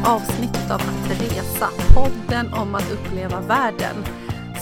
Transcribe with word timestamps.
ett 0.00 0.06
avsnitt 0.06 0.70
av 0.70 0.80
Att 0.80 1.20
resa, 1.20 1.68
podden 1.94 2.52
om 2.52 2.74
att 2.74 2.92
uppleva 2.92 3.40
världen. 3.40 3.96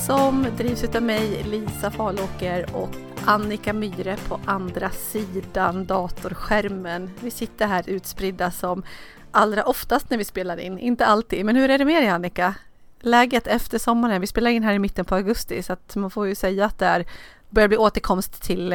Som 0.06 0.46
drivs 0.56 0.84
av 0.84 1.02
mig, 1.02 1.42
Lisa 1.42 1.90
Falåker 1.90 2.66
och 2.76 2.90
Annika 3.26 3.72
Myre 3.72 4.16
på 4.28 4.40
andra 4.44 4.90
sidan 4.90 5.86
datorskärmen. 5.86 7.10
Vi 7.20 7.30
sitter 7.30 7.66
här 7.66 7.84
utspridda 7.86 8.50
som 8.50 8.82
allra 9.30 9.64
oftast 9.64 10.10
när 10.10 10.18
vi 10.18 10.24
spelar 10.24 10.60
in, 10.60 10.78
inte 10.78 11.06
alltid. 11.06 11.44
Men 11.44 11.56
hur 11.56 11.70
är 11.70 11.78
det 11.78 11.84
med 11.84 12.02
dig 12.02 12.08
Annika? 12.08 12.54
Läget 13.00 13.46
efter 13.46 13.78
sommaren? 13.78 14.20
Vi 14.20 14.26
spelar 14.26 14.50
in 14.50 14.62
här 14.62 14.74
i 14.74 14.78
mitten 14.78 15.04
på 15.04 15.14
augusti 15.14 15.62
så 15.62 15.72
att 15.72 15.96
man 15.96 16.10
får 16.10 16.26
ju 16.26 16.34
säga 16.34 16.64
att 16.64 16.78
det 16.78 16.86
är 16.86 17.06
börjar 17.50 17.68
bli 17.68 17.76
återkomst 17.76 18.42
till 18.42 18.72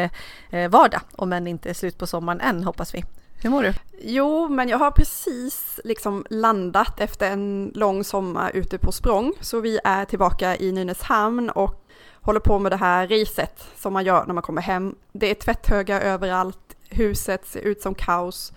eh, 0.50 0.70
vardag, 0.70 1.02
om 1.16 1.34
än 1.34 1.48
inte 1.48 1.74
slut 1.74 1.98
på 1.98 2.08
sommaren 2.08 2.42
än 2.42 2.64
hoppas 2.64 2.96
vi. 2.96 3.04
Hur 3.44 3.50
mår 3.50 3.64
du? 3.64 3.74
Jo, 4.02 4.50
men 4.50 4.70
jag 4.70 4.78
har 4.78 4.92
precis 4.92 5.80
liksom 5.84 6.26
landat 6.30 7.00
efter 7.00 7.32
en 7.32 7.72
lång 7.76 8.04
sommar 8.04 8.52
ute 8.54 8.78
på 8.78 8.92
språng, 8.92 9.34
så 9.40 9.60
vi 9.60 9.80
är 9.84 10.06
tillbaka 10.06 10.58
i 10.58 10.72
Nynäshamn 10.72 11.50
och 11.50 11.86
håller 12.22 12.40
på 12.40 12.60
med 12.60 12.72
det 12.72 12.76
här 12.76 13.08
riset 13.08 13.68
som 13.78 13.94
man 13.94 14.06
gör 14.06 14.26
när 14.26 14.34
man 14.34 14.44
kommer 14.44 14.62
hem. 14.62 14.96
Det 15.12 15.32
är 15.32 15.36
tvätthögar 15.36 16.02
överallt, 16.02 16.76
huset 16.90 17.48
ser 17.48 17.60
ut 17.60 17.82
som 17.82 17.96
kaos. 17.96 18.54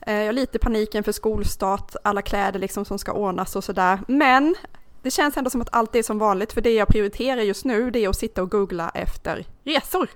Eh, 0.00 0.14
jag 0.14 0.26
har 0.26 0.32
lite 0.32 0.58
paniken 0.58 1.04
för 1.04 1.12
skolstart, 1.12 1.94
alla 2.04 2.22
kläder 2.22 2.58
liksom 2.58 2.84
som 2.84 2.98
ska 2.98 3.12
ordnas 3.12 3.56
och 3.56 3.64
sådär. 3.64 4.00
Men 4.08 4.54
det 5.02 5.10
känns 5.10 5.36
ändå 5.36 5.50
som 5.50 5.60
att 5.60 5.74
allt 5.74 5.94
är 5.94 6.02
som 6.02 6.18
vanligt, 6.18 6.52
för 6.52 6.60
det 6.60 6.74
jag 6.74 6.88
prioriterar 6.88 7.40
just 7.40 7.64
nu, 7.64 7.90
det 7.90 8.04
är 8.04 8.08
att 8.08 8.16
sitta 8.16 8.42
och 8.42 8.50
googla 8.50 8.90
efter 8.94 9.46
resor. 9.64 10.08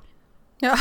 Ja, 0.58 0.76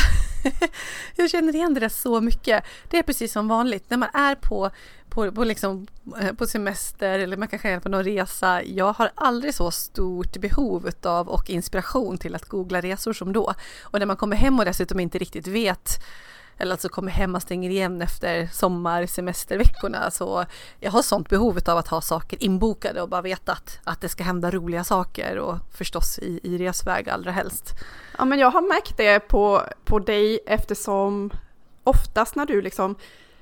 jag 1.16 1.30
känner 1.30 1.54
igen 1.54 1.74
det 1.74 1.80
där 1.80 1.88
så 1.88 2.20
mycket. 2.20 2.64
Det 2.90 2.98
är 2.98 3.02
precis 3.02 3.32
som 3.32 3.48
vanligt 3.48 3.90
när 3.90 3.96
man 3.96 4.08
är 4.14 4.34
på, 4.34 4.70
på, 5.08 5.32
på, 5.32 5.44
liksom, 5.44 5.86
eh, 6.20 6.32
på 6.32 6.46
semester 6.46 7.18
eller 7.18 7.36
man 7.36 7.48
kanske 7.48 7.70
är 7.70 7.80
på 7.80 7.88
någon 7.88 8.04
resa. 8.04 8.62
Jag 8.62 8.92
har 8.92 9.10
aldrig 9.14 9.54
så 9.54 9.70
stort 9.70 10.36
behov 10.36 10.90
av 11.02 11.28
och 11.28 11.50
inspiration 11.50 12.18
till 12.18 12.34
att 12.34 12.44
googla 12.44 12.80
resor 12.80 13.12
som 13.12 13.32
då. 13.32 13.54
Och 13.82 13.98
när 13.98 14.06
man 14.06 14.16
kommer 14.16 14.36
hem 14.36 14.58
och 14.58 14.64
dessutom 14.64 15.00
inte 15.00 15.18
riktigt 15.18 15.46
vet 15.46 16.04
eller 16.58 16.72
alltså 16.72 16.88
kommer 16.88 17.12
hem 17.12 17.34
och 17.34 17.42
stänger 17.42 17.70
igen 17.70 18.02
efter 18.02 18.46
sommarsemesterveckorna. 18.46 20.10
Så 20.10 20.44
jag 20.80 20.90
har 20.90 21.02
sånt 21.02 21.28
behov 21.28 21.58
av 21.66 21.78
att 21.78 21.88
ha 21.88 22.00
saker 22.00 22.44
inbokade 22.44 23.02
och 23.02 23.08
bara 23.08 23.22
veta 23.22 23.52
att, 23.52 23.78
att 23.84 24.00
det 24.00 24.08
ska 24.08 24.24
hända 24.24 24.50
roliga 24.50 24.84
saker 24.84 25.38
och 25.38 25.56
förstås 25.72 26.18
i, 26.18 26.40
i 26.42 26.58
resväg 26.58 27.08
allra 27.08 27.30
helst. 27.30 27.70
Ja 28.18 28.24
men 28.24 28.38
jag 28.38 28.50
har 28.50 28.62
märkt 28.62 28.96
det 28.96 29.20
på, 29.20 29.62
på 29.84 29.98
dig 29.98 30.40
eftersom 30.46 31.30
oftast 31.84 32.36
när 32.36 32.46
du 32.46 32.62
liksom 32.62 32.96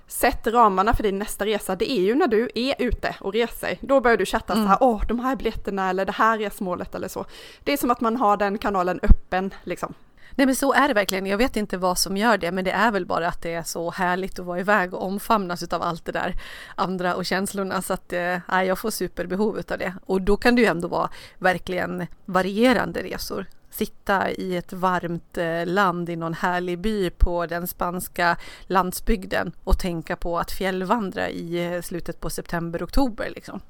sätter 0.07 0.53
ramarna 0.53 0.95
för 0.95 1.03
din 1.03 1.19
nästa 1.19 1.47
resa, 1.47 1.77
det 1.77 1.91
är 1.91 2.01
ju 2.01 2.15
när 2.15 2.27
du 2.27 2.51
är 2.55 2.75
ute 2.79 3.17
och 3.21 3.33
reser. 3.33 3.79
Då 3.81 4.01
börjar 4.01 4.17
du 4.17 4.27
chatta 4.27 4.53
mm. 4.53 4.65
så 4.65 4.69
här, 4.69 4.77
mm. 4.77 4.89
åh, 4.89 5.03
de 5.09 5.21
här 5.21 5.37
biljetterna 5.37 5.91
eller 5.91 6.07
det 6.07 6.13
här 6.13 6.39
resmålet 6.39 6.95
eller 6.95 7.09
så. 7.09 7.25
Det 7.65 7.73
är 7.73 7.77
som 7.77 7.91
att 7.91 8.01
man 8.01 8.17
har 8.17 8.37
den 8.37 8.59
kanalen 8.59 9.01
öppen 9.03 9.55
liksom. 9.65 9.95
Nej 10.35 10.47
men 10.47 10.57
så 10.57 10.73
är 10.73 10.89
det 10.89 10.95
verkligen. 10.95 11.27
Jag 11.27 11.39
vet 11.39 11.57
inte 11.57 11.77
vad 11.77 11.99
som 11.99 12.17
gör 12.17 12.39
det 12.39 12.53
men 12.53 12.65
det 12.65 12.71
är 12.71 12.91
väl 12.91 13.07
bara 13.07 13.29
att 13.29 13.43
det 13.43 13.55
är 13.55 13.63
så 13.63 13.91
härligt 13.91 14.39
att 14.39 14.47
vara 14.47 14.61
iväg 14.61 14.95
och 14.95 15.05
omfamnas 15.05 15.63
av 15.63 15.83
allt 15.83 16.05
det 16.05 16.13
där 16.13 16.35
andra 16.75 17.15
och 17.15 17.27
känslorna 17.27 17.83
så 17.83 17.93
att 17.93 18.13
eh, 18.13 18.39
jag 18.49 18.79
får 18.79 18.91
superbehov 18.91 19.63
av 19.71 19.79
det. 19.79 19.95
Och 20.07 20.23
då 20.23 20.37
kan 20.37 20.57
det 20.57 20.63
ju 20.63 20.69
ändå 20.69 20.89
vara 20.89 21.11
verkligen 21.39 22.07
varierande 22.25 23.03
resor 23.03 23.47
sitta 23.75 24.31
i 24.31 24.57
ett 24.57 24.73
varmt 24.73 25.39
eh, 25.39 25.67
land 25.67 26.09
i 26.09 26.17
någon 26.17 26.35
härlig 26.35 26.79
by 26.79 27.11
på 27.11 27.47
den 27.47 27.67
spanska 27.67 28.37
landsbygden 28.67 29.53
och 29.65 29.79
tänka 29.79 30.17
på 30.17 30.39
att 30.39 30.51
fjällvandra 30.51 31.29
i 31.29 31.75
eh, 31.75 31.81
slutet 31.83 32.21
på 32.21 32.31
september, 32.31 32.85
oktober 32.85 33.33
liksom. 33.35 33.61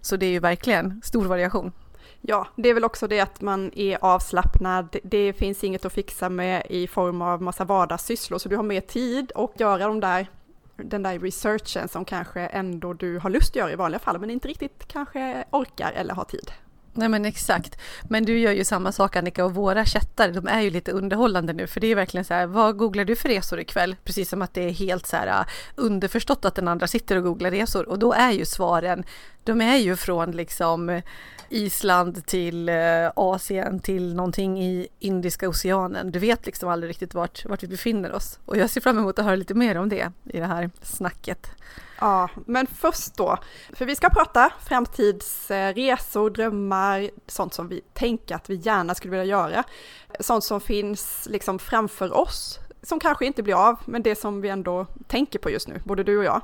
Så 0.00 0.16
det 0.16 0.26
är 0.26 0.30
ju 0.30 0.38
verkligen 0.38 1.00
stor 1.04 1.24
variation. 1.24 1.72
Ja, 2.28 2.46
det 2.56 2.68
är 2.68 2.74
väl 2.74 2.84
också 2.84 3.06
det 3.06 3.20
att 3.20 3.40
man 3.40 3.72
är 3.74 3.98
avslappnad. 4.00 4.96
Det 5.02 5.32
finns 5.32 5.64
inget 5.64 5.84
att 5.84 5.92
fixa 5.92 6.28
med 6.28 6.66
i 6.70 6.86
form 6.86 7.22
av 7.22 7.42
massa 7.42 7.64
vardagssysslor, 7.64 8.38
så 8.38 8.48
du 8.48 8.56
har 8.56 8.62
mer 8.62 8.80
tid 8.80 9.32
att 9.34 9.60
göra 9.60 9.86
de 9.86 10.00
där, 10.00 10.26
den 10.76 11.02
där 11.02 11.18
researchen 11.18 11.88
som 11.88 12.04
kanske 12.04 12.40
ändå 12.40 12.92
du 12.92 13.18
har 13.18 13.30
lust 13.30 13.50
att 13.50 13.56
göra 13.56 13.72
i 13.72 13.76
vanliga 13.76 13.98
fall, 13.98 14.18
men 14.18 14.30
inte 14.30 14.48
riktigt 14.48 14.88
kanske 14.88 15.44
orkar 15.50 15.92
eller 15.92 16.14
har 16.14 16.24
tid. 16.24 16.50
Nej 16.92 17.08
men 17.08 17.24
exakt. 17.24 17.78
Men 18.08 18.24
du 18.24 18.38
gör 18.38 18.52
ju 18.52 18.64
samma 18.64 18.92
sak 18.92 19.16
Annika 19.16 19.44
och 19.44 19.54
våra 19.54 19.84
chattar, 19.84 20.32
de 20.32 20.46
är 20.46 20.60
ju 20.60 20.70
lite 20.70 20.92
underhållande 20.92 21.52
nu 21.52 21.66
för 21.66 21.80
det 21.80 21.86
är 21.86 21.94
verkligen 21.94 22.24
så 22.24 22.34
här, 22.34 22.46
vad 22.46 22.76
googlar 22.76 23.04
du 23.04 23.16
för 23.16 23.28
resor 23.28 23.60
ikväll? 23.60 23.96
Precis 24.04 24.28
som 24.28 24.42
att 24.42 24.54
det 24.54 24.62
är 24.62 24.70
helt 24.70 25.06
så 25.06 25.16
här 25.16 25.26
äh, 25.26 25.46
underförstått 25.74 26.44
att 26.44 26.54
den 26.54 26.68
andra 26.68 26.86
sitter 26.86 27.16
och 27.16 27.22
googlar 27.22 27.50
resor 27.50 27.88
och 27.88 27.98
då 27.98 28.12
är 28.12 28.30
ju 28.30 28.44
svaren, 28.44 29.04
de 29.46 29.60
är 29.60 29.76
ju 29.76 29.96
från 29.96 30.30
liksom 30.30 30.88
eh, 30.88 31.02
Island 31.48 32.26
till 32.26 32.68
eh, 32.68 33.10
Asien 33.16 33.80
till 33.80 34.14
någonting 34.14 34.62
i 34.62 34.88
Indiska 34.98 35.48
oceanen. 35.48 36.12
Du 36.12 36.18
vet 36.18 36.46
liksom 36.46 36.68
aldrig 36.68 36.90
riktigt 36.90 37.14
vart, 37.14 37.44
vart 37.44 37.62
vi 37.62 37.68
befinner 37.68 38.12
oss 38.12 38.38
och 38.44 38.56
jag 38.56 38.70
ser 38.70 38.80
fram 38.80 38.98
emot 38.98 39.18
att 39.18 39.24
höra 39.24 39.36
lite 39.36 39.54
mer 39.54 39.76
om 39.76 39.88
det 39.88 40.12
i 40.24 40.38
det 40.38 40.46
här 40.46 40.70
snacket. 40.82 41.50
Ja, 42.00 42.28
men 42.46 42.66
först 42.66 43.16
då, 43.16 43.38
för 43.72 43.84
vi 43.84 43.96
ska 43.96 44.10
prata 44.10 44.52
framtidsresor, 44.68 46.30
drömmar, 46.30 47.10
sånt 47.26 47.54
som 47.54 47.68
vi 47.68 47.80
tänker 47.94 48.34
att 48.34 48.50
vi 48.50 48.54
gärna 48.54 48.94
skulle 48.94 49.10
vilja 49.10 49.24
göra. 49.24 49.64
Sånt 50.20 50.44
som 50.44 50.60
finns 50.60 51.26
liksom 51.30 51.58
framför 51.58 52.16
oss, 52.16 52.58
som 52.82 53.00
kanske 53.00 53.26
inte 53.26 53.42
blir 53.42 53.68
av, 53.68 53.76
men 53.84 54.02
det 54.02 54.16
som 54.16 54.40
vi 54.40 54.48
ändå 54.48 54.86
tänker 55.06 55.38
på 55.38 55.50
just 55.50 55.68
nu, 55.68 55.80
både 55.84 56.02
du 56.02 56.18
och 56.18 56.24
jag. 56.24 56.42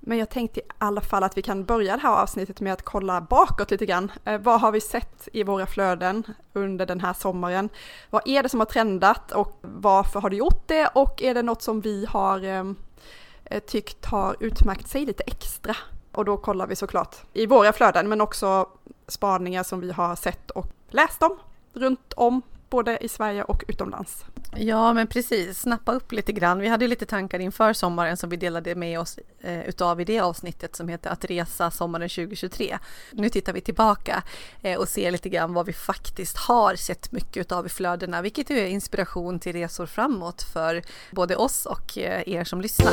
Men 0.00 0.18
jag 0.18 0.30
tänkte 0.30 0.60
i 0.60 0.62
alla 0.78 1.00
fall 1.00 1.22
att 1.22 1.36
vi 1.36 1.42
kan 1.42 1.64
börja 1.64 1.96
det 1.96 2.02
här 2.02 2.22
avsnittet 2.22 2.60
med 2.60 2.72
att 2.72 2.82
kolla 2.82 3.20
bakåt 3.20 3.70
lite 3.70 3.86
grann. 3.86 4.12
Eh, 4.24 4.40
vad 4.40 4.60
har 4.60 4.72
vi 4.72 4.80
sett 4.80 5.28
i 5.32 5.42
våra 5.42 5.66
flöden 5.66 6.24
under 6.52 6.86
den 6.86 7.00
här 7.00 7.12
sommaren? 7.12 7.68
Vad 8.10 8.22
är 8.24 8.42
det 8.42 8.48
som 8.48 8.60
har 8.60 8.66
trendat 8.66 9.32
och 9.32 9.58
varför 9.62 10.20
har 10.20 10.30
det 10.30 10.36
gjort 10.36 10.68
det? 10.68 10.86
Och 10.94 11.22
är 11.22 11.34
det 11.34 11.42
något 11.42 11.62
som 11.62 11.80
vi 11.80 12.06
har 12.08 12.44
eh, 12.44 12.64
eh 13.44 13.60
tyckt 13.60 14.06
har 14.06 14.36
utmärkt 14.40 14.88
sig 14.88 15.06
lite 15.06 15.22
extra. 15.22 15.76
Och 16.12 16.24
då 16.24 16.36
kollar 16.36 16.66
vi 16.66 16.76
såklart 16.76 17.16
i 17.32 17.46
våra 17.46 17.72
flöden, 17.72 18.08
men 18.08 18.20
också 18.20 18.68
spaningar 19.08 19.62
som 19.62 19.80
vi 19.80 19.92
har 19.92 20.16
sett 20.16 20.50
och 20.50 20.66
läst 20.88 21.22
om 21.22 21.38
runt 21.72 22.12
om, 22.16 22.42
både 22.70 22.98
i 23.04 23.08
Sverige 23.08 23.42
och 23.42 23.64
utomlands. 23.68 24.24
Liksom. 24.52 24.68
Ja, 24.68 24.92
men 24.92 25.06
precis. 25.06 25.60
Snappa 25.60 25.92
upp 25.92 26.12
lite 26.12 26.32
grann. 26.32 26.58
Vi 26.58 26.68
hade 26.68 26.86
lite 26.86 27.06
tankar 27.06 27.38
inför 27.38 27.72
sommaren 27.72 28.16
som 28.16 28.30
vi 28.30 28.36
delade 28.36 28.74
med 28.74 29.00
oss 29.00 29.18
eh, 29.40 29.68
utav 29.68 30.00
i 30.00 30.04
det 30.04 30.20
avsnittet 30.20 30.76
som 30.76 30.88
heter 30.88 31.10
Att 31.10 31.24
resa 31.24 31.70
sommaren 31.70 32.08
2023. 32.08 32.78
Nu 33.12 33.28
tittar 33.28 33.52
vi 33.52 33.60
tillbaka 33.60 34.22
eh, 34.62 34.78
och 34.78 34.88
ser 34.88 35.10
lite 35.10 35.28
grann 35.28 35.54
vad 35.54 35.66
vi 35.66 35.72
faktiskt 35.72 36.36
har 36.36 36.74
sett 36.74 37.12
mycket 37.12 37.36
utav 37.36 37.66
i 37.66 37.68
flödena, 37.68 38.22
vilket 38.22 38.50
ju 38.50 38.58
är 38.58 38.66
inspiration 38.66 39.38
till 39.38 39.52
resor 39.52 39.86
framåt 39.86 40.42
för 40.42 40.82
både 41.10 41.36
oss 41.36 41.66
och 41.66 41.98
eh, 41.98 42.28
er 42.28 42.44
som 42.44 42.60
lyssnar. 42.60 42.92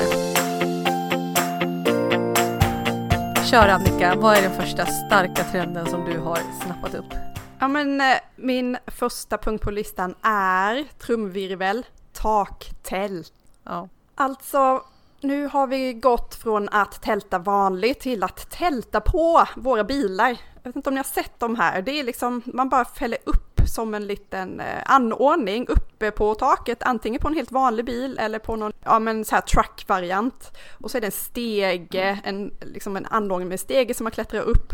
Kör 3.46 3.68
Annika, 3.68 4.16
vad 4.16 4.38
är 4.38 4.42
den 4.42 4.56
första 4.56 4.86
starka 4.86 5.44
trenden 5.44 5.86
som 5.86 6.06
du 6.06 6.20
har 6.20 6.40
snappat 6.64 6.96
upp? 6.96 7.27
Ja 7.60 7.68
men 7.68 8.02
eh, 8.02 8.18
min 8.36 8.78
första 8.88 9.38
punkt 9.38 9.64
på 9.64 9.72
listan 9.72 10.16
är 10.22 10.88
trumvirvel, 11.00 11.86
taktält. 12.14 13.34
Ja. 13.64 13.90
Alltså, 14.16 14.84
nu 15.22 15.48
har 15.48 15.68
vi 15.68 15.94
gått 15.94 16.36
från 16.36 16.70
att 16.70 17.02
tälta 17.02 17.40
vanligt 17.40 18.00
till 18.00 18.24
att 18.24 18.50
tälta 18.50 19.02
på 19.02 19.46
våra 19.56 19.84
bilar. 19.84 20.30
Jag 20.64 20.70
vet 20.70 20.76
inte 20.76 20.90
om 20.90 20.94
ni 20.94 21.00
har 21.00 21.04
sett 21.04 21.40
de 21.40 21.56
här, 21.56 21.82
det 21.82 22.00
är 22.00 22.04
liksom, 22.04 22.42
man 22.46 22.70
bara 22.70 22.86
fäller 22.86 23.18
upp 23.24 23.62
som 23.68 23.94
en 23.94 24.08
liten 24.08 24.60
eh, 24.60 24.84
anordning 24.86 25.68
uppe 25.68 26.12
på 26.12 26.36
taket, 26.36 26.84
antingen 26.84 27.22
på 27.22 27.28
en 27.28 27.34
helt 27.34 27.52
vanlig 27.52 27.86
bil 27.86 28.18
eller 28.20 28.40
på 28.40 28.56
någon, 28.56 28.74
ja 28.84 29.00
men 29.00 29.26
så 29.26 29.36
här 29.36 29.42
truck-variant. 29.42 30.58
Och 30.82 30.92
så 30.92 30.98
är 30.98 31.02
det 31.02 31.08
en 31.08 31.12
stege, 31.12 32.20
en, 32.24 32.54
liksom 32.62 32.98
en 32.98 33.06
anordning 33.06 33.50
med 33.50 33.60
stege 33.60 33.94
som 33.94 34.04
man 34.04 34.12
klättrar 34.12 34.42
upp 34.42 34.74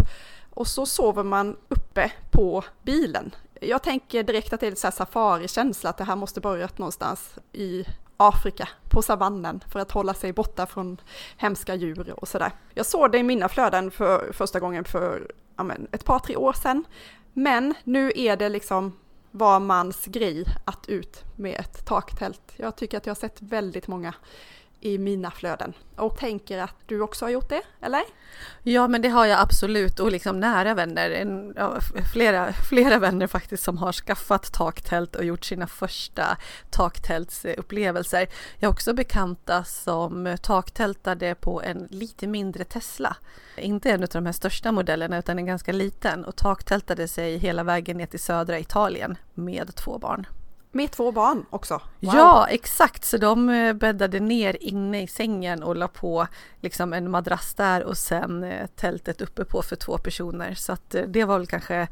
och 0.53 0.67
så 0.67 0.85
sover 0.85 1.23
man 1.23 1.57
uppe 1.67 2.11
på 2.31 2.63
bilen. 2.83 3.35
Jag 3.61 3.83
tänker 3.83 4.23
direkt 4.23 4.53
att 4.53 4.59
det 4.59 4.67
är 4.67 4.71
lite 4.71 4.91
safarikänsla, 4.91 5.89
att 5.89 5.97
det 5.97 6.03
här 6.03 6.15
måste 6.15 6.41
börjat 6.41 6.77
någonstans 6.77 7.35
i 7.51 7.85
Afrika, 8.17 8.69
på 8.89 9.01
savannen, 9.01 9.63
för 9.71 9.79
att 9.79 9.91
hålla 9.91 10.13
sig 10.13 10.33
borta 10.33 10.65
från 10.65 11.01
hemska 11.37 11.75
djur 11.75 12.13
och 12.17 12.27
sådär. 12.27 12.51
Jag 12.73 12.85
såg 12.85 13.11
det 13.11 13.17
i 13.17 13.23
mina 13.23 13.49
flöden 13.49 13.91
för 13.91 14.33
första 14.33 14.59
gången 14.59 14.85
för 14.85 15.31
ja, 15.57 15.63
men, 15.63 15.87
ett 15.91 16.05
par, 16.05 16.19
tre 16.19 16.35
år 16.35 16.53
sedan. 16.53 16.83
Men 17.33 17.73
nu 17.83 18.11
är 18.15 18.37
det 18.37 18.49
liksom 18.49 18.97
var 19.31 19.59
mans 19.59 20.05
grej 20.05 20.45
att 20.65 20.89
ut 20.89 21.23
med 21.35 21.59
ett 21.59 21.85
taktält. 21.85 22.53
Jag 22.55 22.75
tycker 22.75 22.97
att 22.97 23.05
jag 23.05 23.11
har 23.11 23.19
sett 23.19 23.41
väldigt 23.41 23.87
många 23.87 24.13
i 24.83 24.97
mina 24.97 25.31
flöden 25.31 25.73
och 25.95 26.17
tänker 26.17 26.57
att 26.57 26.75
du 26.85 27.01
också 27.01 27.25
har 27.25 27.29
gjort 27.29 27.49
det, 27.49 27.61
eller? 27.81 28.01
Ja, 28.63 28.87
men 28.87 29.01
det 29.01 29.09
har 29.09 29.25
jag 29.25 29.39
absolut 29.39 29.99
och 29.99 30.11
liksom 30.11 30.39
nära 30.39 30.73
vänner, 30.73 31.09
en, 31.09 31.53
ja, 31.55 31.79
flera, 32.13 32.53
flera 32.53 32.99
vänner 32.99 33.27
faktiskt 33.27 33.63
som 33.63 33.77
har 33.77 33.91
skaffat 33.91 34.53
taktält 34.53 35.15
och 35.15 35.25
gjort 35.25 35.45
sina 35.45 35.67
första 35.67 36.37
taktältsupplevelser. 36.69 38.27
Jag 38.59 38.69
har 38.69 38.73
också 38.73 38.93
bekanta 38.93 39.63
som 39.63 40.37
taktältade 40.41 41.35
på 41.35 41.61
en 41.61 41.87
lite 41.89 42.27
mindre 42.27 42.63
Tesla. 42.63 43.15
Inte 43.57 43.91
en 43.91 44.03
av 44.03 44.09
de 44.09 44.25
här 44.25 44.33
största 44.33 44.71
modellerna 44.71 45.17
utan 45.17 45.39
en 45.39 45.45
ganska 45.45 45.71
liten 45.71 46.25
och 46.25 46.35
taktältade 46.35 47.07
sig 47.07 47.37
hela 47.37 47.63
vägen 47.63 47.97
ner 47.97 48.05
till 48.05 48.19
södra 48.19 48.59
Italien 48.59 49.17
med 49.33 49.75
två 49.75 49.97
barn. 49.97 50.27
Med 50.75 50.91
två 50.91 51.11
barn 51.11 51.45
också? 51.49 51.73
Wow. 51.73 52.15
Ja, 52.15 52.47
exakt. 52.47 53.05
Så 53.05 53.17
de 53.17 53.49
eh, 53.49 53.73
bäddade 53.73 54.19
ner 54.19 54.57
inne 54.59 55.01
i 55.01 55.07
sängen 55.07 55.63
och 55.63 55.75
la 55.75 55.87
på 55.87 56.27
liksom 56.61 56.93
en 56.93 57.11
madrass 57.11 57.53
där 57.53 57.83
och 57.83 57.97
sen 57.97 58.43
eh, 58.43 58.67
tältet 58.67 59.21
uppe 59.21 59.45
på 59.45 59.61
för 59.61 59.75
två 59.75 59.97
personer. 59.97 60.53
Så 60.53 60.73
att 60.73 60.95
eh, 60.95 61.01
det 61.01 61.25
var 61.25 61.37
väl 61.37 61.47
kanske 61.47 61.87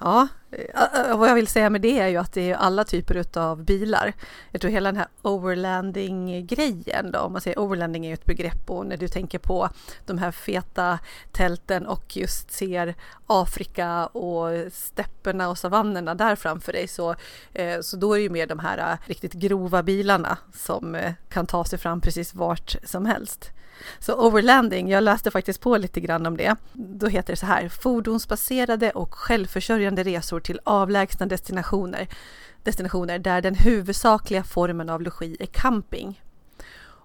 Ja, 0.00 0.28
eh, 0.50 1.18
vad 1.18 1.28
jag 1.28 1.34
vill 1.34 1.46
säga 1.46 1.70
med 1.70 1.80
det 1.80 1.98
är 1.98 2.08
ju 2.08 2.16
att 2.16 2.32
det 2.32 2.50
är 2.50 2.54
alla 2.54 2.84
typer 2.84 3.38
av 3.38 3.64
bilar. 3.64 4.12
Jag 4.50 4.60
tror 4.60 4.70
hela 4.70 4.92
den 4.92 4.96
här 4.96 5.08
overlanding-grejen 5.22 7.10
då, 7.12 7.18
om 7.18 7.32
man 7.32 7.40
säger 7.40 7.58
overlanding 7.58 8.04
är 8.04 8.08
ju 8.08 8.14
ett 8.14 8.24
begrepp 8.24 8.70
och 8.70 8.86
när 8.86 8.96
du 8.96 9.08
tänker 9.08 9.38
på 9.38 9.68
de 10.06 10.18
här 10.18 10.30
feta 10.30 10.98
tälten 11.32 11.86
och 11.86 12.16
just 12.16 12.50
ser 12.50 12.94
Afrika 13.26 14.06
och 14.06 14.72
stepperna 14.72 15.48
och 15.48 15.58
savannerna 15.58 16.14
där 16.14 16.36
framför 16.36 16.72
dig 16.72 16.88
så, 16.88 17.14
eh, 17.52 17.80
så 17.80 17.96
då 17.96 18.12
är 18.12 18.16
det 18.16 18.22
ju 18.22 18.30
mer 18.30 18.46
de 18.46 18.58
här 18.58 18.92
eh, 18.92 18.98
riktigt 19.04 19.32
grova 19.32 19.82
bilarna 19.82 20.38
som 20.54 21.12
kan 21.28 21.46
ta 21.46 21.64
sig 21.64 21.78
fram 21.78 22.00
precis 22.00 22.34
vart 22.34 22.76
som 22.84 23.06
helst. 23.06 23.50
Så 23.98 24.26
overlanding, 24.26 24.88
jag 24.88 25.04
läste 25.04 25.30
faktiskt 25.30 25.60
på 25.60 25.76
lite 25.76 26.00
grann 26.00 26.26
om 26.26 26.36
det. 26.36 26.56
Då 26.72 27.06
heter 27.06 27.32
det 27.32 27.36
så 27.36 27.46
här, 27.46 27.68
fordonsbaserade 27.68 28.90
och 28.90 29.14
självförsörjande 29.14 30.02
resor 30.02 30.40
till 30.40 30.60
avlägsna 30.64 31.26
destinationer, 31.26 32.08
destinationer 32.62 33.18
där 33.18 33.42
den 33.42 33.54
huvudsakliga 33.54 34.44
formen 34.44 34.88
av 34.88 35.02
logi 35.02 35.36
är 35.40 35.46
camping. 35.46 36.20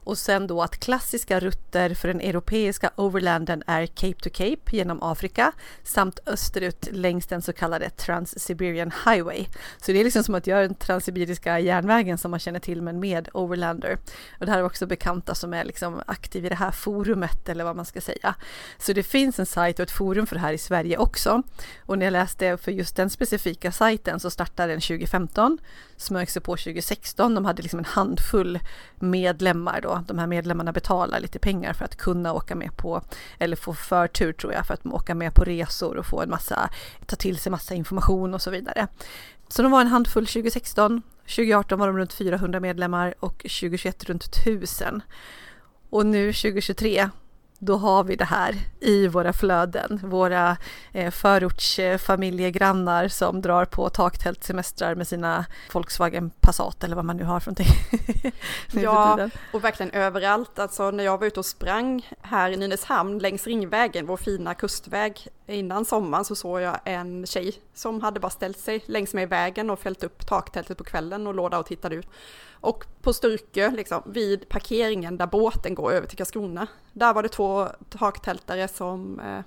Och 0.04 0.18
sen 0.18 0.48
då 0.48 0.62
att 0.62 0.80
klassiska 0.80 1.40
rutter 1.40 1.94
för 1.94 2.08
den 2.08 2.22
europeiska 2.22 2.92
overlanden 2.96 3.64
är 3.68 3.86
Cape 3.86 4.20
to 4.24 4.30
Cape 4.34 4.76
genom 4.78 5.04
Afrika 5.04 5.52
samt 5.84 6.20
österut 6.26 6.90
längs 6.92 7.28
den 7.28 7.42
så 7.42 7.54
kallade 7.54 7.90
Trans-Siberian 7.90 8.92
Highway. 9.06 9.46
Så 9.78 9.92
det 9.92 10.00
är 10.00 10.04
liksom 10.04 10.24
som 10.24 10.36
att 10.36 10.48
göra 10.48 10.62
den 10.62 10.76
transsibiriska 10.76 11.60
järnvägen 11.60 12.18
som 12.18 12.32
man 12.32 12.40
känner 12.40 12.60
till 12.60 12.82
men 12.82 13.00
med 13.00 13.30
overlander. 13.34 13.98
Och 14.40 14.46
det 14.46 14.52
här 14.52 14.60
är 14.60 14.66
också 14.66 14.88
bekanta 14.88 15.36
som 15.36 15.54
är 15.54 15.64
liksom 15.64 16.02
aktiva 16.06 16.46
i 16.46 16.50
det 16.50 16.56
här 16.56 16.72
forumet 16.72 17.50
eller 17.50 17.64
vad 17.64 17.76
man 17.76 17.86
ska 17.86 18.02
säga. 18.02 18.36
Så 18.78 18.94
det 18.94 19.04
finns 19.04 19.40
en 19.40 19.46
sajt 19.46 19.80
och 19.80 19.84
ett 19.84 19.92
forum 19.92 20.28
för 20.28 20.36
det 20.36 20.42
här 20.42 20.54
i 20.54 20.58
Sverige 20.58 20.98
också. 20.98 21.44
Och 21.86 21.98
när 21.98 22.06
jag 22.06 22.12
läste 22.12 22.58
för 22.58 22.72
just 22.72 22.96
den 22.96 23.10
specifika 23.10 23.72
sajten 23.72 24.20
så 24.20 24.30
startade 24.30 24.74
den 24.74 24.82
2015 24.82 25.58
smög 26.04 26.30
sig 26.30 26.42
på 26.42 26.52
2016. 26.52 27.36
De 27.36 27.46
hade 27.46 27.62
liksom 27.62 27.80
en 27.80 27.86
handfull 27.86 28.60
medlemmar 29.00 29.82
då. 29.82 30.04
De 30.08 30.20
här 30.20 30.28
medlemmarna 30.28 30.72
betalar 30.72 31.20
lite 31.20 31.40
pengar 31.40 31.74
för 31.74 31.86
att 31.86 31.96
kunna 31.96 32.34
åka 32.34 32.56
med 32.56 32.78
på, 32.78 33.02
eller 33.40 33.56
få 33.56 33.74
förtur 33.74 34.34
tror 34.34 34.54
jag, 34.54 34.68
för 34.68 34.74
att 34.74 34.86
åka 34.86 35.16
med 35.16 35.34
på 35.34 35.44
resor 35.44 35.98
och 35.98 36.06
få 36.06 36.22
en 36.22 36.30
massa, 36.30 36.70
ta 37.06 37.16
till 37.16 37.38
sig 37.38 37.52
massa 37.52 37.76
information 37.76 38.34
och 38.34 38.42
så 38.42 38.52
vidare. 38.52 38.88
Så 39.48 39.62
de 39.62 39.72
var 39.72 39.82
en 39.82 39.88
handfull 39.88 40.28
2016. 40.28 41.02
2018 41.22 41.80
var 41.80 41.88
de 41.88 41.98
runt 41.98 42.14
400 42.14 42.60
medlemmar 42.60 43.14
och 43.20 43.38
2021 43.38 44.04
runt 44.04 44.24
1000. 44.24 45.02
Och 45.90 46.06
nu 46.06 46.34
2023 46.34 47.10
då 47.66 47.78
har 47.78 48.04
vi 48.04 48.16
det 48.16 48.26
här 48.26 48.56
i 48.80 49.08
våra 49.08 49.34
flöden. 49.34 50.00
Våra 50.04 50.58
eh, 50.92 51.12
förortsfamiljegrannar 51.12 53.08
som 53.08 53.42
drar 53.42 53.66
på 53.66 53.90
taktältsemestrar 53.90 54.96
med 54.96 55.08
sina 55.08 55.46
Volkswagen 55.74 56.30
Passat 56.30 56.84
eller 56.84 56.96
vad 56.96 57.06
man 57.06 57.18
nu 57.18 57.24
har 57.24 57.40
för 57.40 57.52
någonting. 57.52 58.32
ja, 58.84 59.30
och 59.54 59.64
verkligen 59.64 59.92
överallt. 59.92 60.60
Alltså 60.60 60.92
när 60.92 61.04
jag 61.04 61.18
var 61.18 61.28
ute 61.28 61.40
och 61.40 61.46
sprang 61.46 62.10
här 62.22 62.50
i 62.52 62.58
Nynäshamn 62.58 63.20
längs 63.20 63.48
Ringvägen, 63.48 64.06
vår 64.06 64.18
fina 64.18 64.54
kustväg, 64.54 65.28
innan 65.48 65.86
sommaren 65.86 66.26
så 66.26 66.36
såg 66.36 66.62
jag 66.62 66.80
en 66.86 67.26
tjej 67.26 67.54
som 67.74 68.02
hade 68.02 68.20
bara 68.20 68.30
ställt 68.30 68.60
sig 68.60 68.84
längs 68.86 69.14
med 69.14 69.30
vägen 69.30 69.70
och 69.70 69.80
fällt 69.80 70.04
upp 70.04 70.28
taktältet 70.28 70.78
på 70.78 70.84
kvällen 70.84 71.28
och 71.28 71.34
låg 71.34 71.52
där 71.52 71.60
och 71.60 71.66
tittade 71.66 71.96
ut. 71.96 72.08
Och 72.64 72.86
på 73.02 73.14
Sturkö, 73.14 73.72
liksom, 73.72 74.02
vid 74.06 74.50
parkeringen 74.50 75.18
där 75.18 75.28
båten 75.28 75.76
går 75.76 75.92
över 75.92 76.08
till 76.08 76.18
Karlskrona, 76.18 76.68
där 76.94 77.14
var 77.14 77.24
det 77.24 77.30
två 77.30 77.68
taktältare 77.90 78.68
som, 78.68 79.20
eh, 79.20 79.40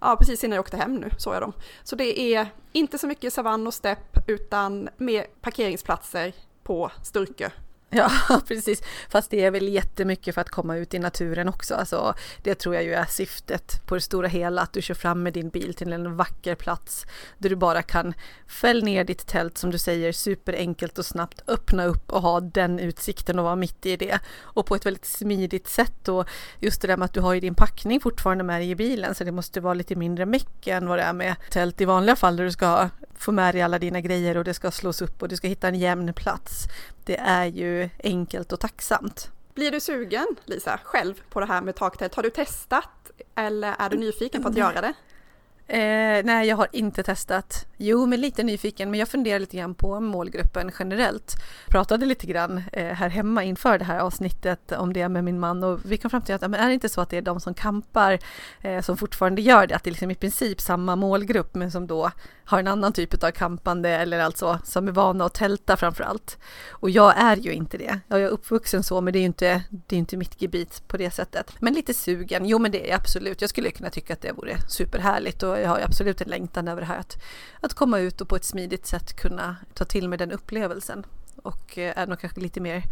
ja 0.00 0.16
precis 0.16 0.44
innan 0.44 0.54
jag 0.54 0.62
åkte 0.62 0.76
hem 0.76 0.94
nu 0.94 1.10
såg 1.18 1.34
jag 1.34 1.42
dem. 1.42 1.52
Så 1.82 1.96
det 1.96 2.20
är 2.20 2.48
inte 2.72 2.98
så 2.98 3.06
mycket 3.06 3.32
savann 3.32 3.66
och 3.66 3.74
stepp 3.74 4.18
utan 4.26 4.88
mer 4.96 5.26
parkeringsplatser 5.40 6.32
på 6.62 6.90
Sturkö 7.02 7.50
Ja, 7.96 8.10
precis. 8.48 8.82
Fast 9.08 9.30
det 9.30 9.44
är 9.44 9.50
väl 9.50 9.68
jättemycket 9.68 10.34
för 10.34 10.40
att 10.40 10.50
komma 10.50 10.76
ut 10.76 10.94
i 10.94 10.98
naturen 10.98 11.48
också. 11.48 11.74
Alltså, 11.74 12.14
det 12.42 12.54
tror 12.54 12.74
jag 12.74 12.84
ju 12.84 12.94
är 12.94 13.04
syftet 13.04 13.86
på 13.86 13.94
det 13.94 14.00
stora 14.00 14.28
hela, 14.28 14.62
att 14.62 14.72
du 14.72 14.82
kör 14.82 14.94
fram 14.94 15.22
med 15.22 15.32
din 15.32 15.48
bil 15.48 15.74
till 15.74 15.92
en 15.92 16.16
vacker 16.16 16.54
plats 16.54 17.06
där 17.38 17.50
du 17.50 17.56
bara 17.56 17.82
kan 17.82 18.14
fälla 18.46 18.84
ner 18.84 19.04
ditt 19.04 19.26
tält 19.26 19.58
som 19.58 19.70
du 19.70 19.78
säger 19.78 20.12
superenkelt 20.12 20.98
och 20.98 21.06
snabbt 21.06 21.42
öppna 21.46 21.84
upp 21.84 22.12
och 22.12 22.22
ha 22.22 22.40
den 22.40 22.78
utsikten 22.78 23.38
och 23.38 23.44
vara 23.44 23.56
mitt 23.56 23.86
i 23.86 23.96
det. 23.96 24.18
Och 24.40 24.66
på 24.66 24.74
ett 24.74 24.86
väldigt 24.86 25.06
smidigt 25.06 25.68
sätt 25.68 26.08
och 26.08 26.28
just 26.60 26.80
det 26.82 26.88
där 26.88 26.96
med 26.96 27.04
att 27.04 27.12
du 27.12 27.20
har 27.20 27.34
ju 27.34 27.40
din 27.40 27.54
packning 27.54 28.00
fortfarande 28.00 28.44
med 28.44 28.60
dig 28.60 28.70
i 28.70 28.74
bilen 28.74 29.14
så 29.14 29.24
det 29.24 29.32
måste 29.32 29.60
vara 29.60 29.74
lite 29.74 29.96
mindre 29.96 30.26
meck 30.26 30.66
än 30.66 30.88
vad 30.88 30.98
det 30.98 31.02
är 31.02 31.12
med 31.12 31.36
tält 31.50 31.80
i 31.80 31.84
vanliga 31.84 32.16
fall 32.16 32.36
där 32.36 32.44
du 32.44 32.52
ska 32.52 32.88
få 33.14 33.32
med 33.32 33.54
dig 33.54 33.62
alla 33.62 33.78
dina 33.78 34.00
grejer 34.00 34.36
och 34.36 34.44
det 34.44 34.54
ska 34.54 34.70
slås 34.70 35.02
upp 35.02 35.22
och 35.22 35.28
du 35.28 35.36
ska 35.36 35.48
hitta 35.48 35.68
en 35.68 35.74
jämn 35.74 36.14
plats. 36.14 36.68
Det 37.06 37.16
är 37.16 37.46
ju 37.46 37.88
enkelt 38.02 38.52
och 38.52 38.60
tacksamt. 38.60 39.30
Blir 39.54 39.70
du 39.70 39.80
sugen, 39.80 40.26
Lisa, 40.44 40.80
själv 40.84 41.14
på 41.30 41.40
det 41.40 41.46
här 41.46 41.62
med 41.62 41.74
taktält? 41.74 42.14
Har 42.14 42.22
du 42.22 42.30
testat 42.30 43.10
eller 43.34 43.74
är 43.78 43.90
du 43.90 43.96
nyfiken 43.96 44.42
på 44.42 44.48
att 44.48 44.56
göra 44.56 44.80
det? 44.80 44.92
Eh, 45.68 46.24
nej, 46.24 46.48
jag 46.48 46.56
har 46.56 46.68
inte 46.72 47.02
testat. 47.02 47.66
Jo, 47.76 48.06
men 48.06 48.20
lite 48.20 48.42
nyfiken, 48.42 48.90
men 48.90 49.00
jag 49.00 49.08
funderar 49.08 49.38
lite 49.38 49.56
grann 49.56 49.74
på 49.74 50.00
målgruppen 50.00 50.70
generellt. 50.78 51.34
Pratade 51.68 52.06
lite 52.06 52.26
grann 52.26 52.62
eh, 52.72 52.86
här 52.86 53.08
hemma 53.08 53.44
inför 53.44 53.78
det 53.78 53.84
här 53.84 53.98
avsnittet 53.98 54.72
om 54.72 54.92
det 54.92 55.08
med 55.08 55.24
min 55.24 55.40
man 55.40 55.64
och 55.64 55.80
vi 55.84 55.96
kom 55.96 56.10
fram 56.10 56.22
till 56.22 56.34
att 56.34 56.40
men 56.40 56.54
är 56.54 56.68
det 56.68 56.74
inte 56.74 56.88
så 56.88 57.00
att 57.00 57.10
det 57.10 57.16
är 57.16 57.22
de 57.22 57.40
som 57.40 57.54
kampar 57.54 58.18
eh, 58.62 58.80
som 58.82 58.96
fortfarande 58.96 59.42
gör 59.42 59.66
det, 59.66 59.76
att 59.76 59.84
det 59.84 59.88
är 59.88 59.92
liksom 59.92 60.10
i 60.10 60.14
princip 60.14 60.60
samma 60.60 60.96
målgrupp 60.96 61.54
men 61.54 61.70
som 61.70 61.86
då 61.86 62.10
har 62.46 62.58
en 62.58 62.66
annan 62.66 62.92
typ 62.92 63.24
av 63.24 63.30
kampande 63.30 63.88
eller 63.88 64.18
alltså 64.18 64.58
som 64.64 64.88
är 64.88 64.92
vana 64.92 65.24
att 65.24 65.34
tälta 65.34 65.76
framför 65.76 66.04
allt. 66.04 66.38
Och 66.70 66.90
jag 66.90 67.18
är 67.18 67.36
ju 67.36 67.52
inte 67.52 67.78
det. 67.78 68.00
Jag 68.08 68.22
är 68.22 68.28
uppvuxen 68.28 68.82
så, 68.82 69.00
men 69.00 69.12
det 69.12 69.18
är 69.18 69.20
ju 69.20 69.26
inte, 69.26 69.62
det 69.70 69.96
är 69.96 69.98
inte 69.98 70.16
mitt 70.16 70.42
gebit 70.42 70.82
på 70.88 70.96
det 70.96 71.10
sättet. 71.10 71.52
Men 71.60 71.74
lite 71.74 71.94
sugen, 71.94 72.46
jo 72.46 72.58
men 72.58 72.70
det 72.70 72.86
är 72.86 72.90
jag 72.90 72.96
absolut. 72.96 73.40
Jag 73.40 73.50
skulle 73.50 73.70
kunna 73.70 73.90
tycka 73.90 74.12
att 74.12 74.20
det 74.20 74.32
vore 74.32 74.60
superhärligt 74.68 75.42
och 75.42 75.60
jag 75.60 75.68
har 75.68 75.80
absolut 75.80 76.20
en 76.20 76.28
längtan 76.28 76.68
över 76.68 76.80
det 76.80 76.86
här 76.86 76.98
att, 76.98 77.22
att 77.60 77.74
komma 77.74 77.98
ut 77.98 78.20
och 78.20 78.28
på 78.28 78.36
ett 78.36 78.44
smidigt 78.44 78.86
sätt 78.86 79.16
kunna 79.16 79.56
ta 79.74 79.84
till 79.84 80.08
mig 80.08 80.18
den 80.18 80.32
upplevelsen. 80.32 81.06
Och 81.42 81.78
eh, 81.78 81.98
är 81.98 82.06
nog 82.06 82.20
kanske 82.20 82.40
lite 82.40 82.60
mer 82.60 82.82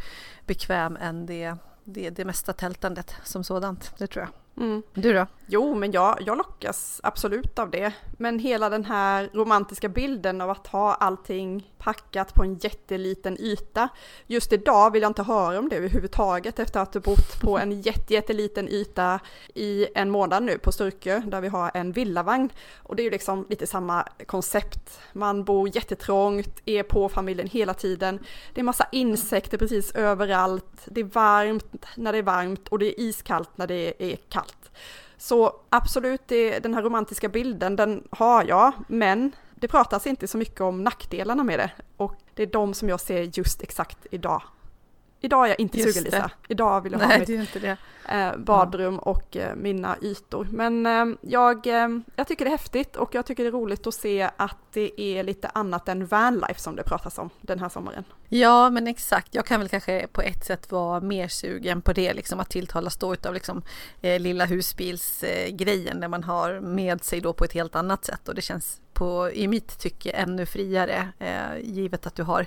bekväm 0.47 0.97
än 0.97 1.27
det, 1.27 1.57
det, 1.85 2.11
det 2.11 2.25
mesta 2.25 2.53
tältandet 2.53 3.15
som 3.25 3.45
sådant, 3.45 3.95
det 3.99 4.07
tror 4.07 4.25
jag. 4.25 4.44
Mm. 4.57 4.83
Du 4.95 5.13
då? 5.13 5.27
Jo, 5.47 5.75
men 5.75 5.93
jag, 5.93 6.19
jag 6.27 6.39
lockas 6.39 7.01
absolut 7.03 7.59
av 7.59 7.71
det. 7.71 7.93
Men 8.19 8.39
hela 8.39 8.69
den 8.69 8.85
här 8.85 9.31
romantiska 9.33 9.89
bilden 9.89 10.41
av 10.41 10.51
att 10.51 10.67
ha 10.67 10.95
allting 10.95 11.71
packat 11.79 12.35
på 12.35 12.43
en 12.43 12.55
jätteliten 12.55 13.37
yta. 13.41 13.89
Just 14.27 14.53
idag 14.53 14.91
vill 14.93 15.03
jag 15.03 15.11
inte 15.11 15.23
höra 15.23 15.59
om 15.59 15.69
det 15.69 15.77
överhuvudtaget 15.77 16.59
efter 16.59 16.81
att 16.81 16.95
ha 16.95 17.01
bott 17.01 17.41
på 17.41 17.59
en 17.59 17.83
jätteliten 18.09 18.69
yta 18.69 19.21
i 19.55 19.87
en 19.95 20.11
månad 20.11 20.43
nu 20.43 20.59
på 20.59 20.73
Sturkö 20.73 21.23
där 21.27 21.41
vi 21.41 21.49
har 21.49 21.71
en 21.75 21.93
villavagn. 21.93 22.51
Och 22.77 22.97
det 22.97 23.03
är 23.03 23.05
ju 23.05 23.11
liksom 23.11 23.47
lite 23.49 23.67
samma 23.67 24.09
koncept. 24.27 25.01
Man 25.13 25.45
bor 25.45 25.77
jättetrångt, 25.77 26.63
är 26.65 26.83
på 26.83 27.09
familjen 27.09 27.49
hela 27.49 27.75
tiden. 27.75 28.19
Det 28.55 28.61
är 28.61 28.65
massa 28.65 28.87
insekter 28.93 29.59
precis 29.59 29.95
överallt. 29.95 30.83
Det 30.85 31.01
är 31.01 31.05
varmt 31.05 31.87
när 31.97 32.13
det 32.13 32.19
är 32.19 32.23
varmt 32.23 32.69
och 32.69 32.79
det 32.79 32.87
är 32.87 33.01
iskallt 33.01 33.51
när 33.57 33.67
det 33.67 34.13
är 34.13 34.17
kallt. 34.17 34.44
Så 35.17 35.53
absolut, 35.69 36.21
det, 36.27 36.59
den 36.59 36.75
här 36.75 36.83
romantiska 36.83 37.29
bilden, 37.29 37.77
den 37.77 38.09
har 38.11 38.45
jag, 38.45 38.73
men 38.89 39.33
det 39.55 39.69
pratas 39.69 40.07
inte 40.07 40.29
så 40.29 40.39
mycket 40.39 40.61
om 40.61 40.85
nackdelarna 40.85 41.45
med 41.45 41.59
det. 41.59 41.71
Och 41.97 42.15
det 42.35 42.43
är 42.43 42.47
de 42.47 42.75
som 42.75 42.89
jag 42.89 43.01
ser 43.01 43.39
just 43.39 43.63
exakt 43.63 44.07
idag 44.11 44.43
idag 45.25 45.45
är 45.45 45.49
jag 45.49 45.61
inte 45.61 45.79
sugen 45.79 46.05
Lisa. 46.05 46.31
Idag 46.49 46.81
vill 46.81 46.93
jag 46.93 46.99
ha 46.99 47.09
Nej, 47.09 47.39
mitt 47.39 47.79
eh, 48.09 48.37
badrum 48.37 48.99
och 48.99 49.37
eh, 49.37 49.57
mina 49.57 49.97
ytor. 50.03 50.49
Men 50.51 50.87
eh, 50.87 51.17
jag, 51.21 51.67
eh, 51.67 51.89
jag 52.17 52.29
tycker 52.29 52.45
det 52.45 52.49
är 52.49 52.57
häftigt 52.59 52.97
och 52.97 53.15
jag 53.15 53.27
tycker 53.27 53.43
det 53.43 53.49
är 53.49 53.53
roligt 53.53 53.87
att 53.87 53.95
se 53.95 54.31
att 54.37 54.57
det 54.73 55.01
är 55.01 55.23
lite 55.23 55.49
annat 55.49 55.89
än 55.89 56.07
vanlife 56.07 56.61
som 56.61 56.77
det 56.77 56.83
pratas 56.83 57.19
om 57.19 57.31
den 57.41 57.59
här 57.59 57.69
sommaren. 57.69 58.05
Ja, 58.29 58.71
men 58.71 58.87
exakt. 58.87 59.35
Jag 59.35 59.47
kan 59.47 59.61
väl 59.61 59.69
kanske 59.69 60.07
på 60.13 60.23
ett 60.23 60.45
sätt 60.45 60.73
vara 60.73 61.01
mer 61.01 61.29
sugen 61.29 61.83
på 61.83 61.93
det, 61.93 62.15
liksom 62.15 62.41
att 62.41 62.51
tilltalas 62.51 62.97
då 62.97 63.15
av 63.27 63.35
liksom 63.35 63.63
lilla 64.01 64.45
husbilsgrejen 64.45 66.01
där 66.01 66.09
man 66.09 66.25
har 66.25 66.61
med 66.61 67.05
sig 67.05 67.21
då 67.21 67.33
på 67.33 67.45
ett 67.45 67.53
helt 67.53 67.77
annat 67.77 68.05
sätt 68.05 68.29
och 68.29 68.35
det 68.35 68.43
känns 68.43 68.81
på, 68.93 69.31
i 69.33 69.49
mitt 69.49 69.79
tycke 69.79 70.11
ännu 70.11 70.47
friare 70.47 71.09
givet 71.63 72.07
att 72.07 72.15
du 72.15 72.23
har 72.23 72.47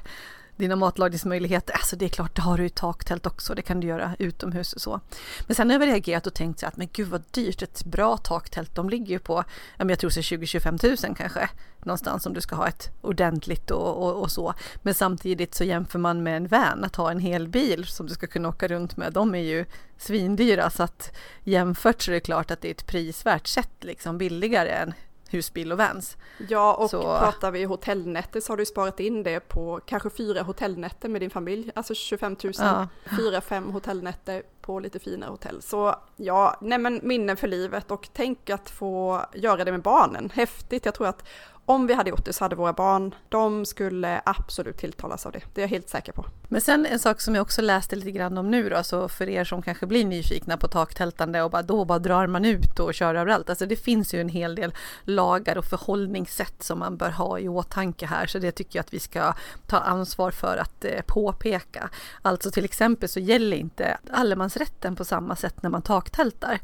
dina 0.57 0.75
matlagningsmöjligheter. 0.75 1.73
Alltså 1.73 1.95
det 1.95 2.05
är 2.05 2.09
klart, 2.09 2.35
det 2.35 2.41
har 2.41 2.57
du 2.57 2.65
i 2.65 2.69
taktält 2.69 3.25
också. 3.25 3.55
Det 3.55 3.61
kan 3.61 3.79
du 3.79 3.87
göra 3.87 4.15
utomhus 4.19 4.73
och 4.73 4.81
så. 4.81 4.99
Men 5.47 5.55
sen 5.55 5.69
har 5.69 5.79
jag 5.79 5.87
reagerat 5.87 6.27
och 6.27 6.33
tänkt 6.33 6.59
så 6.59 6.65
att 6.65 6.77
men 6.77 6.87
gud 6.93 7.07
vad 7.07 7.23
dyrt. 7.31 7.61
Ett 7.61 7.85
bra 7.85 8.17
taktält, 8.17 8.75
de 8.75 8.89
ligger 8.89 9.07
ju 9.07 9.19
på, 9.19 9.43
jag 9.77 9.99
tror 9.99 10.09
20-25 10.09 11.07
000 11.07 11.15
kanske. 11.15 11.49
Någonstans 11.79 12.25
om 12.25 12.33
du 12.33 12.41
ska 12.41 12.55
ha 12.55 12.67
ett 12.67 12.89
ordentligt 13.01 13.71
och, 13.71 14.03
och, 14.03 14.21
och, 14.21 14.31
så. 14.31 14.53
Men 14.81 14.93
samtidigt 14.93 15.55
så 15.55 15.63
jämför 15.63 15.99
man 15.99 16.23
med 16.23 16.37
en 16.37 16.47
van, 16.47 16.83
att 16.83 16.95
ha 16.95 17.11
en 17.11 17.19
hel 17.19 17.47
bil 17.47 17.85
som 17.85 18.07
du 18.07 18.13
ska 18.13 18.27
kunna 18.27 18.49
åka 18.49 18.67
runt 18.67 18.97
med. 18.97 19.13
De 19.13 19.35
är 19.35 19.43
ju 19.43 19.65
svindyra 19.97 20.69
så 20.69 20.83
att 20.83 21.15
jämfört 21.43 22.01
så 22.01 22.11
är 22.11 22.13
det 22.13 22.19
klart 22.19 22.51
att 22.51 22.61
det 22.61 22.67
är 22.67 22.71
ett 22.71 22.87
prisvärt 22.87 23.47
sätt 23.47 23.71
liksom 23.79 24.17
billigare 24.17 24.69
än 24.69 24.93
husbil 25.33 25.71
och 25.71 25.77
vans. 25.77 26.17
Ja, 26.49 26.73
och 26.73 26.89
så... 26.89 27.01
pratar 27.01 27.51
vi 27.51 27.63
hotellnätter 27.63 28.39
så 28.39 28.51
har 28.51 28.57
du 28.57 28.65
sparat 28.65 28.99
in 28.99 29.23
det 29.23 29.39
på 29.39 29.79
kanske 29.85 30.09
fyra 30.09 30.41
hotellnätter 30.41 31.09
med 31.09 31.21
din 31.21 31.29
familj, 31.29 31.71
alltså 31.75 31.93
25 31.93 32.35
000, 32.43 32.53
ja. 32.57 32.87
fyra, 33.17 33.41
fem 33.41 33.71
hotellnätter 33.71 34.43
på 34.61 34.79
lite 34.79 34.99
fina 34.99 35.27
hotell. 35.27 35.61
Så 35.61 35.95
ja, 36.15 36.57
nej 36.61 36.77
men 36.77 36.99
minnen 37.03 37.37
för 37.37 37.47
livet 37.47 37.91
och 37.91 38.09
tänk 38.13 38.49
att 38.49 38.69
få 38.69 39.25
göra 39.33 39.63
det 39.63 39.71
med 39.71 39.81
barnen, 39.81 40.29
häftigt. 40.33 40.85
Jag 40.85 40.93
tror 40.93 41.07
att 41.07 41.27
om 41.69 41.87
vi 41.87 41.93
hade 41.93 42.09
gjort 42.09 42.25
det 42.25 42.33
så 42.33 42.43
hade 42.43 42.55
våra 42.55 42.73
barn, 42.73 43.15
de 43.29 43.65
skulle 43.65 44.21
absolut 44.25 44.77
tilltalas 44.77 45.25
av 45.25 45.31
det. 45.31 45.41
Det 45.53 45.61
är 45.61 45.63
jag 45.63 45.69
helt 45.69 45.89
säker 45.89 46.11
på. 46.11 46.25
Men 46.47 46.61
sen 46.61 46.85
en 46.85 46.99
sak 46.99 47.21
som 47.21 47.35
jag 47.35 47.41
också 47.41 47.61
läste 47.61 47.95
lite 47.95 48.11
grann 48.11 48.37
om 48.37 48.51
nu 48.51 48.69
då, 48.69 48.83
så 48.83 49.09
för 49.09 49.29
er 49.29 49.43
som 49.43 49.61
kanske 49.61 49.85
blir 49.85 50.05
nyfikna 50.05 50.57
på 50.57 50.67
taktältande 50.67 51.41
och 51.41 51.51
bara 51.51 51.61
då 51.61 51.85
bara 51.85 51.99
drar 51.99 52.27
man 52.27 52.45
ut 52.45 52.79
och 52.79 52.93
kör 52.93 53.15
överallt. 53.15 53.49
Alltså 53.49 53.65
det 53.65 53.75
finns 53.75 54.13
ju 54.13 54.21
en 54.21 54.29
hel 54.29 54.55
del 54.55 54.73
lagar 55.03 55.57
och 55.57 55.65
förhållningssätt 55.65 56.63
som 56.63 56.79
man 56.79 56.97
bör 56.97 57.09
ha 57.09 57.39
i 57.39 57.47
åtanke 57.47 58.05
här, 58.05 58.27
så 58.27 58.39
det 58.39 58.51
tycker 58.51 58.79
jag 58.79 58.83
att 58.83 58.93
vi 58.93 58.99
ska 58.99 59.33
ta 59.65 59.77
ansvar 59.77 60.31
för 60.31 60.57
att 60.57 60.85
eh, 60.85 61.01
påpeka. 61.07 61.89
Alltså 62.21 62.51
till 62.51 62.65
exempel 62.65 63.09
så 63.09 63.19
gäller 63.19 63.57
inte 63.57 63.97
allemansrätten 64.11 64.95
på 64.95 65.05
samma 65.05 65.35
sätt 65.35 65.63
när 65.63 65.69
man 65.69 65.81
taktältar. 65.81 66.59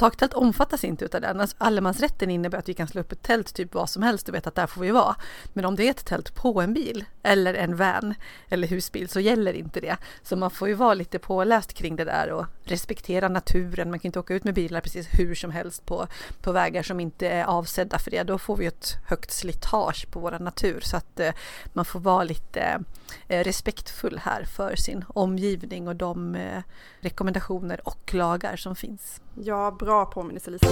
Taktält 0.00 0.34
omfattas 0.34 0.84
inte 0.84 1.04
utav 1.04 1.20
den. 1.20 1.40
Alltså, 1.40 1.56
allemansrätten 1.58 2.30
innebär 2.30 2.58
att 2.58 2.68
vi 2.68 2.74
kan 2.74 2.88
slå 2.88 3.00
upp 3.00 3.12
ett 3.12 3.22
tält 3.22 3.54
typ 3.54 3.74
vad 3.74 3.90
som 3.90 4.02
helst 4.02 4.28
och 4.28 4.34
veta 4.34 4.48
att 4.48 4.54
där 4.54 4.66
får 4.66 4.80
vi 4.80 4.90
vara. 4.90 5.16
Men 5.52 5.64
om 5.64 5.76
det 5.76 5.86
är 5.86 5.90
ett 5.90 6.04
tält 6.04 6.34
på 6.34 6.60
en 6.60 6.74
bil 6.74 7.04
eller 7.22 7.54
en 7.54 7.76
van 7.76 8.14
eller 8.48 8.68
husbil 8.68 9.08
så 9.08 9.20
gäller 9.20 9.52
inte 9.52 9.80
det. 9.80 9.96
Så 10.22 10.36
man 10.36 10.50
får 10.50 10.68
ju 10.68 10.74
vara 10.74 10.94
lite 10.94 11.18
påläst 11.18 11.72
kring 11.72 11.96
det 11.96 12.04
där 12.04 12.30
och 12.30 12.46
respektera 12.64 13.28
naturen. 13.28 13.90
Man 13.90 13.98
kan 13.98 14.08
inte 14.08 14.18
åka 14.18 14.34
ut 14.34 14.44
med 14.44 14.54
bilar 14.54 14.80
precis 14.80 15.08
hur 15.10 15.34
som 15.34 15.50
helst 15.50 15.86
på, 15.86 16.06
på 16.42 16.52
vägar 16.52 16.82
som 16.82 17.00
inte 17.00 17.28
är 17.28 17.44
avsedda 17.44 17.98
för 17.98 18.10
det. 18.10 18.22
Då 18.22 18.38
får 18.38 18.56
vi 18.56 18.66
ett 18.66 18.96
högt 19.08 19.30
slitage 19.30 20.10
på 20.10 20.20
vår 20.20 20.38
natur 20.38 20.80
så 20.80 20.96
att 20.96 21.20
eh, 21.20 21.32
man 21.72 21.84
får 21.84 22.00
vara 22.00 22.24
lite 22.24 22.84
eh, 23.28 23.44
respektfull 23.44 24.20
här 24.24 24.44
för 24.44 24.76
sin 24.76 25.04
omgivning 25.08 25.88
och 25.88 25.96
de 25.96 26.34
eh, 26.34 26.62
rekommendationer 27.00 27.88
och 27.88 28.14
lagar 28.14 28.56
som 28.56 28.76
finns. 28.76 29.20
Ja, 29.34 29.76
bra 29.78 30.04
påminnelse 30.06 30.50
Lisa. 30.50 30.66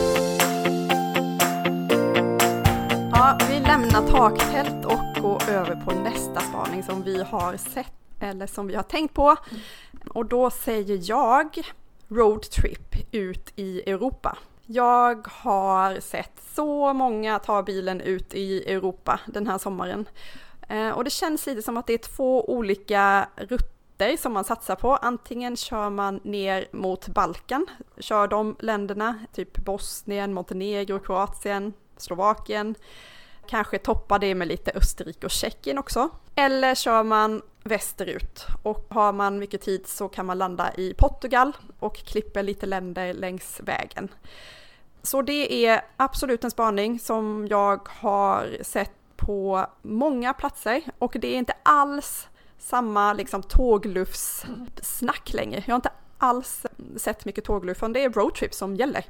Ja, 3.12 3.38
vi 3.48 3.60
lämnar 3.60 4.08
taktält 4.08 4.84
och 4.84 5.22
går 5.22 5.50
över 5.50 5.84
på 5.84 5.90
nästa 5.90 6.40
spaning 6.40 6.82
som 6.82 7.02
vi 7.02 7.22
har 7.22 7.56
sett 7.56 7.92
eller 8.20 8.46
som 8.46 8.66
vi 8.66 8.74
har 8.74 8.82
tänkt 8.82 9.14
på. 9.14 9.36
Och 10.08 10.26
då 10.26 10.50
säger 10.50 11.00
jag 11.02 11.60
roadtrip 12.08 13.14
ut 13.14 13.52
i 13.56 13.90
Europa. 13.90 14.38
Jag 14.66 15.26
har 15.28 16.00
sett 16.00 16.32
så 16.54 16.92
många 16.92 17.38
ta 17.38 17.62
bilen 17.62 18.00
ut 18.00 18.34
i 18.34 18.72
Europa 18.72 19.20
den 19.26 19.46
här 19.46 19.58
sommaren. 19.58 20.08
Eh, 20.68 20.90
och 20.90 21.04
det 21.04 21.10
känns 21.10 21.46
lite 21.46 21.62
som 21.62 21.76
att 21.76 21.86
det 21.86 21.92
är 21.92 21.98
två 21.98 22.50
olika 22.50 23.28
rutter 23.36 23.77
rutter 23.98 24.16
som 24.16 24.32
man 24.32 24.44
satsar 24.44 24.76
på. 24.76 24.96
Antingen 24.96 25.56
kör 25.56 25.90
man 25.90 26.20
ner 26.24 26.68
mot 26.72 27.08
Balkan, 27.08 27.66
kör 27.98 28.28
de 28.28 28.56
länderna, 28.60 29.18
typ 29.32 29.58
Bosnien, 29.58 30.34
Montenegro, 30.34 30.98
Kroatien, 30.98 31.72
Slovakien. 31.96 32.74
Kanske 33.48 33.78
toppar 33.78 34.18
det 34.18 34.34
med 34.34 34.48
lite 34.48 34.72
Österrike 34.74 35.26
och 35.26 35.30
Tjeckien 35.30 35.78
också. 35.78 36.08
Eller 36.34 36.74
kör 36.74 37.02
man 37.02 37.42
västerut 37.64 38.46
och 38.62 38.86
har 38.90 39.12
man 39.12 39.38
mycket 39.38 39.62
tid 39.62 39.86
så 39.86 40.08
kan 40.08 40.26
man 40.26 40.38
landa 40.38 40.74
i 40.74 40.94
Portugal 40.94 41.52
och 41.80 41.96
klipper 41.96 42.42
lite 42.42 42.66
länder 42.66 43.14
längs 43.14 43.60
vägen. 43.60 44.08
Så 45.02 45.22
det 45.22 45.66
är 45.66 45.80
absolut 45.96 46.44
en 46.44 46.50
spaning 46.50 46.98
som 46.98 47.46
jag 47.50 47.88
har 47.88 48.58
sett 48.62 48.92
på 49.16 49.66
många 49.82 50.34
platser 50.34 50.82
och 50.98 51.16
det 51.20 51.28
är 51.28 51.38
inte 51.38 51.54
alls 51.62 52.28
samma 52.58 53.12
liksom 53.12 53.42
tåglufssnack 53.42 55.32
längre. 55.32 55.62
Jag 55.66 55.72
har 55.72 55.76
inte 55.76 55.92
alls 56.18 56.66
sett 56.96 57.24
mycket 57.24 57.44
tågluff, 57.44 57.80
det 57.80 58.04
är 58.04 58.10
roadtrip 58.10 58.54
som 58.54 58.76
gäller. 58.76 59.04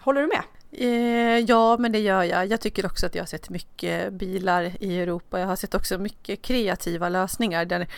Håller 0.00 0.20
du 0.20 0.26
med? 0.26 0.42
Eh, 0.72 1.38
ja, 1.38 1.76
men 1.78 1.92
det 1.92 1.98
gör 1.98 2.22
jag. 2.22 2.46
Jag 2.46 2.60
tycker 2.60 2.86
också 2.86 3.06
att 3.06 3.14
jag 3.14 3.22
har 3.22 3.26
sett 3.26 3.50
mycket 3.50 4.12
bilar 4.12 4.72
i 4.80 5.00
Europa. 5.00 5.40
Jag 5.40 5.46
har 5.46 5.56
sett 5.56 5.74
också 5.74 5.98
mycket 5.98 6.42
kreativa 6.42 7.08
lösningar 7.08 7.64
där 7.64 7.88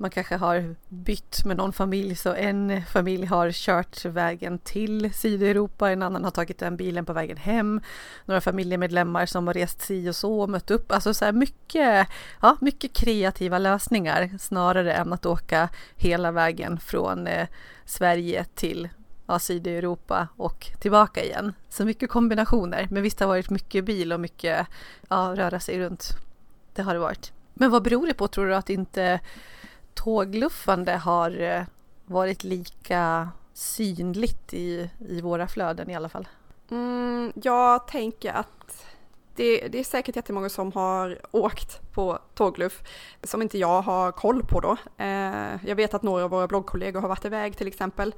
man 0.00 0.10
kanske 0.10 0.36
har 0.36 0.74
bytt 0.88 1.44
med 1.44 1.56
någon 1.56 1.72
familj 1.72 2.14
så 2.14 2.34
en 2.34 2.82
familj 2.86 3.26
har 3.26 3.52
kört 3.52 4.04
vägen 4.04 4.58
till 4.58 5.14
Sydeuropa, 5.14 5.90
en 5.90 6.02
annan 6.02 6.24
har 6.24 6.30
tagit 6.30 6.58
den 6.58 6.76
bilen 6.76 7.04
på 7.04 7.12
vägen 7.12 7.36
hem. 7.36 7.80
Några 8.24 8.40
familjemedlemmar 8.40 9.26
som 9.26 9.46
har 9.46 9.54
rest 9.54 9.80
si 9.80 10.08
och 10.08 10.16
så 10.16 10.40
och 10.40 10.50
mött 10.50 10.70
upp. 10.70 10.92
Alltså 10.92 11.14
så 11.14 11.24
här 11.24 11.32
mycket, 11.32 12.08
ja, 12.42 12.56
mycket 12.60 12.92
kreativa 12.92 13.58
lösningar 13.58 14.30
snarare 14.38 14.92
än 14.92 15.12
att 15.12 15.26
åka 15.26 15.68
hela 15.96 16.32
vägen 16.32 16.78
från 16.80 17.26
eh, 17.26 17.48
Sverige 17.84 18.44
till 18.54 18.88
ja, 19.26 19.38
Sydeuropa 19.38 20.28
och 20.36 20.70
tillbaka 20.80 21.24
igen. 21.24 21.54
Så 21.68 21.84
mycket 21.84 22.10
kombinationer. 22.10 22.88
Men 22.90 23.02
visst 23.02 23.20
har 23.20 23.26
det 23.26 23.32
varit 23.32 23.50
mycket 23.50 23.84
bil 23.84 24.12
och 24.12 24.20
mycket 24.20 24.66
ja, 25.08 25.34
röra 25.36 25.60
sig 25.60 25.78
runt. 25.78 26.16
Det 26.74 26.82
har 26.82 26.94
det 26.94 27.00
varit. 27.00 27.32
Men 27.54 27.70
vad 27.70 27.82
beror 27.82 28.06
det 28.06 28.14
på 28.14 28.28
tror 28.28 28.46
du 28.46 28.54
att 28.54 28.70
inte 28.70 29.20
tågluffande 29.94 30.92
har 30.92 31.40
eh, 31.40 31.62
varit 32.06 32.44
lika 32.44 33.28
synligt 33.52 34.54
i, 34.54 34.90
i 35.08 35.20
våra 35.20 35.48
flöden 35.48 35.90
i 35.90 35.94
alla 35.94 36.08
fall? 36.08 36.28
Mm, 36.70 37.32
jag 37.34 37.86
tänker 37.88 38.32
att 38.32 38.86
det, 39.34 39.68
det, 39.68 39.78
är 39.78 39.84
säkert 39.84 40.16
jättemånga 40.16 40.48
som 40.48 40.72
har 40.72 41.18
åkt 41.30 41.92
på 41.92 42.18
tågluff 42.34 42.82
som 43.22 43.42
inte 43.42 43.58
jag 43.58 43.82
har 43.82 44.12
koll 44.12 44.42
på 44.44 44.60
då. 44.60 44.76
Eh, 44.96 45.66
jag 45.66 45.76
vet 45.76 45.94
att 45.94 46.02
några 46.02 46.24
av 46.24 46.30
våra 46.30 46.48
bloggkollegor 46.48 47.00
har 47.00 47.08
varit 47.08 47.24
iväg 47.24 47.56
till 47.56 47.66
exempel. 47.66 48.14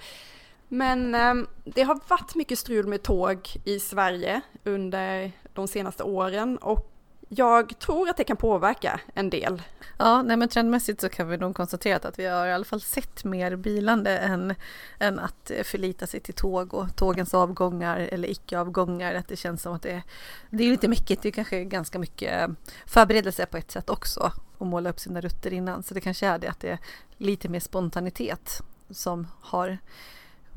Men 0.69 1.15
eh, 1.15 1.35
det 1.65 1.83
har 1.83 2.01
varit 2.09 2.35
mycket 2.35 2.59
strul 2.59 2.87
med 2.87 3.03
tåg 3.03 3.49
i 3.65 3.81
Sverige 3.81 4.41
under 4.65 5.33
de 5.53 5.69
senaste 5.69 6.03
åren 6.03 6.59
och 6.59 6.92
jag 7.35 7.79
tror 7.79 8.09
att 8.09 8.17
det 8.17 8.25
kan 8.25 8.37
påverka 8.37 9.01
en 9.15 9.31
del. 9.31 9.63
Ja, 9.99 10.23
nej 10.23 10.37
men 10.37 10.49
trendmässigt 10.49 11.01
så 11.01 11.09
kan 11.09 11.29
vi 11.29 11.37
nog 11.37 11.57
konstatera 11.57 12.09
att 12.09 12.19
vi 12.19 12.27
har 12.27 12.47
i 12.47 12.53
alla 12.53 12.65
fall 12.65 12.81
sett 12.81 13.25
mer 13.25 13.57
bilande 13.57 14.19
än, 14.19 14.55
än 14.99 15.19
att 15.19 15.51
eh, 15.51 15.63
förlita 15.63 16.07
sig 16.07 16.21
till 16.21 16.35
tåg 16.35 16.75
och 16.75 16.97
tågens 16.97 17.35
avgångar 17.35 17.99
eller 17.99 18.29
icke-avgångar. 18.29 19.15
Att 19.15 19.29
det 19.29 19.37
känns 19.37 19.63
som 19.63 19.75
att 19.75 19.83
det, 19.83 20.03
det 20.51 20.65
är 20.65 20.71
lite 20.71 20.89
mycket, 20.89 21.23
det 21.23 21.29
är 21.29 21.33
kanske 21.33 21.65
ganska 21.65 21.99
mycket 21.99 22.43
eh, 22.43 22.49
förberedelse 22.87 23.47
på 23.47 23.57
ett 23.57 23.71
sätt 23.71 23.91
också 23.91 24.33
och 24.59 24.67
måla 24.67 24.91
upp 24.91 25.01
sina 25.01 25.21
rutter 25.21 25.53
innan. 25.53 25.83
Så 25.83 25.95
det 25.95 26.01
kanske 26.01 26.27
är 26.27 26.39
det 26.39 26.49
att 26.49 26.61
det 26.61 26.71
är 26.71 26.79
lite 27.17 27.49
mer 27.49 27.61
spontanitet 27.61 28.63
som 28.91 29.27
har 29.41 29.79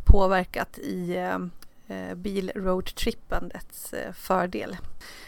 påverkat 0.05 0.77
i 0.77 1.15
eh, 1.15 1.39
bilroadtrippandets 2.15 3.93
eh, 3.93 4.13
fördel. 4.13 4.77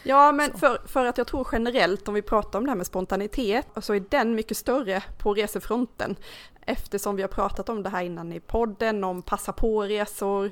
Ja, 0.03 0.31
men 0.31 0.57
för, 0.57 0.81
för 0.85 1.05
att 1.05 1.17
jag 1.17 1.27
tror 1.27 1.47
generellt 1.51 2.07
om 2.07 2.13
vi 2.13 2.21
pratar 2.21 2.59
om 2.59 2.65
det 2.65 2.71
här 2.71 2.75
med 2.77 2.85
spontanitet 2.85 3.67
så 3.81 3.93
är 3.93 4.03
den 4.09 4.35
mycket 4.35 4.57
större 4.57 5.03
på 5.17 5.33
resefronten 5.33 6.15
eftersom 6.61 7.15
vi 7.15 7.21
har 7.21 7.29
pratat 7.29 7.69
om 7.69 7.83
det 7.83 7.89
här 7.89 8.03
innan 8.03 8.33
i 8.33 8.39
podden 8.39 9.03
om 9.03 9.21
passa 9.21 9.53
på-resor. 9.53 10.51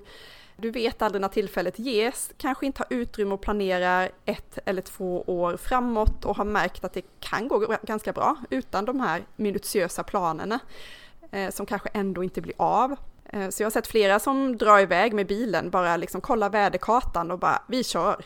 Du 0.58 0.72
vet 0.72 1.02
aldrig 1.02 1.22
när 1.22 1.28
tillfället 1.28 1.80
ges, 1.80 2.32
kanske 2.38 2.66
inte 2.66 2.84
har 2.90 2.98
utrymme 2.98 3.34
att 3.34 3.42
planera 3.42 4.10
ett 4.26 4.60
eller 4.66 4.82
två 4.82 5.22
år 5.22 5.58
framåt 5.58 6.26
och 6.26 6.38
har 6.38 6.46
märkt 6.46 6.84
att 6.84 6.94
det 6.94 7.06
kan 7.20 7.48
gå 7.48 7.78
ganska 7.82 8.14
bra 8.14 8.36
utan 8.50 8.86
de 8.86 9.00
här 9.00 9.24
minutiösa 9.36 10.04
planerna. 10.04 10.60
eh, 11.32 11.50
som 11.52 11.66
kanske 11.66 11.90
ändå 11.90 12.24
inte 12.24 12.42
blir 12.42 12.56
av. 12.58 12.96
Eh, 13.26 13.50
så 13.50 13.64
jag 13.64 13.66
har 13.66 13.72
sett 13.72 13.88
flera 13.88 14.20
som 14.20 14.58
drar 14.58 14.80
iväg 14.80 15.14
med 15.14 15.28
bilen, 15.28 15.70
bara 15.70 15.98
liksom 15.98 16.22
kollar 16.22 16.50
väderkartan 16.50 17.32
och 17.32 17.40
bara 17.40 17.62
vi 17.68 17.84
kör. 17.84 18.26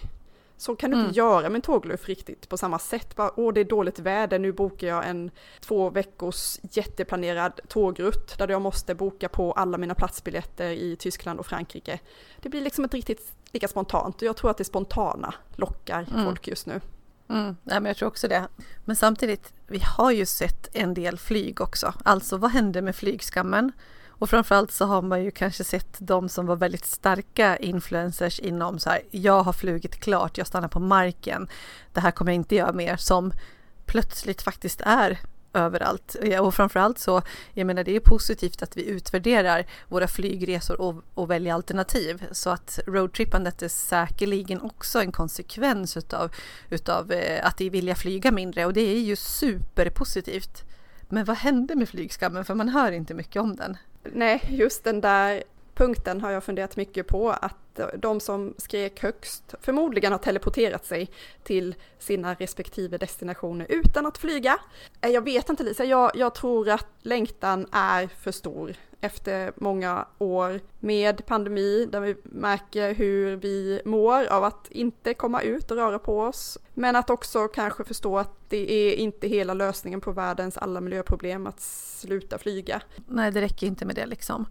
Så 0.58 0.75
kan 0.75 0.91
du 0.91 0.96
mm. 0.96 1.08
inte 1.08 1.20
göra 1.20 1.50
med 1.50 1.56
en 1.56 1.62
tågluff 1.62 2.08
riktigt 2.08 2.50
på 2.50 2.58
samma 2.58 2.79
sätt. 2.79 3.15
Bara, 3.15 3.32
Åh, 3.36 3.53
det 3.53 3.60
är 3.60 3.65
dåligt 3.65 4.00
väder, 4.00 4.39
nu 4.39 4.51
bokar 4.51 4.88
jag 4.88 5.08
en 5.08 5.32
två 5.60 5.89
veckors 5.89 6.60
jätteplanerad 6.62 7.60
tågrutt 7.68 8.38
där 8.38 8.48
jag 8.48 8.62
måste 8.62 8.96
boka 8.96 9.29
på 9.29 9.51
alla 9.51 9.77
mina 9.77 9.96
platsbiljetter 9.96 10.70
i 10.70 10.96
Tyskland 10.96 11.39
och 11.39 11.46
Frankrike. 11.46 12.00
Det 12.41 12.50
blir 12.50 12.62
liksom 12.62 12.84
inte 12.84 12.98
riktigt 12.98 13.34
lika 13.51 13.68
spontant 13.68 14.15
och 14.15 14.24
jag 14.24 14.38
tror 14.38 14.51
att 14.51 14.58
det 14.58 14.63
spontana 14.63 15.34
lockar 15.56 16.08
mm. 16.12 16.25
folk 16.25 16.48
just 16.48 16.65
nu. 16.65 16.82
Mm, 17.29 17.56
nej, 17.63 17.79
men 17.79 17.86
jag 17.86 17.98
tror 17.98 18.08
också 18.08 18.27
det. 18.27 18.48
Men 18.86 18.96
samtidigt, 18.96 19.53
vi 19.68 19.79
har 19.98 20.12
ju 20.12 20.25
sett 20.25 20.75
en 20.75 20.94
del 20.94 21.18
flyg 21.18 21.62
också. 21.62 21.94
Alltså 22.03 22.38
vad 22.38 22.51
hände 22.51 22.82
med 22.82 22.96
flygskammen? 22.96 23.72
Och 24.20 24.30
framförallt 24.30 24.72
så 24.72 24.86
har 24.86 25.02
man 25.02 25.24
ju 25.24 25.32
kanske 25.32 25.64
sett 25.64 25.98
de 26.00 26.30
som 26.30 26.46
var 26.46 26.56
väldigt 26.56 26.86
starka 26.86 27.58
influencers 27.58 28.40
inom 28.40 28.80
så 28.80 28.90
här, 28.90 29.02
jag 29.12 29.44
har 29.44 29.54
flugit 29.54 30.00
klart, 30.00 30.38
jag 30.38 30.48
stannar 30.48 30.68
på 30.68 30.80
marken, 30.80 31.50
det 31.94 32.00
här 32.00 32.12
kommer 32.12 32.32
jag 32.32 32.36
inte 32.36 32.56
göra 32.56 32.74
mer, 32.74 32.98
som 32.98 33.34
plötsligt 33.86 34.42
faktiskt 34.42 34.82
är 34.82 35.20
överallt. 35.54 36.16
Och 36.42 36.56
framförallt 36.56 37.00
så, 37.00 37.22
jag 37.54 37.68
menar 37.68 37.84
det 37.84 37.96
är 37.96 38.00
positivt 38.00 38.62
att 38.62 38.78
vi 38.78 38.86
utvärderar 38.86 39.66
våra 39.88 40.08
flygresor 40.08 40.82
och, 40.82 41.04
och 41.14 41.30
väljer 41.30 41.54
alternativ. 41.54 42.26
Så 42.32 42.50
att 42.50 42.80
roadtrippandet 42.88 43.62
är 43.62 43.68
säkerligen 43.68 44.62
också 44.62 45.02
en 45.02 45.12
konsekvens 45.12 45.98
utav, 45.98 46.32
utav 46.70 47.12
eh, 47.12 47.46
att 47.46 47.62
vi 47.62 47.70
vilja 47.70 47.96
flyga 47.96 48.32
mindre 48.32 48.66
och 48.66 48.74
det 48.74 48.82
är 48.82 49.00
ju 49.00 49.16
superpositivt. 49.16 50.64
Men 51.10 51.26
vad 51.26 51.38
hände 51.38 51.76
med 51.76 51.90
flygskammen? 51.90 52.46
För 52.46 52.56
man 52.56 52.70
hör 52.70 52.92
inte 52.92 53.14
mycket 53.14 53.42
om 53.42 53.56
den. 53.56 53.78
Nej, 54.03 54.41
just 54.50 54.84
den 54.84 55.01
där 55.01 55.44
punkten 55.74 56.22
har 56.22 56.32
jag 56.32 56.44
funderat 56.44 56.75
mycket 56.75 57.08
på 57.08 57.29
att 57.29 57.79
de 57.98 58.20
som 58.20 58.53
skrek 58.58 59.03
högst 59.03 59.56
förmodligen 59.62 60.12
har 60.12 60.20
teleporterat 60.20 60.86
sig 60.86 61.10
till 61.44 61.75
sina 62.00 62.34
respektive 62.34 62.98
destinationer 62.98 63.65
utan 63.70 64.06
att 64.06 64.18
flyga. 64.18 64.58
Eh, 65.01 65.10
jag 65.10 65.22
vet 65.22 65.50
inte 65.50 65.63
Lisa, 65.63 65.86
jag, 65.86 66.12
jag 66.15 66.36
tror 66.36 66.70
att 66.70 66.88
längtan 67.01 67.68
är 67.72 68.08
för 68.08 68.32
stor 68.32 68.75
efter 69.01 69.53
många 69.56 70.08
år 70.18 70.60
med 70.79 71.25
pandemi 71.25 71.86
där 71.91 72.00
vi 72.00 72.15
märker 72.24 72.94
hur 72.94 73.36
vi 73.36 73.82
mår 73.86 74.25
av 74.25 74.44
att 74.44 74.68
inte 74.70 75.13
komma 75.13 75.41
ut 75.41 75.72
och 75.72 75.77
röra 75.77 76.00
på 76.00 76.22
oss. 76.22 76.58
Men 76.74 76.96
att 76.96 77.10
också 77.10 77.48
kanske 77.48 77.84
förstå 77.84 78.18
att 78.18 78.32
det 78.50 78.72
är 78.72 78.96
inte 78.96 79.27
hela 79.27 79.53
lösningen 79.53 80.01
på 80.01 80.12
världens 80.12 80.58
alla 80.58 80.82
miljöproblem 80.82 81.48
att 81.48 81.62
sluta 81.62 82.38
flyga. 82.38 82.82
Nej, 83.08 83.32
det 83.32 83.41
räcker 83.41 83.68
inte 83.68 83.86
med 83.86 83.96
det 83.96 84.06
liksom. 84.06 84.46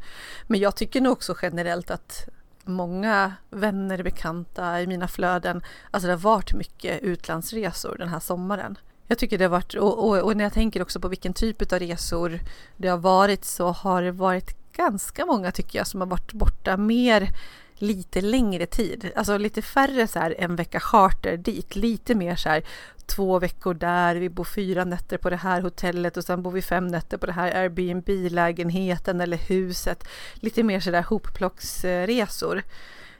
Men 0.46 0.60
jag 0.60 0.76
tycker 0.76 1.00
nog 1.00 1.12
också 1.12 1.34
generellt 1.42 1.90
att 1.90 2.28
många 2.64 3.32
vänner, 3.50 4.02
bekanta 4.02 4.80
i 4.80 4.86
mina 4.86 5.08
flöden, 5.08 5.62
alltså 5.90 6.06
det 6.06 6.12
har 6.12 6.20
varit 6.20 6.52
mycket 6.52 7.02
utlandsresor 7.02 7.96
den 7.98 8.08
här 8.08 8.20
sommaren. 8.20 8.78
Jag 9.08 9.18
tycker 9.18 9.38
det 9.38 9.44
har 9.44 9.50
varit, 9.50 9.74
och, 9.74 10.08
och, 10.08 10.18
och, 10.18 10.36
när 10.36 10.44
jag 10.44 10.52
tänker 10.52 10.82
också 10.82 11.00
på 11.00 11.08
vilken 11.08 11.32
typ 11.32 11.72
av 11.72 11.78
resor 11.78 12.40
det 12.76 12.88
har 12.88 12.98
varit 12.98 13.44
så 13.44 13.68
har 13.68 14.02
det 14.02 14.12
varit 14.12 14.72
ganska 14.72 15.26
många 15.26 15.52
tycker 15.52 15.78
jag 15.78 15.86
som 15.86 16.00
har 16.00 16.08
varit 16.08 16.32
borta 16.32 16.76
mer 16.76 17.28
lite 17.74 18.20
längre 18.20 18.66
tid. 18.66 19.10
Alltså 19.16 19.38
lite 19.38 19.62
färre 19.62 20.06
så 20.06 20.18
här 20.18 20.34
en 20.38 20.56
vecka 20.56 20.80
charter 20.80 21.36
dit, 21.36 21.76
lite 21.76 22.14
mer 22.14 22.36
så 22.36 22.48
här 22.48 22.62
två 23.06 23.38
veckor 23.38 23.74
där, 23.74 24.16
vi 24.16 24.28
bor 24.28 24.44
fyra 24.44 24.84
nätter 24.84 25.18
på 25.18 25.30
det 25.30 25.36
här 25.36 25.60
hotellet 25.60 26.16
och 26.16 26.24
sen 26.24 26.42
bor 26.42 26.50
vi 26.50 26.62
fem 26.62 26.86
nätter 26.86 27.16
på 27.16 27.26
det 27.26 27.32
här 27.32 27.54
Airbnb-lägenheten 27.54 29.20
eller 29.20 29.36
huset. 29.36 30.08
Lite 30.34 30.62
mer 30.62 30.80
sådär 30.80 31.02
hopplocksresor 31.02 32.62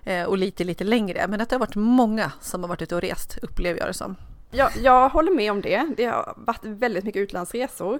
eh, 0.05 0.25
och 0.25 0.39
lite, 0.39 0.65
lite 0.65 0.85
längre. 0.85 1.27
Men 1.29 1.41
att 1.41 1.49
det 1.49 1.55
har 1.55 1.61
varit 1.61 1.75
många 1.75 2.33
som 2.41 2.63
har 2.63 2.69
varit 2.69 2.83
ute 2.83 2.95
och 2.95 3.01
rest, 3.01 3.39
upplever 3.43 3.81
jag 3.81 3.89
det 3.89 3.95
som. 3.95 4.17
Jag, 4.51 4.71
jag 4.77 5.09
håller 5.09 5.33
med 5.33 5.53
om 5.53 5.61
det. 5.61 5.87
Det 5.97 6.05
har 6.05 6.35
varit 6.37 6.65
väldigt 6.65 7.05
mycket 7.05 7.21
utlandsresor. 7.21 7.99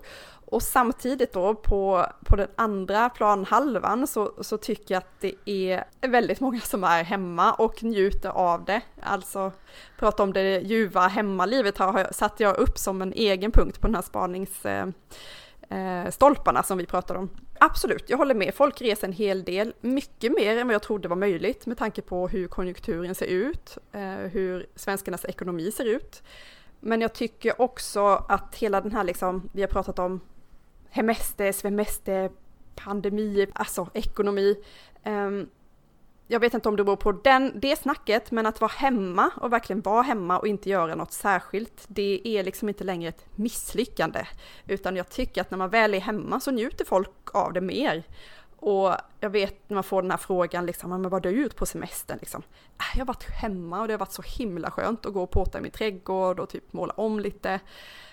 Och 0.51 0.63
samtidigt 0.63 1.33
då 1.33 1.55
på, 1.55 2.07
på 2.25 2.37
den 2.37 2.49
andra 2.57 3.11
planhalvan 3.11 4.07
så, 4.07 4.33
så 4.41 4.59
tycker 4.59 4.95
jag 4.95 4.99
att 4.99 5.21
det 5.21 5.35
är 5.45 5.85
väldigt 6.01 6.41
många 6.41 6.61
som 6.61 6.85
är 6.85 7.05
hemma 7.05 7.53
och 7.53 7.83
njuter 7.83 8.29
av 8.29 8.65
det. 8.65 8.81
Alltså 9.03 9.53
prata 9.99 10.23
om 10.23 10.33
det 10.33 10.61
ljuva 10.61 11.09
hemmalivet 11.09 11.79
har 11.79 12.09
satt 12.13 12.41
jag 12.41 12.57
upp 12.57 12.79
som 12.79 13.03
en 13.03 13.13
egen 13.13 13.53
punkt 13.53 13.81
på 13.81 13.87
den 13.87 13.95
här 13.95 14.03
spaningsstolparna 14.03 16.59
eh, 16.59 16.63
eh 16.63 16.67
som 16.67 16.79
vi 16.79 16.87
pratade 16.87 17.19
om. 17.19 17.31
Absolut, 17.61 18.11
jag 18.11 18.19
håller 18.19 18.35
med. 18.35 18.55
Folk 18.55 18.81
reser 18.81 19.07
en 19.07 19.13
hel 19.13 19.45
del, 19.45 19.75
mycket 19.81 20.33
mer 20.33 20.57
än 20.57 20.67
vad 20.67 20.75
jag 20.75 20.83
trodde 20.83 21.09
var 21.09 21.17
möjligt 21.17 21.67
med 21.67 21.79
tanke 21.79 22.03
på 22.03 22.29
hur 22.29 22.49
konjunkturen 22.49 23.15
ser 23.15 23.27
ut, 23.27 23.79
eh, 23.93 24.03
hur 24.03 24.67
svenskarnas 24.75 25.25
ekonomi 25.25 25.71
ser 25.71 25.85
ut. 25.85 26.23
Men 26.81 27.01
jag 27.01 27.13
tycker 27.13 27.61
också 27.63 28.25
att 28.29 28.55
hela 28.55 28.81
den 28.81 28.93
här 28.93 29.05
liksom, 29.05 29.51
vi 29.53 29.61
har 29.61 29.69
pratat 29.69 29.99
om 29.99 30.21
hemester, 30.91 31.53
svemester, 31.53 32.31
pandemi, 32.75 33.47
alltså 33.53 33.89
ekonomi. 33.95 34.57
Um, 35.05 35.49
jag 36.31 36.41
vet 36.41 36.55
inte 36.55 36.69
om 36.69 36.77
det 36.77 36.85
beror 36.85 36.97
på 36.97 37.13
den, 37.13 37.61
det 37.61 37.79
snacket, 37.79 38.31
men 38.31 38.47
att 38.47 38.61
vara 38.61 38.73
hemma 38.77 39.31
och 39.37 39.53
verkligen 39.53 39.81
vara 39.81 40.03
hemma 40.03 40.39
och 40.39 40.47
inte 40.47 40.71
göra 40.71 40.95
något 40.95 41.13
särskilt, 41.13 41.85
det 41.89 42.21
är 42.25 42.45
liksom 42.45 42.69
inte 42.69 42.85
längre 42.85 43.09
ett 43.09 43.27
misslyckande. 43.35 44.27
Utan 44.67 44.97
jag 44.97 45.09
tycker 45.09 45.41
att 45.41 45.51
när 45.51 45.59
man 45.59 45.71
väl 45.71 45.95
är 45.95 46.01
hemma 46.01 46.41
så 46.41 46.51
njuter 46.51 46.85
folk 46.85 47.35
av 47.35 47.53
det 47.53 47.61
mer. 47.61 48.03
Och 48.57 48.95
jag 49.21 49.31
vet 49.31 49.71
när 49.71 49.75
man 49.75 49.85
får 49.85 50.03
den 50.03 50.11
här 50.11 50.19
frågan, 50.19 50.67
liksom, 50.67 50.91
men 50.91 51.09
vad 51.09 51.23
du 51.23 51.43
gjort 51.43 51.57
på 51.57 51.67
semestern? 51.67 52.19
Liksom. 52.21 52.43
Äh, 52.79 52.99
jag 52.99 53.01
har 53.01 53.07
varit 53.07 53.31
hemma 53.31 53.81
och 53.81 53.87
det 53.87 53.95
har 53.95 53.99
varit 53.99 54.13
så 54.13 54.23
himla 54.23 54.71
skönt 54.71 55.07
att 55.07 55.13
gå 55.13 55.23
och 55.23 55.31
påta 55.31 55.59
i 55.59 55.61
min 55.61 55.71
trädgård 55.71 56.41
och 56.41 56.49
typ 56.49 56.73
måla 56.73 56.93
om 56.93 57.21
lite. 57.21 57.61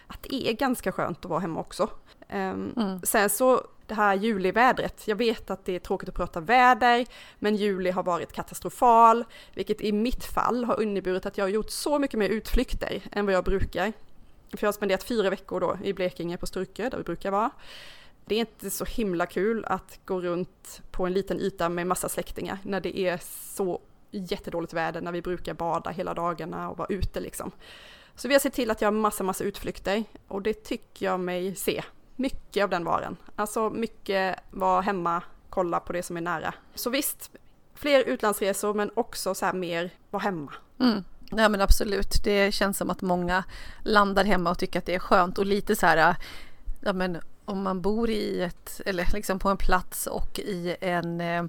Att 0.08 0.23
det 0.23 0.49
är 0.49 0.54
ganska 0.54 0.91
skönt 0.91 1.25
att 1.25 1.30
vara 1.30 1.39
hemma 1.39 1.60
också. 1.60 1.89
Um, 2.29 2.73
mm. 2.77 2.99
Sen 3.03 3.29
så 3.29 3.67
det 3.88 3.93
här 3.93 4.15
julivädret, 4.15 5.07
jag 5.07 5.15
vet 5.15 5.49
att 5.49 5.65
det 5.65 5.75
är 5.75 5.79
tråkigt 5.79 6.09
att 6.09 6.15
prata 6.15 6.39
väder, 6.39 7.05
men 7.39 7.55
juli 7.55 7.89
har 7.91 8.03
varit 8.03 8.33
katastrofal, 8.33 9.25
vilket 9.53 9.81
i 9.81 9.91
mitt 9.91 10.25
fall 10.25 10.63
har 10.63 10.81
inneburit 10.81 11.25
att 11.25 11.38
jag 11.38 11.45
har 11.45 11.49
gjort 11.49 11.69
så 11.69 11.99
mycket 11.99 12.19
mer 12.19 12.29
utflykter 12.29 13.01
än 13.11 13.25
vad 13.25 13.35
jag 13.35 13.43
brukar. 13.43 13.93
För 14.51 14.59
jag 14.61 14.67
har 14.67 14.73
spenderat 14.73 15.03
fyra 15.03 15.29
veckor 15.29 15.59
då 15.59 15.77
i 15.83 15.93
Blekinge 15.93 16.38
på 16.38 16.45
Sturkö, 16.45 16.89
där 16.89 16.97
vi 16.97 17.03
brukar 17.03 17.31
vara. 17.31 17.49
Det 18.25 18.35
är 18.35 18.39
inte 18.39 18.69
så 18.69 18.85
himla 18.85 19.25
kul 19.25 19.65
att 19.65 19.99
gå 20.05 20.21
runt 20.21 20.81
på 20.91 21.05
en 21.05 21.13
liten 21.13 21.39
yta 21.39 21.69
med 21.69 21.88
massa 21.88 22.09
släktingar 22.09 22.57
när 22.63 22.81
det 22.81 22.99
är 22.99 23.19
så 23.55 23.81
jättedåligt 24.11 24.73
väder, 24.73 25.01
när 25.01 25.11
vi 25.11 25.21
brukar 25.21 25.53
bada 25.53 25.89
hela 25.89 26.13
dagarna 26.13 26.69
och 26.69 26.77
vara 26.77 26.88
ute 26.88 27.19
liksom. 27.19 27.51
Så 28.15 28.27
vi 28.27 28.33
har 28.33 28.39
sett 28.39 28.53
till 28.53 28.71
att 28.71 28.81
göra 28.81 28.91
massa, 28.91 29.23
massa 29.23 29.43
utflykter 29.43 30.03
och 30.27 30.41
det 30.41 30.53
tycker 30.53 31.05
jag 31.05 31.19
mig 31.19 31.55
se 31.55 31.83
mycket 32.15 32.63
av 32.63 32.69
den 32.69 32.84
varan. 32.84 33.17
Alltså 33.36 33.69
mycket 33.69 34.39
vara 34.51 34.82
hemma, 34.82 35.21
kolla 35.49 35.80
på 35.80 35.93
det 35.93 36.04
som 36.04 36.17
är 36.17 36.21
nära. 36.21 36.54
Så 36.75 36.89
visst, 36.89 37.32
fler 37.73 38.04
utlandsresor 38.04 38.73
men 38.73 38.91
också 38.93 39.36
så 39.36 39.45
här 39.45 39.54
mer 39.54 39.89
vara 40.10 40.23
hemma. 40.23 40.54
Mm. 40.80 41.04
Ja 41.30 41.49
men 41.49 41.62
absolut, 41.62 42.23
det 42.23 42.54
känns 42.54 42.78
som 42.78 42.89
att 42.89 43.01
många 43.01 43.43
landar 43.84 44.23
hemma 44.23 44.51
och 44.51 44.60
tycker 44.60 44.80
att 44.80 44.86
det 44.86 44.95
är 44.95 44.99
skönt 44.99 45.38
och 45.38 45.45
lite 45.45 45.75
så 45.75 45.86
här, 45.86 46.15
ja 46.82 46.93
men 46.93 47.17
om 47.45 47.63
man 47.63 47.82
bor 47.82 48.10
i 48.10 48.41
ett, 48.41 48.82
eller 48.86 49.10
liksom 49.13 49.39
på 49.39 49.49
en 49.49 49.58
plats 49.58 50.08
och 50.08 50.39
i 50.39 50.75
en 50.82 51.21
Eh, 51.21 51.43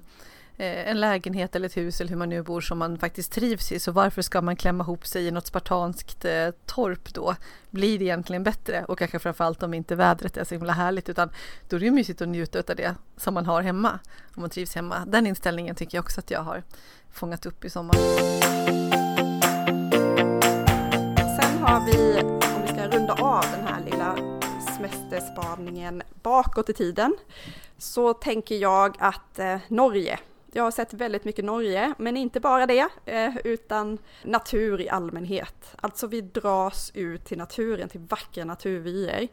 Eh, 0.59 0.89
en 0.89 0.99
lägenhet 0.99 1.55
eller 1.55 1.65
ett 1.65 1.77
hus 1.77 2.01
eller 2.01 2.09
hur 2.09 2.17
man 2.17 2.29
nu 2.29 2.43
bor 2.43 2.61
som 2.61 2.77
man 2.77 2.97
faktiskt 2.97 3.31
trivs 3.31 3.71
i. 3.71 3.79
Så 3.79 3.91
varför 3.91 4.21
ska 4.21 4.41
man 4.41 4.55
klämma 4.55 4.83
ihop 4.83 5.07
sig 5.07 5.27
i 5.27 5.31
något 5.31 5.47
spartanskt 5.47 6.25
eh, 6.25 6.49
torp 6.65 7.13
då? 7.13 7.35
Blir 7.69 7.99
det 7.99 8.05
egentligen 8.05 8.43
bättre? 8.43 8.85
Och 8.87 8.99
kanske 8.99 9.19
framförallt 9.19 9.63
om 9.63 9.73
inte 9.73 9.95
vädret 9.95 10.37
är 10.37 10.43
så 10.43 10.55
himla 10.55 10.73
härligt 10.73 11.09
utan 11.09 11.29
då 11.69 11.75
är 11.75 11.79
det 11.79 11.85
ju 11.85 11.91
mysigt 11.91 12.21
att 12.21 12.27
njuta 12.27 12.59
av 12.59 12.75
det 12.75 12.95
som 13.17 13.33
man 13.33 13.45
har 13.45 13.61
hemma. 13.61 13.99
Om 14.35 14.41
man 14.41 14.49
trivs 14.49 14.75
hemma. 14.75 15.05
Den 15.07 15.27
inställningen 15.27 15.75
tycker 15.75 15.97
jag 15.97 16.03
också 16.03 16.19
att 16.19 16.31
jag 16.31 16.41
har 16.41 16.63
fångat 17.11 17.45
upp 17.45 17.65
i 17.65 17.69
sommar. 17.69 17.95
Sen 21.41 21.63
har 21.63 21.85
vi, 21.85 22.21
om 22.55 22.61
vi 22.61 22.67
ska 22.67 22.87
runda 22.87 23.13
av 23.13 23.45
den 23.51 23.67
här 23.67 23.83
lilla 23.85 24.15
semesterspaningen 24.75 26.03
bakåt 26.23 26.69
i 26.69 26.73
tiden, 26.73 27.17
så 27.77 28.13
tänker 28.13 28.55
jag 28.55 28.95
att 28.99 29.39
eh, 29.39 29.57
Norge 29.67 30.19
jag 30.57 30.63
har 30.63 30.71
sett 30.71 30.93
väldigt 30.93 31.25
mycket 31.25 31.45
Norge, 31.45 31.93
men 31.97 32.17
inte 32.17 32.39
bara 32.39 32.65
det, 32.65 32.87
eh, 33.05 33.37
utan 33.43 33.97
natur 34.23 34.81
i 34.81 34.89
allmänhet. 34.89 35.75
Alltså 35.75 36.07
vi 36.07 36.21
dras 36.21 36.91
ut 36.95 37.25
till 37.25 37.37
naturen, 37.37 37.89
till 37.89 37.99
vackra 37.99 38.45
naturvyer. 38.45 39.27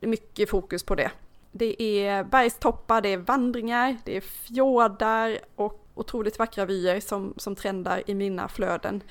Det 0.00 0.06
är 0.06 0.10
mycket 0.10 0.50
fokus 0.50 0.82
på 0.82 0.94
det. 0.94 1.10
Det 1.52 1.82
är 1.82 2.24
bergstoppar, 2.24 3.00
det 3.00 3.08
är 3.08 3.16
vandringar, 3.16 3.96
det 4.04 4.16
är 4.16 4.20
fjordar 4.20 5.38
och 5.54 5.86
otroligt 5.94 6.38
vackra 6.38 6.64
vyer 6.64 7.00
som, 7.00 7.34
som 7.36 7.56
trendar 7.56 8.02
i 8.06 8.14
mina 8.14 8.48
flöden. 8.48 9.02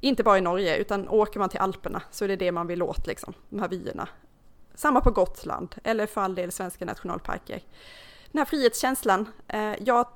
Inte 0.00 0.22
bara 0.22 0.38
i 0.38 0.40
Norge, 0.40 0.76
utan 0.76 1.08
åker 1.08 1.40
man 1.40 1.48
till 1.48 1.60
Alperna 1.60 2.02
så 2.10 2.24
är 2.24 2.28
det 2.28 2.36
det 2.36 2.52
man 2.52 2.66
vill 2.66 2.82
åt, 2.82 3.06
liksom, 3.06 3.34
de 3.48 3.60
här 3.60 3.68
vyerna. 3.68 4.08
Samma 4.74 5.00
på 5.00 5.10
Gotland, 5.10 5.74
eller 5.84 6.06
för 6.06 6.20
all 6.20 6.34
del 6.34 6.52
svenska 6.52 6.84
nationalparker. 6.84 7.60
Den 8.32 8.38
här 8.38 8.44
frihetskänslan, 8.44 9.28
eh, 9.48 9.74
jag, 9.80 10.06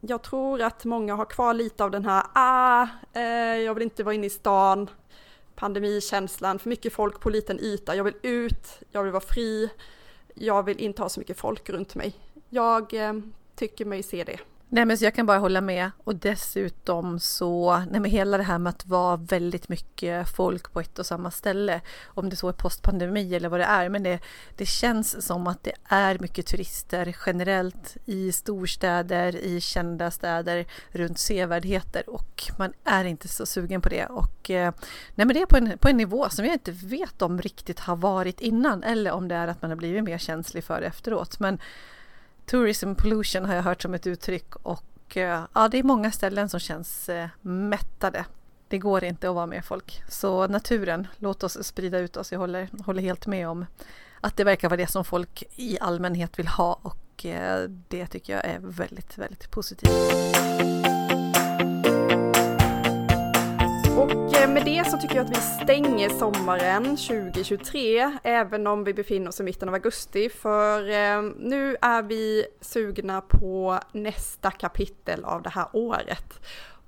jag 0.00 0.22
tror 0.22 0.62
att 0.62 0.84
många 0.84 1.14
har 1.14 1.24
kvar 1.24 1.54
lite 1.54 1.84
av 1.84 1.90
den 1.90 2.04
här, 2.04 2.24
ah, 2.32 2.86
eh, 3.12 3.56
jag 3.56 3.74
vill 3.74 3.82
inte 3.82 4.02
vara 4.02 4.14
inne 4.14 4.26
i 4.26 4.30
stan, 4.30 4.90
pandemikänslan, 5.54 6.58
för 6.58 6.68
mycket 6.68 6.92
folk 6.92 7.20
på 7.20 7.30
liten 7.30 7.60
yta, 7.60 7.96
jag 7.96 8.04
vill 8.04 8.16
ut, 8.22 8.80
jag 8.90 9.02
vill 9.02 9.12
vara 9.12 9.24
fri, 9.24 9.70
jag 10.34 10.62
vill 10.62 10.80
inte 10.80 11.02
ha 11.02 11.08
så 11.08 11.20
mycket 11.20 11.38
folk 11.38 11.70
runt 11.70 11.94
mig. 11.94 12.14
Jag 12.48 12.94
eh, 12.94 13.12
tycker 13.56 13.84
mig 13.84 14.02
se 14.02 14.24
det. 14.24 14.38
Nej 14.70 14.84
men 14.84 14.98
så 14.98 15.04
jag 15.04 15.14
kan 15.14 15.26
bara 15.26 15.38
hålla 15.38 15.60
med. 15.60 15.90
Och 16.04 16.16
dessutom 16.16 17.20
så, 17.20 17.76
nej 17.90 18.00
men 18.00 18.04
hela 18.04 18.36
det 18.36 18.42
här 18.42 18.58
med 18.58 18.70
att 18.70 18.86
vara 18.86 19.16
väldigt 19.16 19.68
mycket 19.68 20.28
folk 20.28 20.72
på 20.72 20.80
ett 20.80 20.98
och 20.98 21.06
samma 21.06 21.30
ställe, 21.30 21.80
om 22.06 22.28
det 22.30 22.36
så 22.36 22.48
är 22.48 22.52
postpandemi 22.52 23.34
eller 23.34 23.48
vad 23.48 23.60
det 23.60 23.64
är, 23.64 23.88
men 23.88 24.02
det, 24.02 24.20
det 24.56 24.66
känns 24.66 25.26
som 25.26 25.46
att 25.46 25.64
det 25.64 25.72
är 25.84 26.18
mycket 26.18 26.46
turister 26.46 27.16
generellt 27.26 27.96
i 28.04 28.32
storstäder, 28.32 29.36
i 29.36 29.60
kända 29.60 30.10
städer, 30.10 30.66
runt 30.90 31.18
sevärdheter. 31.18 32.10
Och 32.10 32.42
man 32.58 32.72
är 32.84 33.04
inte 33.04 33.28
så 33.28 33.46
sugen 33.46 33.80
på 33.80 33.88
det. 33.88 34.06
Och 34.06 34.50
eh, 34.50 34.72
nej 35.14 35.26
men 35.26 35.34
det 35.34 35.42
är 35.42 35.46
på 35.46 35.56
en, 35.56 35.78
på 35.78 35.88
en 35.88 35.96
nivå 35.96 36.28
som 36.28 36.44
jag 36.44 36.54
inte 36.54 36.72
vet 36.72 37.22
om 37.22 37.42
riktigt 37.42 37.80
har 37.80 37.96
varit 37.96 38.40
innan 38.40 38.82
eller 38.82 39.10
om 39.10 39.28
det 39.28 39.34
är 39.34 39.48
att 39.48 39.62
man 39.62 39.70
har 39.70 39.76
blivit 39.76 40.04
mer 40.04 40.18
känslig 40.18 40.64
för 40.64 40.80
det 40.80 40.86
efteråt. 40.86 41.40
Men 41.40 41.58
Tourism 42.48 42.94
pollution 42.94 43.44
har 43.44 43.54
jag 43.54 43.62
hört 43.62 43.82
som 43.82 43.94
ett 43.94 44.06
uttryck 44.06 44.56
och 44.56 45.16
eh, 45.16 45.44
ja, 45.54 45.68
det 45.68 45.78
är 45.78 45.82
många 45.82 46.12
ställen 46.12 46.48
som 46.48 46.60
känns 46.60 47.08
eh, 47.08 47.28
mättade. 47.42 48.24
Det 48.68 48.78
går 48.78 49.04
inte 49.04 49.28
att 49.28 49.34
vara 49.34 49.46
med 49.46 49.64
folk. 49.64 50.02
Så 50.08 50.46
naturen, 50.46 51.06
låt 51.16 51.42
oss 51.42 51.64
sprida 51.64 51.98
ut 51.98 52.16
oss. 52.16 52.32
Jag 52.32 52.38
håller, 52.38 52.68
håller 52.84 53.02
helt 53.02 53.26
med 53.26 53.48
om 53.48 53.66
att 54.20 54.36
det 54.36 54.44
verkar 54.44 54.68
vara 54.68 54.76
det 54.76 54.86
som 54.86 55.04
folk 55.04 55.42
i 55.56 55.78
allmänhet 55.80 56.38
vill 56.38 56.48
ha 56.48 56.78
och 56.82 57.26
eh, 57.26 57.68
det 57.88 58.06
tycker 58.06 58.32
jag 58.32 58.44
är 58.44 58.58
väldigt, 58.60 59.18
väldigt 59.18 59.50
positivt. 59.50 59.90
Och 63.98 64.36
eh, 64.36 64.50
med 64.50 64.64
det 64.64 64.90
så 64.90 64.96
tycker 64.98 65.16
jag 65.16 65.24
att 65.24 65.36
vi 65.36 65.64
stänger 65.64 66.08
sommaren 66.08 66.84
2023, 66.84 68.18
även 68.22 68.66
om 68.66 68.84
vi 68.84 68.94
befinner 68.94 69.28
oss 69.28 69.40
i 69.40 69.42
mitten 69.42 69.68
av 69.68 69.74
augusti, 69.74 70.28
för 70.28 70.90
eh, 70.90 71.22
nu 71.38 71.76
är 71.80 72.02
vi 72.02 72.46
sugna 72.60 73.20
på 73.20 73.78
nästa 73.92 74.50
kapitel 74.50 75.24
av 75.24 75.42
det 75.42 75.48
här 75.48 75.66
året. 75.72 76.40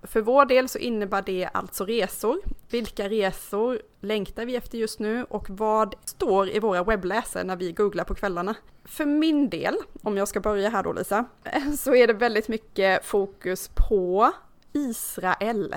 För 0.02 0.20
vår 0.20 0.44
del 0.44 0.68
så 0.68 0.78
innebär 0.78 1.22
det 1.22 1.48
alltså 1.52 1.84
resor. 1.84 2.40
Vilka 2.70 3.08
resor 3.08 3.80
längtar 4.00 4.46
vi 4.46 4.56
efter 4.56 4.78
just 4.78 5.00
nu 5.00 5.24
och 5.24 5.50
vad 5.50 5.94
står 6.04 6.48
i 6.48 6.58
våra 6.58 6.84
webbläsare 6.84 7.44
när 7.44 7.56
vi 7.56 7.72
googlar 7.72 8.04
på 8.04 8.14
kvällarna? 8.14 8.54
För 8.84 9.04
min 9.04 9.50
del, 9.50 9.76
om 10.02 10.16
jag 10.16 10.28
ska 10.28 10.40
börja 10.40 10.70
här 10.70 10.82
då 10.82 10.92
Lisa, 10.92 11.24
så 11.78 11.94
är 11.94 12.06
det 12.06 12.12
väldigt 12.12 12.48
mycket 12.48 13.04
fokus 13.04 13.70
på 13.74 14.32
Israel. 14.72 15.74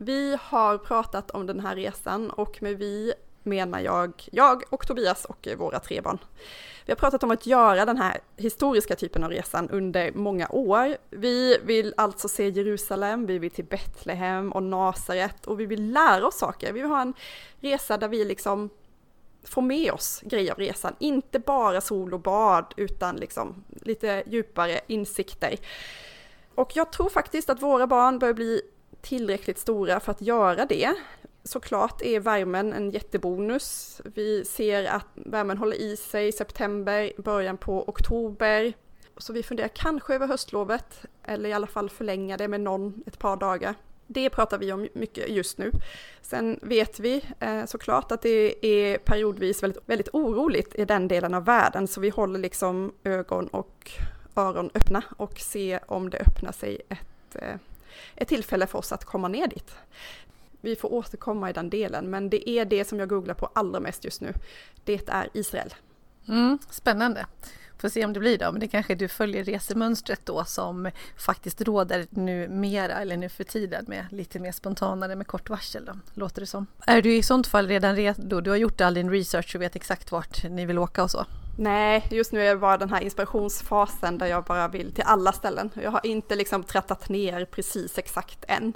Vi 0.00 0.38
har 0.40 0.78
pratat 0.78 1.30
om 1.30 1.46
den 1.46 1.60
här 1.60 1.76
resan 1.76 2.30
och 2.30 2.62
med 2.62 2.78
vi 2.78 3.12
menar 3.42 3.80
jag, 3.80 4.28
jag 4.32 4.62
och 4.70 4.86
Tobias 4.86 5.24
och 5.24 5.48
våra 5.56 5.80
tre 5.80 6.00
barn. 6.00 6.18
Vi 6.86 6.92
har 6.92 6.96
pratat 6.96 7.22
om 7.22 7.30
att 7.30 7.46
göra 7.46 7.84
den 7.84 7.96
här 7.96 8.20
historiska 8.36 8.96
typen 8.96 9.24
av 9.24 9.30
resan 9.30 9.70
under 9.70 10.12
många 10.12 10.48
år. 10.48 10.96
Vi 11.10 11.58
vill 11.62 11.94
alltså 11.96 12.28
se 12.28 12.48
Jerusalem, 12.48 13.26
vi 13.26 13.38
vill 13.38 13.50
till 13.50 13.64
Betlehem 13.64 14.52
och 14.52 14.62
Nasaret 14.62 15.46
och 15.46 15.60
vi 15.60 15.66
vill 15.66 15.92
lära 15.92 16.26
oss 16.26 16.38
saker. 16.38 16.72
Vi 16.72 16.80
vill 16.80 16.90
ha 16.90 17.02
en 17.02 17.14
resa 17.60 17.98
där 17.98 18.08
vi 18.08 18.24
liksom 18.24 18.70
får 19.44 19.62
med 19.62 19.92
oss 19.92 20.20
grejer 20.24 20.52
av 20.52 20.58
resan, 20.58 20.94
inte 20.98 21.38
bara 21.38 21.80
sol 21.80 22.14
och 22.14 22.20
bad 22.20 22.74
utan 22.76 23.16
liksom 23.16 23.64
lite 23.82 24.22
djupare 24.26 24.80
insikter. 24.86 25.56
Och 26.54 26.76
jag 26.76 26.92
tror 26.92 27.08
faktiskt 27.08 27.50
att 27.50 27.62
våra 27.62 27.86
barn 27.86 28.18
börjar 28.18 28.34
bli 28.34 28.62
tillräckligt 29.00 29.58
stora 29.58 30.00
för 30.00 30.12
att 30.12 30.22
göra 30.22 30.66
det. 30.66 30.94
Såklart 31.42 32.02
är 32.02 32.20
värmen 32.20 32.72
en 32.72 32.90
jättebonus. 32.90 34.00
Vi 34.04 34.44
ser 34.44 34.84
att 34.84 35.06
värmen 35.14 35.58
håller 35.58 35.76
i 35.76 35.96
sig 35.96 36.28
i 36.28 36.32
september, 36.32 37.12
början 37.16 37.56
på 37.56 37.88
oktober. 37.88 38.72
Så 39.16 39.32
vi 39.32 39.42
funderar 39.42 39.68
kanske 39.68 40.14
över 40.14 40.26
höstlovet, 40.26 41.06
eller 41.24 41.48
i 41.48 41.52
alla 41.52 41.66
fall 41.66 41.90
förlänga 41.90 42.36
det 42.36 42.48
med 42.48 42.60
någon 42.60 43.02
ett 43.06 43.18
par 43.18 43.36
dagar. 43.36 43.74
Det 44.06 44.30
pratar 44.30 44.58
vi 44.58 44.72
om 44.72 44.88
mycket 44.92 45.28
just 45.28 45.58
nu. 45.58 45.72
Sen 46.22 46.58
vet 46.62 47.00
vi 47.00 47.24
eh, 47.40 47.64
såklart 47.64 48.12
att 48.12 48.22
det 48.22 48.66
är 48.66 48.98
periodvis 48.98 49.62
väldigt, 49.62 49.82
väldigt 49.86 50.08
oroligt 50.12 50.74
i 50.74 50.84
den 50.84 51.08
delen 51.08 51.34
av 51.34 51.44
världen, 51.44 51.88
så 51.88 52.00
vi 52.00 52.08
håller 52.08 52.38
liksom 52.38 52.92
ögon 53.04 53.48
och 53.48 53.90
öron 54.36 54.70
öppna 54.74 55.02
och 55.16 55.38
ser 55.38 55.80
om 55.86 56.10
det 56.10 56.18
öppnar 56.18 56.52
sig 56.52 56.80
ett 56.88 57.36
eh, 57.42 57.56
ett 58.16 58.28
tillfälle 58.28 58.66
för 58.66 58.78
oss 58.78 58.92
att 58.92 59.04
komma 59.04 59.28
ner 59.28 59.46
dit. 59.46 59.74
Vi 60.60 60.76
får 60.76 60.92
återkomma 60.92 61.50
i 61.50 61.52
den 61.52 61.70
delen, 61.70 62.10
men 62.10 62.30
det 62.30 62.50
är 62.50 62.64
det 62.64 62.84
som 62.84 62.98
jag 62.98 63.08
googlar 63.08 63.34
på 63.34 63.50
allra 63.52 63.80
mest 63.80 64.04
just 64.04 64.20
nu. 64.20 64.32
Det 64.84 65.08
är 65.08 65.28
Israel. 65.34 65.74
Mm, 66.28 66.58
spännande. 66.70 67.26
Får 67.78 67.88
se 67.88 68.04
om 68.04 68.12
det 68.12 68.20
blir 68.20 68.38
då, 68.38 68.52
men 68.52 68.60
det 68.60 68.68
kanske 68.68 68.94
du 68.94 69.08
följer 69.08 69.44
resemönstret 69.44 70.20
då 70.24 70.44
som 70.44 70.90
faktiskt 71.16 71.60
råder 71.60 72.06
nu 72.10 72.48
mera 72.48 72.92
eller 72.92 73.16
nu 73.16 73.28
för 73.28 73.44
tiden 73.44 73.84
med 73.88 74.06
lite 74.10 74.38
mer 74.38 74.52
spontanare 74.52 75.16
med 75.16 75.26
kort 75.26 75.50
varsel 75.50 75.84
då, 75.84 75.92
låter 76.14 76.40
det 76.40 76.46
som. 76.46 76.66
Är 76.86 77.02
du 77.02 77.14
i 77.14 77.22
sånt 77.22 77.46
fall 77.46 77.68
redan 77.68 77.96
redo? 77.96 78.40
Du 78.40 78.50
har 78.50 78.56
gjort 78.56 78.80
all 78.80 78.94
din 78.94 79.10
research 79.10 79.54
och 79.54 79.62
vet 79.62 79.76
exakt 79.76 80.12
vart 80.12 80.44
ni 80.44 80.66
vill 80.66 80.78
åka 80.78 81.02
och 81.02 81.10
så? 81.10 81.26
Nej, 81.60 82.06
just 82.10 82.32
nu 82.32 82.42
är 82.42 82.54
det 82.54 82.60
bara 82.60 82.76
den 82.76 82.90
här 82.90 83.00
inspirationsfasen 83.00 84.18
där 84.18 84.26
jag 84.26 84.44
bara 84.44 84.68
vill 84.68 84.92
till 84.92 85.04
alla 85.06 85.32
ställen. 85.32 85.70
Jag 85.82 85.90
har 85.90 86.06
inte 86.06 86.36
liksom 86.36 86.64
trattat 86.64 87.08
ner 87.08 87.44
precis 87.44 87.98
exakt 87.98 88.44
än. 88.48 88.72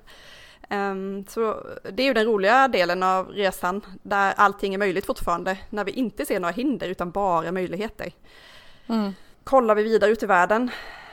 Um, 0.70 1.24
så 1.28 1.66
det 1.92 2.02
är 2.02 2.06
ju 2.06 2.14
den 2.14 2.24
roliga 2.24 2.68
delen 2.68 3.02
av 3.02 3.28
resan 3.28 3.80
där 4.02 4.34
allting 4.36 4.74
är 4.74 4.78
möjligt 4.78 5.06
fortfarande, 5.06 5.58
när 5.70 5.84
vi 5.84 5.92
inte 5.92 6.26
ser 6.26 6.40
några 6.40 6.52
hinder 6.52 6.88
utan 6.88 7.10
bara 7.10 7.52
möjligheter. 7.52 8.12
Mm. 8.86 9.12
Kollar 9.44 9.74
vi 9.74 9.82
vidare 9.82 10.10
ut 10.10 10.22
i 10.22 10.26
världen 10.26 10.70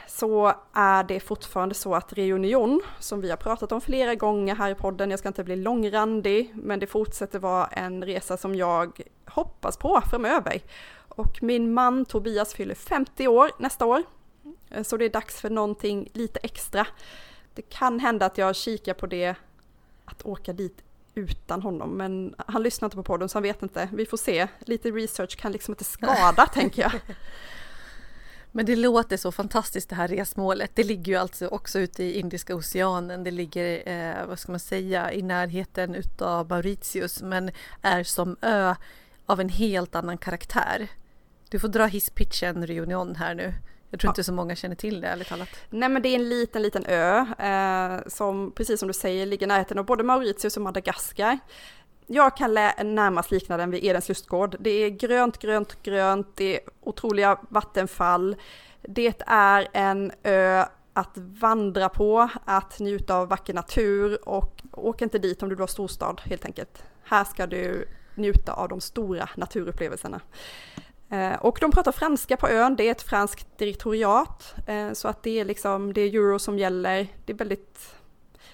så 0.08 0.54
är 0.74 1.04
det 1.04 1.20
fortfarande 1.20 1.76
så 1.76 1.96
att 1.96 2.14
Reunion, 2.14 2.82
som 3.00 3.22
vi 3.22 3.30
har 3.30 3.38
pratat 3.38 3.72
om 3.72 3.82
flera 3.82 4.16
gånger 4.16 4.56
här 4.56 4.72
i 4.72 4.76
podden, 4.76 5.10
jag 5.10 5.20
ska 5.20 5.28
inte 5.28 5.44
bli 5.44 5.56
långrandig, 5.56 6.52
men 6.56 6.80
det 6.80 6.88
fortsätter 6.88 7.40
vara 7.40 7.68
en 7.68 8.04
resa 8.04 8.38
som 8.38 8.56
jag 8.56 9.02
hoppas 9.26 9.78
på 9.78 10.02
framöver. 10.10 10.62
Och 11.10 11.44
min 11.44 11.74
man 11.74 12.06
Tobias 12.06 12.54
fyller 12.54 12.76
50 12.76 13.28
år 13.28 13.52
nästa 13.58 13.86
år. 13.86 14.04
Eh, 14.70 14.84
så 14.84 14.98
det 14.98 15.06
är 15.06 15.10
dags 15.10 15.42
för 15.42 15.50
någonting 15.50 16.10
lite 16.14 16.40
extra. 16.44 16.88
Det 17.54 17.62
kan 17.62 18.00
hända 18.00 18.26
att 18.26 18.38
jag 18.38 18.56
kikar 18.56 18.94
på 18.94 19.08
det, 19.08 19.36
att 20.06 20.26
åka 20.26 20.54
dit 20.54 20.84
utan 21.16 21.62
honom, 21.62 21.90
men 21.90 22.36
han 22.48 22.64
lyssnar 22.64 22.86
inte 22.86 22.98
på 22.98 23.04
podden 23.04 23.30
så 23.30 23.36
han 23.36 23.44
vet 23.44 23.64
inte. 23.64 23.90
Vi 23.94 24.06
får 24.06 24.18
se. 24.18 24.48
Lite 24.60 24.92
research 24.92 25.38
kan 25.38 25.52
liksom 25.52 25.72
inte 25.72 25.84
skada, 25.84 26.46
tänker 26.54 26.82
jag. 26.82 26.92
Men 28.52 28.66
det 28.66 28.76
låter 28.76 29.18
så 29.18 29.32
fantastiskt 29.32 29.90
det 29.90 29.96
här 29.96 30.08
resmålet. 30.08 30.72
Det 30.74 30.84
ligger 30.84 31.12
ju 31.12 31.20
alltså 31.20 31.48
också 31.48 31.80
ute 31.80 32.04
i 32.04 32.20
Indiska 32.20 32.56
oceanen. 32.56 33.24
Det 33.24 33.32
ligger, 33.32 33.90
eh, 33.90 34.26
vad 34.26 34.40
ska 34.40 34.52
man 34.52 34.60
säga, 34.60 35.14
i 35.14 35.22
närheten 35.22 35.96
utav 35.96 36.50
Mauritius 36.50 37.22
men 37.22 37.52
är 37.82 38.04
som 38.04 38.38
ö 38.42 38.76
av 39.30 39.42
en 39.42 39.50
helt 39.50 39.96
annan 39.96 40.18
karaktär. 40.18 40.88
Du 41.50 41.60
får 41.60 41.68
dra 41.68 41.86
hisspitchen 41.86 42.68
Reunion 42.68 43.16
här 43.16 43.36
nu. 43.36 43.54
Jag 43.90 44.00
tror 44.00 44.08
ja. 44.08 44.12
inte 44.12 44.24
så 44.24 44.34
många 44.34 44.56
känner 44.56 44.76
till 44.76 45.02
det 45.02 45.08
ärligt 45.08 45.28
talat. 45.28 45.50
Nej 45.70 45.90
men 45.90 46.02
det 46.02 46.10
är 46.10 46.16
en 46.16 46.30
liten, 46.30 46.62
liten 46.62 46.86
ö 46.86 47.26
eh, 47.40 48.08
som 48.08 48.52
precis 48.56 48.80
som 48.80 48.88
du 48.88 48.94
säger 48.94 49.26
ligger 49.26 49.46
i 49.46 49.48
närheten 49.48 49.80
av 49.80 49.86
både 49.86 50.04
Mauritius 50.04 50.58
och 50.58 50.64
Madagaskar. 50.64 51.40
Jag 52.08 52.38
kan 52.38 52.54
närmast 52.54 53.32
likna 53.32 53.58
den 53.58 53.72
vid 53.72 53.84
Edens 53.84 54.10
lustgård. 54.10 54.56
Det 54.60 54.70
är 54.70 54.90
grönt, 54.90 55.38
grönt, 55.38 55.84
grönt, 55.84 56.28
det 56.36 56.56
är 56.56 56.60
otroliga 56.82 57.40
vattenfall. 57.50 58.36
Det 58.82 59.22
är 59.28 59.68
en 59.74 60.12
ö 60.24 60.66
att 60.94 61.18
vandra 61.18 61.90
på, 61.90 62.30
att 62.46 62.80
njuta 62.80 63.16
av 63.16 63.28
vacker 63.28 63.54
natur 63.54 64.30
och 64.30 64.62
åk 64.72 65.02
inte 65.02 65.20
dit 65.20 65.44
om 65.44 65.50
du 65.50 65.56
har 65.56 65.68
storstad 65.68 66.22
helt 66.26 66.46
enkelt. 66.46 66.84
Här 67.04 67.24
ska 67.24 67.48
du 67.48 67.88
njuta 68.20 68.54
av 68.54 68.70
de 68.70 68.82
stora 68.82 69.30
naturupplevelserna. 69.36 70.22
Eh, 71.10 71.34
och 71.34 71.58
de 71.62 71.72
pratar 71.72 71.92
franska 71.92 72.38
på 72.38 72.48
ön, 72.48 72.76
det 72.76 72.88
är 72.88 72.92
ett 72.92 73.02
franskt 73.02 73.58
direktoriat, 73.58 74.56
eh, 74.68 74.94
så 74.94 75.08
att 75.08 75.24
det 75.24 75.40
är 75.40 75.46
liksom, 75.46 75.94
det 75.94 76.02
är 76.02 76.16
euro 76.16 76.40
som 76.40 76.60
gäller. 76.60 77.08
Det 77.26 77.34
är 77.34 77.38
väldigt, 77.38 77.96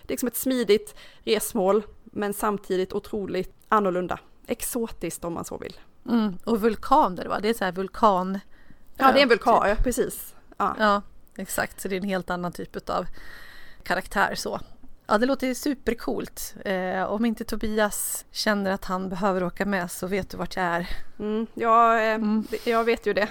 det 0.02 0.08
är 0.08 0.14
liksom 0.14 0.28
ett 0.28 0.36
smidigt 0.36 0.96
resmål, 1.24 1.84
men 2.04 2.34
samtidigt 2.34 2.94
otroligt 2.94 3.54
annorlunda. 3.70 4.20
Exotiskt 4.48 5.24
om 5.24 5.34
man 5.34 5.46
så 5.46 5.58
vill. 5.58 5.80
Mm, 6.10 6.38
och 6.44 6.62
vulkan 6.62 7.16
där 7.16 7.26
va? 7.26 7.40
Det 7.40 7.50
är 7.50 7.54
så 7.54 7.66
här 7.66 7.72
vulkan... 7.72 8.40
Ja, 8.98 9.12
det 9.12 9.20
är 9.20 9.24
en 9.24 9.30
vulkan, 9.30 9.76
typ. 9.76 9.84
precis. 9.84 10.36
Ja. 10.58 10.76
ja, 10.80 11.02
exakt. 11.38 11.82
Så 11.82 11.88
det 11.88 11.96
är 11.96 11.98
en 11.98 12.08
helt 12.10 12.30
annan 12.30 12.52
typ 12.52 12.90
av 12.90 13.06
karaktär 13.84 14.36
så. 14.36 14.60
Ja, 15.08 15.18
det 15.18 15.26
låter 15.26 15.54
supercoolt. 15.54 16.56
Eh, 16.66 17.04
om 17.04 17.26
inte 17.26 17.44
Tobias 17.44 18.26
känner 18.32 18.72
att 18.72 18.86
han 18.86 19.10
behöver 19.10 19.44
åka 19.44 19.66
med 19.66 19.92
så 19.92 20.08
vet 20.08 20.30
du 20.30 20.38
vart 20.38 20.56
jag 20.56 20.66
är. 20.66 20.90
Mm, 21.20 21.48
ja, 21.54 22.00
eh, 22.00 22.14
mm. 22.14 22.48
jag 22.64 22.84
vet 22.84 23.06
ju 23.06 23.14
det. 23.14 23.28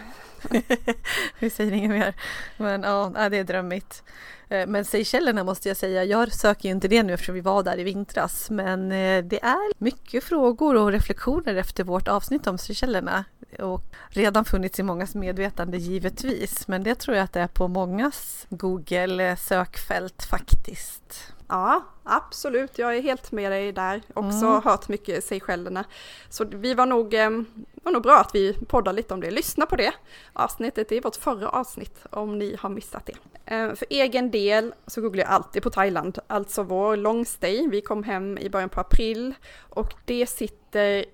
Vi 1.38 1.50
säger 1.50 1.72
inget 1.72 1.90
mer. 1.90 2.14
Men 2.56 2.82
ja, 2.82 3.28
det 3.30 3.36
är 3.36 3.44
drömmigt. 3.44 4.02
Eh, 4.48 4.66
men 4.66 4.84
Seychellerna 4.84 5.44
måste 5.44 5.68
jag 5.68 5.76
säga, 5.76 6.04
jag 6.04 6.32
söker 6.32 6.68
ju 6.68 6.74
inte 6.74 6.88
det 6.88 7.02
nu 7.02 7.12
eftersom 7.12 7.34
vi 7.34 7.40
var 7.40 7.62
där 7.62 7.78
i 7.78 7.82
vintras. 7.82 8.50
Men 8.50 8.92
eh, 8.92 9.24
det 9.24 9.42
är 9.42 9.82
mycket 9.82 10.24
frågor 10.24 10.76
och 10.76 10.92
reflektioner 10.92 11.54
efter 11.54 11.84
vårt 11.84 12.08
avsnitt 12.08 12.46
om 12.46 12.58
Seychellerna. 12.58 13.24
Och 13.58 13.82
redan 14.08 14.44
funnits 14.44 14.80
i 14.80 14.82
mångas 14.82 15.14
medvetande 15.14 15.78
givetvis. 15.78 16.68
Men 16.68 16.82
det 16.82 16.94
tror 16.94 17.16
jag 17.16 17.24
att 17.24 17.32
det 17.32 17.40
är 17.40 17.48
på 17.48 17.68
mångas 17.68 18.46
Google 18.50 19.36
sökfält 19.36 20.22
faktiskt. 20.30 21.33
Ja, 21.48 21.82
absolut. 22.02 22.78
Jag 22.78 22.96
är 22.96 23.02
helt 23.02 23.32
med 23.32 23.52
dig 23.52 23.72
där. 23.72 24.02
Också 24.14 24.46
mm. 24.46 24.62
hört 24.64 24.88
mycket 24.88 25.24
Seychellerna. 25.24 25.84
Så 26.28 26.44
vi 26.44 26.74
var 26.74 26.86
nog, 26.86 27.14
eh, 27.14 27.30
var 27.74 27.92
nog 27.92 28.02
bra 28.02 28.18
att 28.18 28.34
vi 28.34 28.52
poddar 28.68 28.92
lite 28.92 29.14
om 29.14 29.20
det. 29.20 29.30
Lyssna 29.30 29.66
på 29.66 29.76
det 29.76 29.94
avsnittet. 30.32 30.88
Det 30.88 30.96
är 30.96 31.02
vårt 31.02 31.16
förra 31.16 31.48
avsnitt 31.48 32.06
om 32.10 32.38
ni 32.38 32.56
har 32.60 32.68
missat 32.68 33.06
det. 33.06 33.16
Eh, 33.54 33.74
för 33.74 33.86
egen 33.90 34.30
del 34.30 34.74
så 34.86 35.00
googlar 35.00 35.24
jag 35.24 35.32
alltid 35.32 35.62
på 35.62 35.70
Thailand. 35.70 36.18
Alltså 36.26 36.62
vår 36.62 36.96
long 36.96 37.26
stay. 37.26 37.68
Vi 37.68 37.80
kom 37.80 38.02
hem 38.02 38.38
i 38.38 38.48
början 38.48 38.68
på 38.68 38.80
april 38.80 39.34
och 39.70 39.94
det 40.04 40.26
sitter 40.26 41.04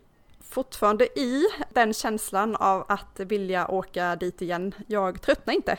fortfarande 0.50 1.04
i 1.04 1.44
den 1.70 1.94
känslan 1.94 2.56
av 2.56 2.84
att 2.88 3.20
vilja 3.20 3.68
åka 3.68 4.16
dit 4.16 4.42
igen. 4.42 4.74
Jag 4.86 5.22
tröttnar 5.22 5.54
inte. 5.54 5.78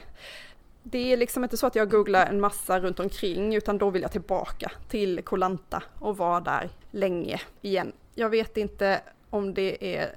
Det 0.84 1.14
är 1.14 1.18
liksom 1.18 1.44
inte 1.44 1.58
så 1.58 1.68
att 1.68 1.76
jag 1.76 1.90
googlar 1.90 2.26
en 2.26 2.40
massa 2.40 2.80
runt 2.80 3.00
omkring 3.00 3.56
utan 3.56 3.78
då 3.78 3.90
vill 3.90 4.02
jag 4.02 4.12
tillbaka 4.12 4.72
till 4.90 5.22
Kolanta 5.24 5.84
och 6.00 6.18
vara 6.18 6.40
där 6.40 6.70
länge 6.92 7.42
igen. 7.62 7.92
Jag 8.16 8.30
vet 8.30 8.58
inte 8.58 9.02
om 9.30 9.54
det 9.54 9.96
är 9.96 10.12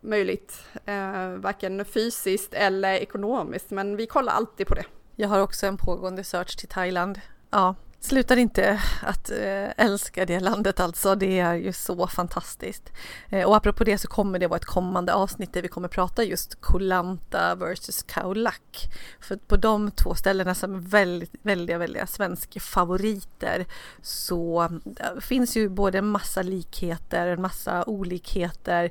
möjligt, 0.00 0.64
eh, 0.86 1.28
varken 1.28 1.84
fysiskt 1.84 2.54
eller 2.54 2.94
ekonomiskt, 2.94 3.70
men 3.70 3.96
vi 3.96 4.06
kollar 4.06 4.32
alltid 4.32 4.66
på 4.66 4.74
det. 4.74 4.84
Jag 5.16 5.28
har 5.28 5.40
också 5.40 5.66
en 5.66 5.76
pågående 5.76 6.24
search 6.24 6.56
till 6.56 6.68
Thailand. 6.68 7.20
Ja, 7.50 7.74
slutar 8.04 8.36
inte 8.36 8.80
att 9.02 9.30
eh, 9.30 9.84
älska 9.84 10.26
det 10.26 10.40
landet 10.40 10.80
alltså. 10.80 11.14
Det 11.14 11.38
är 11.38 11.54
ju 11.54 11.72
så 11.72 12.06
fantastiskt. 12.06 12.92
Eh, 13.28 13.48
och 13.48 13.56
apropå 13.56 13.84
det 13.84 13.98
så 13.98 14.08
kommer 14.08 14.38
det 14.38 14.46
vara 14.46 14.56
ett 14.56 14.64
kommande 14.64 15.14
avsnitt 15.14 15.52
där 15.52 15.62
vi 15.62 15.68
kommer 15.68 15.88
prata 15.88 16.24
just 16.24 16.60
Kolanta 16.60 17.54
versus 17.54 18.02
Khao 18.02 18.34
Lak. 18.34 18.88
För 19.20 19.36
på 19.36 19.56
de 19.56 19.90
två 19.90 20.14
ställena 20.14 20.54
som 20.54 20.74
är 20.74 20.78
väldigt, 20.78 21.34
väldigt, 21.42 21.76
väldigt 21.76 22.10
svenska 22.10 22.60
favoriter 22.60 23.66
så 24.02 24.62
eh, 25.00 25.20
finns 25.20 25.56
ju 25.56 25.68
både 25.68 25.98
en 25.98 26.08
massa 26.08 26.42
likheter, 26.42 27.26
en 27.26 27.42
massa 27.42 27.84
olikheter, 27.84 28.90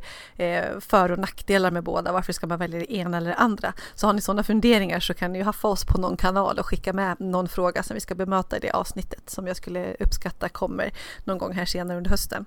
för 0.80 1.12
och 1.12 1.20
nackdelar 1.20 1.72
med 1.72 1.84
båda. 1.84 2.12
Varför 2.12 2.34
ska 2.34 2.48
man 2.48 2.60
välja 2.60 2.80
det 2.80 2.94
ena 2.94 3.18
eller 3.18 3.30
det 3.30 3.36
andra? 3.36 3.74
Så 3.96 4.08
har 4.08 4.14
ni 4.14 4.22
sådana 4.22 4.44
funderingar 4.44 5.00
så 5.00 5.14
kan 5.14 5.34
ni 5.34 5.40
ju 5.40 5.46
haffa 5.46 5.68
oss 5.68 5.86
på 5.86 5.98
någon 5.98 6.18
kanal 6.18 6.60
och 6.60 6.66
skicka 6.66 6.94
med 6.94 7.20
någon 7.20 7.48
fråga 7.48 7.84
som 7.84 7.94
vi 7.94 8.00
ska 8.00 8.16
bemöta 8.16 8.58
i 8.58 8.60
det 8.60 8.72
avsnittet 8.72 9.03
som 9.26 9.48
jag 9.48 9.58
skulle 9.58 9.96
uppskatta 10.00 10.50
kommer 10.50 10.94
någon 11.24 11.38
gång 11.38 11.54
här 11.54 11.66
senare 11.66 11.98
under 11.98 12.10
hösten. 12.10 12.46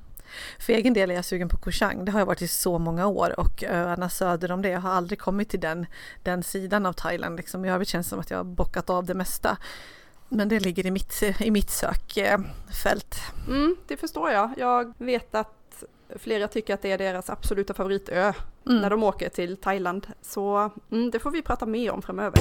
För 0.58 0.72
egen 0.72 0.92
del 0.92 1.10
är 1.10 1.14
jag 1.14 1.24
sugen 1.24 1.48
på 1.48 1.56
Koh 1.56 1.72
Chang. 1.72 2.04
Det 2.04 2.12
har 2.12 2.20
jag 2.20 2.26
varit 2.26 2.42
i 2.42 2.48
så 2.48 2.78
många 2.78 3.06
år 3.06 3.40
och 3.40 3.64
öarna 3.64 4.08
söder 4.08 4.52
om 4.52 4.62
det. 4.62 4.68
Jag 4.68 4.80
har 4.80 4.90
aldrig 4.90 5.18
kommit 5.18 5.48
till 5.48 5.60
den, 5.60 5.86
den 6.22 6.42
sidan 6.42 6.86
av 6.86 6.92
Thailand. 6.92 7.36
Liksom. 7.36 7.64
I 7.64 7.70
övrigt 7.70 7.88
känns 7.88 8.06
det 8.06 8.10
som 8.10 8.20
att 8.20 8.30
jag 8.30 8.38
har 8.38 8.44
bockat 8.44 8.90
av 8.90 9.04
det 9.04 9.14
mesta. 9.14 9.56
Men 10.28 10.48
det 10.48 10.60
ligger 10.60 10.86
i 10.86 10.90
mitt, 10.90 11.22
i 11.40 11.50
mitt 11.50 11.70
sökfält. 11.70 13.16
Mm, 13.48 13.76
det 13.86 13.96
förstår 13.96 14.30
jag. 14.30 14.50
Jag 14.56 14.94
vet 14.98 15.34
att 15.34 15.84
flera 16.16 16.48
tycker 16.48 16.74
att 16.74 16.82
det 16.82 16.92
är 16.92 16.98
deras 16.98 17.30
absoluta 17.30 17.74
favoritö 17.74 18.32
mm. 18.66 18.80
när 18.80 18.90
de 18.90 19.02
åker 19.02 19.28
till 19.28 19.56
Thailand. 19.56 20.06
Så 20.22 20.70
mm, 20.90 21.10
det 21.10 21.18
får 21.18 21.30
vi 21.30 21.42
prata 21.42 21.66
mer 21.66 21.90
om 21.90 22.02
framöver. 22.02 22.40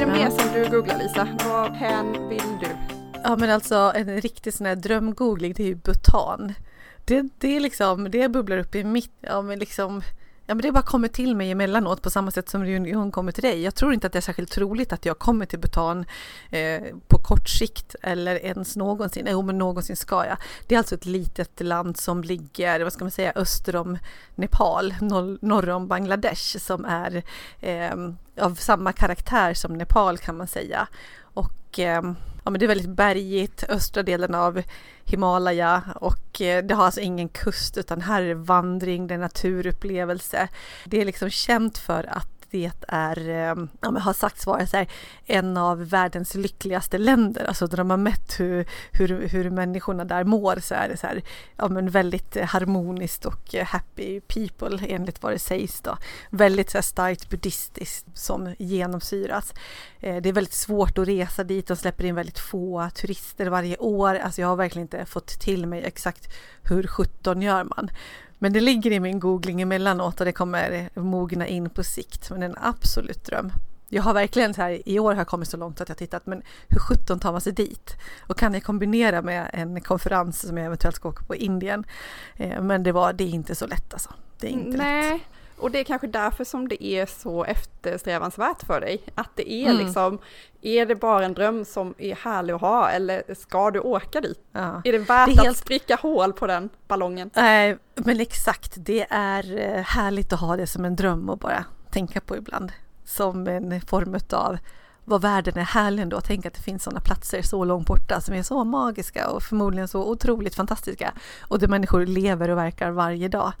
Är 0.00 0.06
det 0.06 0.12
mer 0.12 0.30
som 0.30 0.52
du 0.54 0.70
googlar 0.70 0.98
Lisa? 0.98 1.28
Vad 1.48 1.72
hän 1.72 2.28
vill 2.28 2.58
du? 2.60 2.66
Ja 3.24 3.36
men 3.36 3.50
alltså 3.50 3.92
en 3.94 4.20
riktig 4.20 4.54
sån 4.54 4.66
här 4.66 4.76
drömgoogling 4.76 5.52
det 5.52 5.62
är 5.62 5.66
ju 5.66 5.74
Bhutan. 5.74 6.54
Det, 7.04 7.28
det 7.38 7.56
är 7.56 7.60
liksom, 7.60 8.10
det 8.10 8.28
bubblar 8.28 8.58
upp 8.58 8.74
i 8.74 8.84
mitt, 8.84 9.12
ja 9.20 9.42
men 9.42 9.58
liksom 9.58 10.02
Ja 10.50 10.54
men 10.54 10.62
det 10.62 10.72
bara 10.72 10.82
kommer 10.82 11.08
till 11.08 11.36
mig 11.36 11.50
emellanåt 11.50 12.02
på 12.02 12.10
samma 12.10 12.30
sätt 12.30 12.48
som 12.48 12.64
reunion 12.64 13.10
kommer 13.10 13.32
till 13.32 13.42
dig. 13.42 13.62
Jag 13.62 13.74
tror 13.74 13.94
inte 13.94 14.06
att 14.06 14.12
det 14.12 14.18
är 14.18 14.20
särskilt 14.20 14.50
troligt 14.50 14.92
att 14.92 15.04
jag 15.04 15.18
kommer 15.18 15.46
till 15.46 15.58
Bhutan 15.58 16.04
eh, 16.50 16.82
på 17.08 17.18
kort 17.18 17.48
sikt 17.48 17.94
eller 18.02 18.36
ens 18.36 18.76
någonsin. 18.76 19.28
Jo 19.30 19.42
men 19.42 19.58
någonsin 19.58 19.96
ska 19.96 20.26
jag. 20.26 20.36
Det 20.66 20.74
är 20.74 20.78
alltså 20.78 20.94
ett 20.94 21.06
litet 21.06 21.60
land 21.60 21.96
som 21.96 22.22
ligger, 22.22 22.80
vad 22.80 22.92
ska 22.92 23.04
man 23.04 23.10
säga, 23.10 23.32
öster 23.34 23.76
om 23.76 23.98
Nepal, 24.34 24.94
norr 25.40 25.70
om 25.70 25.88
Bangladesh 25.88 26.58
som 26.58 26.84
är 26.84 27.22
eh, 27.60 27.94
av 28.40 28.54
samma 28.54 28.92
karaktär 28.92 29.54
som 29.54 29.74
Nepal 29.74 30.18
kan 30.18 30.36
man 30.36 30.46
säga. 30.46 30.88
Och 31.20 31.78
eh, 31.78 32.02
ja, 32.44 32.50
men 32.50 32.58
det 32.60 32.66
är 32.66 32.68
väldigt 32.68 32.96
bergigt, 32.96 33.64
östra 33.68 34.02
delen 34.02 34.34
av 34.34 34.62
Himalaya 35.10 35.82
och 35.94 36.40
eh, 36.40 36.64
det 36.64 36.74
har 36.74 36.84
alltså 36.84 37.00
ingen 37.00 37.28
kust 37.28 37.76
utan 37.76 38.00
här 38.00 38.22
är 38.22 38.28
det 38.28 38.34
vandring, 38.34 39.06
det 39.06 39.14
är 39.14 39.18
naturupplevelse. 39.18 40.48
Det 40.84 41.00
är 41.00 41.04
liksom 41.04 41.30
känt 41.30 41.78
för 41.78 42.08
att 42.16 42.39
det 42.50 42.70
är, 42.88 43.28
eh, 43.28 43.64
ja, 43.80 43.98
har 43.98 44.12
sagts 44.12 44.46
vara 44.46 44.66
så 44.66 44.76
här, 44.76 44.88
en 45.26 45.56
av 45.56 45.88
världens 45.88 46.34
lyckligaste 46.34 46.98
länder. 46.98 47.44
Alltså 47.44 47.66
när 47.66 47.76
de 47.76 47.90
har 47.90 47.96
mätt 47.96 48.40
hur, 48.40 48.66
hur, 48.92 49.28
hur 49.28 49.50
människorna 49.50 50.04
där 50.04 50.24
mår 50.24 50.56
så 50.60 50.74
är 50.74 50.88
det 50.88 50.96
så 50.96 51.06
här, 51.06 51.22
ja, 51.56 51.68
men 51.68 51.90
väldigt 51.90 52.40
harmoniskt 52.40 53.26
och 53.26 53.54
happy 53.54 54.20
people 54.20 54.86
enligt 54.86 55.22
vad 55.22 55.32
det 55.32 55.38
sägs 55.38 55.80
då. 55.80 55.96
Väldigt 56.30 56.70
så 56.70 56.78
här, 56.78 56.82
starkt 56.82 57.30
buddhistiskt 57.30 58.18
som 58.18 58.54
genomsyras. 58.58 59.54
Eh, 60.00 60.16
det 60.16 60.28
är 60.28 60.32
väldigt 60.32 60.54
svårt 60.54 60.98
att 60.98 61.08
resa 61.08 61.44
dit, 61.44 61.66
de 61.66 61.76
släpper 61.76 62.04
in 62.04 62.14
väldigt 62.14 62.38
få 62.38 62.90
turister 62.94 63.46
varje 63.46 63.76
år. 63.76 64.14
Alltså 64.14 64.40
jag 64.40 64.48
har 64.48 64.56
verkligen 64.56 64.84
inte 64.84 65.04
fått 65.04 65.40
till 65.40 65.66
mig 65.66 65.82
exakt 65.84 66.28
hur 66.62 66.86
17 66.86 67.42
gör 67.42 67.64
man. 67.64 67.90
Men 68.42 68.52
det 68.52 68.60
ligger 68.60 68.90
i 68.90 69.00
min 69.00 69.20
googling 69.20 69.60
emellanåt 69.60 70.20
och 70.20 70.26
det 70.26 70.32
kommer 70.32 70.88
mogna 70.94 71.46
in 71.46 71.70
på 71.70 71.84
sikt. 71.84 72.30
Men 72.30 72.42
en 72.42 72.56
absolut 72.60 73.24
dröm. 73.24 73.52
Jag 73.88 74.02
har 74.02 74.14
verkligen 74.14 74.54
så 74.54 74.62
här, 74.62 74.88
i 74.88 74.98
år 74.98 75.12
har 75.12 75.20
jag 75.20 75.26
kommit 75.26 75.48
så 75.48 75.56
långt 75.56 75.80
att 75.80 75.88
jag 75.88 75.98
tittat, 75.98 76.26
men 76.26 76.42
hur 76.68 76.78
17 76.78 77.20
tar 77.20 77.32
man 77.32 77.40
sig 77.40 77.52
dit? 77.52 77.96
Och 78.20 78.38
kan 78.38 78.54
jag 78.54 78.62
kombinera 78.62 79.22
med 79.22 79.50
en 79.52 79.80
konferens 79.80 80.46
som 80.46 80.56
jag 80.56 80.66
eventuellt 80.66 80.96
ska 80.96 81.08
åka 81.08 81.24
på 81.24 81.34
i 81.34 81.38
Indien? 81.38 81.84
Eh, 82.36 82.62
men 82.62 82.82
det 82.82 82.92
var, 82.92 83.12
det 83.12 83.24
är 83.24 83.28
inte 83.28 83.54
så 83.54 83.66
lätt 83.66 83.92
alltså. 83.92 84.10
Det 84.40 84.46
är 84.46 84.50
inte 84.50 84.78
Nej. 84.78 85.12
lätt. 85.12 85.20
Och 85.60 85.70
det 85.70 85.80
är 85.80 85.84
kanske 85.84 86.06
därför 86.06 86.44
som 86.44 86.68
det 86.68 86.84
är 86.84 87.06
så 87.06 87.44
eftersträvansvärt 87.44 88.62
för 88.62 88.80
dig. 88.80 89.02
Att 89.14 89.30
det 89.34 89.52
är 89.52 89.70
mm. 89.70 89.84
liksom, 89.84 90.18
är 90.60 90.86
det 90.86 90.94
bara 90.94 91.24
en 91.24 91.34
dröm 91.34 91.64
som 91.64 91.94
är 91.98 92.14
härlig 92.14 92.54
att 92.54 92.60
ha 92.60 92.90
eller 92.90 93.34
ska 93.34 93.70
du 93.70 93.80
åka 93.80 94.20
dit? 94.20 94.40
Ja. 94.52 94.82
Är 94.84 94.92
det 94.92 94.98
värt 94.98 95.26
det 95.26 95.32
är 95.32 95.36
helt... 95.36 95.48
att 95.48 95.56
spricka 95.56 95.96
hål 95.96 96.32
på 96.32 96.46
den 96.46 96.68
ballongen? 96.88 97.30
Nej, 97.34 97.78
men 97.94 98.20
exakt, 98.20 98.72
det 98.76 99.06
är 99.10 99.58
eh, 99.58 99.82
härligt 99.82 100.32
att 100.32 100.40
ha 100.40 100.56
det 100.56 100.66
som 100.66 100.84
en 100.84 100.96
dröm 100.96 101.30
och 101.30 101.38
bara 101.38 101.64
tänka 101.90 102.20
på 102.20 102.36
ibland. 102.36 102.72
Som 103.04 103.46
en 103.46 103.80
form 103.80 104.18
av 104.32 104.58
vad 105.04 105.22
världen 105.22 105.56
är 105.56 105.62
härlig 105.62 106.02
ändå. 106.02 106.20
Tänk 106.20 106.46
att 106.46 106.54
det 106.54 106.62
finns 106.62 106.82
sådana 106.82 107.00
platser 107.00 107.42
så 107.42 107.64
långt 107.64 107.86
borta 107.86 108.20
som 108.20 108.34
är 108.34 108.42
så 108.42 108.64
magiska 108.64 109.30
och 109.30 109.42
förmodligen 109.42 109.88
så 109.88 110.10
otroligt 110.10 110.54
fantastiska. 110.54 111.12
Och 111.40 111.58
där 111.58 111.68
människor 111.68 112.06
lever 112.06 112.48
och 112.48 112.58
verkar 112.58 112.90
varje 112.90 113.28
dag 113.28 113.52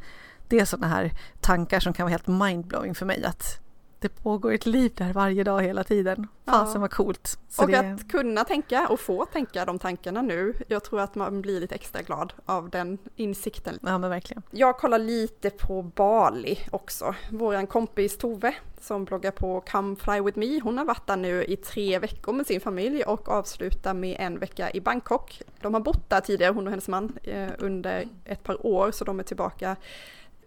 det 0.50 0.58
är 0.58 0.64
sådana 0.64 0.88
här 0.88 1.12
tankar 1.40 1.80
som 1.80 1.92
kan 1.92 2.04
vara 2.04 2.10
helt 2.10 2.26
mindblowing 2.26 2.94
för 2.94 3.06
mig 3.06 3.24
att 3.24 3.60
det 4.00 4.08
pågår 4.08 4.52
ett 4.52 4.66
liv 4.66 4.92
där 4.94 5.12
varje 5.12 5.44
dag 5.44 5.62
hela 5.62 5.84
tiden. 5.84 6.28
Fasen 6.44 6.74
ja. 6.74 6.80
vad 6.80 6.90
coolt. 6.90 7.38
Så 7.48 7.62
och 7.62 7.70
det... 7.70 7.78
att 7.78 8.08
kunna 8.08 8.44
tänka 8.44 8.88
och 8.88 9.00
få 9.00 9.24
tänka 9.24 9.64
de 9.64 9.78
tankarna 9.78 10.22
nu. 10.22 10.54
Jag 10.68 10.84
tror 10.84 11.00
att 11.00 11.14
man 11.14 11.42
blir 11.42 11.60
lite 11.60 11.74
extra 11.74 12.02
glad 12.02 12.32
av 12.46 12.70
den 12.70 12.98
insikten. 13.16 13.78
Ja 13.82 13.98
men 13.98 14.10
verkligen. 14.10 14.42
Jag 14.50 14.78
kollar 14.78 14.98
lite 14.98 15.50
på 15.50 15.82
Bali 15.82 16.58
också. 16.70 17.14
Våran 17.30 17.66
kompis 17.66 18.18
Tove 18.18 18.54
som 18.80 19.04
bloggar 19.04 19.30
på 19.30 19.60
Come 19.60 19.96
Fly 19.96 20.20
With 20.20 20.38
Me. 20.38 20.60
Hon 20.60 20.78
har 20.78 20.84
varit 20.84 21.06
där 21.06 21.16
nu 21.16 21.44
i 21.44 21.56
tre 21.56 21.98
veckor 21.98 22.32
med 22.32 22.46
sin 22.46 22.60
familj 22.60 23.02
och 23.02 23.28
avslutar 23.28 23.94
med 23.94 24.16
en 24.20 24.38
vecka 24.38 24.70
i 24.70 24.80
Bangkok. 24.80 25.42
De 25.60 25.74
har 25.74 25.80
bott 25.80 26.10
där 26.10 26.20
tidigare, 26.20 26.52
hon 26.52 26.66
och 26.66 26.70
hennes 26.70 26.88
man, 26.88 27.18
eh, 27.22 27.48
under 27.58 28.08
ett 28.24 28.42
par 28.42 28.66
år 28.66 28.90
så 28.90 29.04
de 29.04 29.20
är 29.20 29.24
tillbaka 29.24 29.76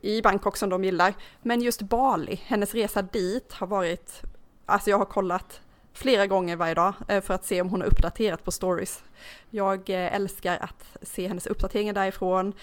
i 0.03 0.21
Bangkok 0.21 0.57
som 0.57 0.69
de 0.69 0.83
gillar. 0.83 1.13
Men 1.41 1.61
just 1.61 1.81
Bali, 1.81 2.41
hennes 2.45 2.73
resa 2.73 3.01
dit 3.01 3.53
har 3.53 3.67
varit, 3.67 4.21
alltså 4.65 4.89
jag 4.89 4.97
har 4.97 5.05
kollat 5.05 5.61
flera 5.93 6.27
gånger 6.27 6.55
varje 6.55 6.73
dag 6.73 6.93
eh, 7.07 7.21
för 7.21 7.33
att 7.33 7.45
se 7.45 7.61
om 7.61 7.69
hon 7.69 7.81
har 7.81 7.87
uppdaterat 7.87 8.43
på 8.43 8.51
stories. 8.51 9.03
Jag 9.49 9.89
eh, 9.89 10.15
älskar 10.15 10.57
att 10.57 10.85
se 11.01 11.27
hennes 11.27 11.47
uppdateringar 11.47 11.93
därifrån. 11.93 12.53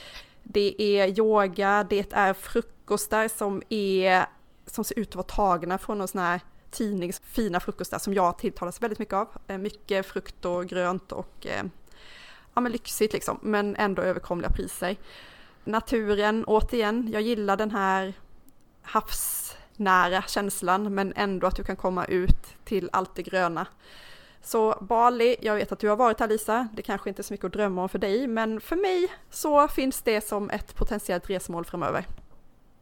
Det 0.43 0.83
är 0.83 1.19
yoga, 1.19 1.87
det 1.91 2.13
är 2.13 2.35
frukostar 2.35 3.29
som 3.29 3.63
är 3.69 4.27
som 4.67 4.85
ser 4.85 4.99
ut 4.99 5.09
att 5.09 5.15
vara 5.15 5.27
tagna 5.27 5.79
från 5.79 5.99
någon 5.99 6.09
sån 6.09 6.21
här 6.21 6.41
tidnings 6.71 7.21
fina 7.25 7.61
frukostar 7.61 7.99
som 7.99 8.15
jag 8.15 8.39
tilltalas 8.39 8.83
väldigt 8.83 8.99
mycket 8.99 9.15
av. 9.15 9.29
Eh, 9.47 9.59
mycket 9.59 10.07
frukt 10.07 10.45
och 10.45 10.67
grönt 10.67 11.13
och 11.13 11.47
ja, 12.55 12.61
men 12.61 12.73
lyxigt 12.73 13.13
liksom, 13.13 13.39
men 13.43 13.77
ändå 13.77 14.03
överkomliga 14.03 14.51
priser. 14.51 14.97
Naturen, 15.65 16.45
återigen, 16.45 17.09
jag 17.13 17.23
gillar 17.23 17.57
den 17.57 17.71
här 17.71 18.15
havsnära 18.83 20.23
känslan, 20.23 20.95
men 20.95 21.13
ändå 21.17 21.47
att 21.47 21.57
du 21.57 21.65
kan 21.65 21.77
komma 21.77 22.05
ut 22.05 22.65
till 22.65 22.91
allt 22.93 23.15
det 23.15 23.23
gröna. 23.23 23.67
Så 24.43 24.79
Bali, 24.81 25.37
jag 25.41 25.55
vet 25.55 25.73
att 25.73 25.79
du 25.79 25.89
har 25.89 25.97
varit 25.97 26.21
här 26.21 26.29
Lisa, 26.29 26.69
det 26.73 26.83
kanske 26.83 27.09
inte 27.09 27.21
är 27.21 27.25
så 27.25 27.33
mycket 27.33 27.47
att 27.47 27.53
drömma 27.53 27.83
om 27.83 27.89
för 27.89 27.99
dig, 27.99 28.27
men 28.27 28.61
för 28.61 28.77
mig 28.77 29.09
så 29.31 29.69
finns 29.69 30.03
det 30.03 30.21
som 30.21 30.51
ett 30.51 30.75
potentiellt 30.75 31.31
resmål 31.31 31.65
framöver. 31.65 32.07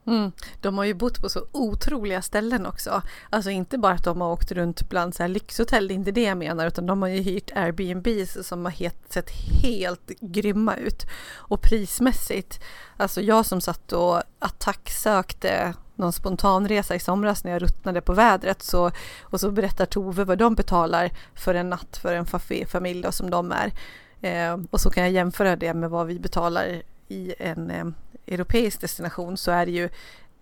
Mm. 0.09 0.33
De 0.61 0.79
har 0.79 0.85
ju 0.85 0.94
bott 0.94 1.21
på 1.21 1.29
så 1.29 1.47
otroliga 1.53 2.23
ställen 2.23 2.66
också. 2.66 3.03
Alltså 3.31 3.51
inte 3.51 3.79
bara 3.79 3.94
att 3.94 4.05
de 4.05 4.21
har 4.21 4.33
åkt 4.33 4.53
runt 4.53 4.88
bland 4.88 5.14
så 5.14 5.23
här 5.23 5.29
lyxhotell, 5.29 5.88
det 5.88 5.94
är 5.94 5.97
inte 5.97 6.11
det 6.11 6.23
jag 6.23 6.38
menar, 6.38 6.66
utan 6.66 6.87
de 6.87 7.03
har 7.03 7.09
ju 7.09 7.21
hyrt 7.21 7.51
Airbnbs 7.55 8.49
som 8.49 8.64
har 8.64 8.73
helt, 8.73 9.12
sett 9.12 9.31
helt 9.62 10.09
grymma 10.21 10.77
ut. 10.77 11.07
Och 11.35 11.62
prismässigt, 11.62 12.61
alltså 12.97 13.21
jag 13.21 13.47
som 13.47 13.61
satt 13.61 13.92
och 13.92 14.23
attacksökte 14.38 15.75
någon 15.94 16.12
spontanresa 16.12 16.94
i 16.94 17.01
somras 17.01 17.44
när 17.44 17.53
jag 17.53 17.62
ruttnade 17.62 18.01
på 18.01 18.12
vädret 18.12 18.62
så, 18.62 18.90
och 19.23 19.40
så 19.40 19.51
berättar 19.51 19.87
Tove 19.87 20.25
vad 20.25 20.38
de 20.38 20.55
betalar 20.55 21.11
för 21.35 21.55
en 21.55 21.71
natt 21.71 21.97
för 22.03 22.14
en 22.14 22.27
familj 22.66 23.03
då, 23.03 23.12
som 23.12 23.31
de 23.31 23.53
är. 23.53 23.73
Eh, 24.21 24.59
och 24.71 24.81
så 24.81 24.90
kan 24.90 25.03
jag 25.03 25.12
jämföra 25.12 25.57
det 25.57 25.75
med 25.75 25.90
vad 25.90 26.07
vi 26.07 26.18
betalar 26.18 26.83
i 27.09 27.35
en 27.38 27.71
eh, 27.71 27.85
europeisk 28.29 28.81
destination 28.81 29.37
så 29.37 29.51
är 29.51 29.67
det 29.67 29.73
ju 29.73 29.88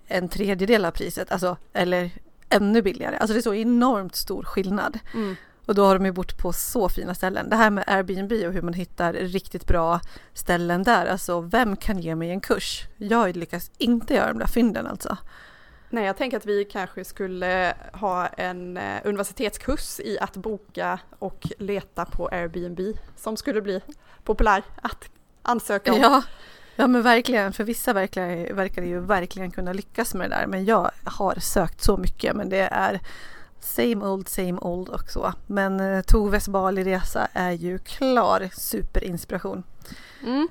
en 0.07 0.29
tredjedel 0.29 0.85
av 0.85 0.91
priset, 0.91 1.33
alltså, 1.33 1.57
eller 1.73 2.11
ännu 2.49 2.83
billigare. 2.83 3.17
Alltså 3.17 3.33
det 3.33 3.41
är 3.41 3.43
så 3.43 3.55
enormt 3.55 4.17
stor 4.17 4.43
skillnad. 4.43 4.99
Mm. 5.15 5.37
Och 5.67 5.75
då 5.75 5.85
har 5.85 5.95
de 5.95 6.07
ju 6.07 6.13
bott 6.13 6.39
på 6.39 6.53
så 6.53 6.89
fina 6.89 7.15
ställen. 7.15 7.51
Det 7.51 7.57
här 7.57 7.71
med 7.71 7.85
Airbnb 7.87 8.33
och 8.33 8.53
hur 8.53 8.63
man 8.63 8.75
hittar 8.75 9.13
riktigt 9.13 9.67
bra 9.67 10.01
ställen 10.33 10.83
där. 10.83 11.07
Alltså 11.07 11.41
vem 11.41 11.77
kan 11.77 11.99
ge 11.99 12.15
mig 12.15 12.31
en 12.31 12.41
kurs? 12.41 12.83
Jag 12.97 13.37
lyckas 13.37 13.71
inte 13.79 14.15
göra 14.15 14.29
de 14.29 14.39
där 14.39 14.47
fynden 14.47 14.87
alltså. 14.87 15.17
Nej, 15.91 16.05
jag 16.05 16.17
tänker 16.17 16.37
att 16.37 16.47
vi 16.47 16.65
kanske 16.65 17.05
skulle 17.05 17.75
ha 17.93 18.27
en 18.27 18.77
eh, 18.77 19.01
universitetskurs 19.05 20.01
i 20.01 20.19
att 20.19 20.37
boka 20.37 20.99
och 21.19 21.47
leta 21.59 22.05
på 22.05 22.29
Airbnb 22.29 22.81
som 23.17 23.37
skulle 23.37 23.63
bli 23.63 23.81
populär 24.25 24.63
att 24.83 25.05
ansöka 25.43 25.93
om. 25.93 26.01
Ja, 26.01 26.23
Ja 26.77 26.87
men 26.87 27.03
verkligen, 27.03 27.53
för 27.53 27.65
vissa 27.65 27.93
verkar, 27.93 28.55
verkar 28.55 28.83
ju 28.83 29.01
verkligen 29.01 29.51
kunna 29.51 29.73
lyckas 29.73 30.15
med 30.15 30.31
det 30.31 30.37
där. 30.37 30.47
Men 30.47 30.65
jag 30.65 30.91
har 31.05 31.35
sökt 31.41 31.83
så 31.83 31.97
mycket 31.97 32.37
men 32.37 32.49
det 32.49 32.69
är 32.73 33.01
same 33.61 34.07
old, 34.07 34.29
same 34.29 34.59
old 34.61 34.89
och 34.89 35.11
så. 35.11 35.33
Men 35.47 35.81
eh, 35.81 36.03
Toves 36.03 36.49
Bali-resa 36.49 37.29
är 37.33 37.53
ju 37.53 37.79
klar 37.79 38.49
superinspiration. 38.53 39.63
Mm. 40.23 40.49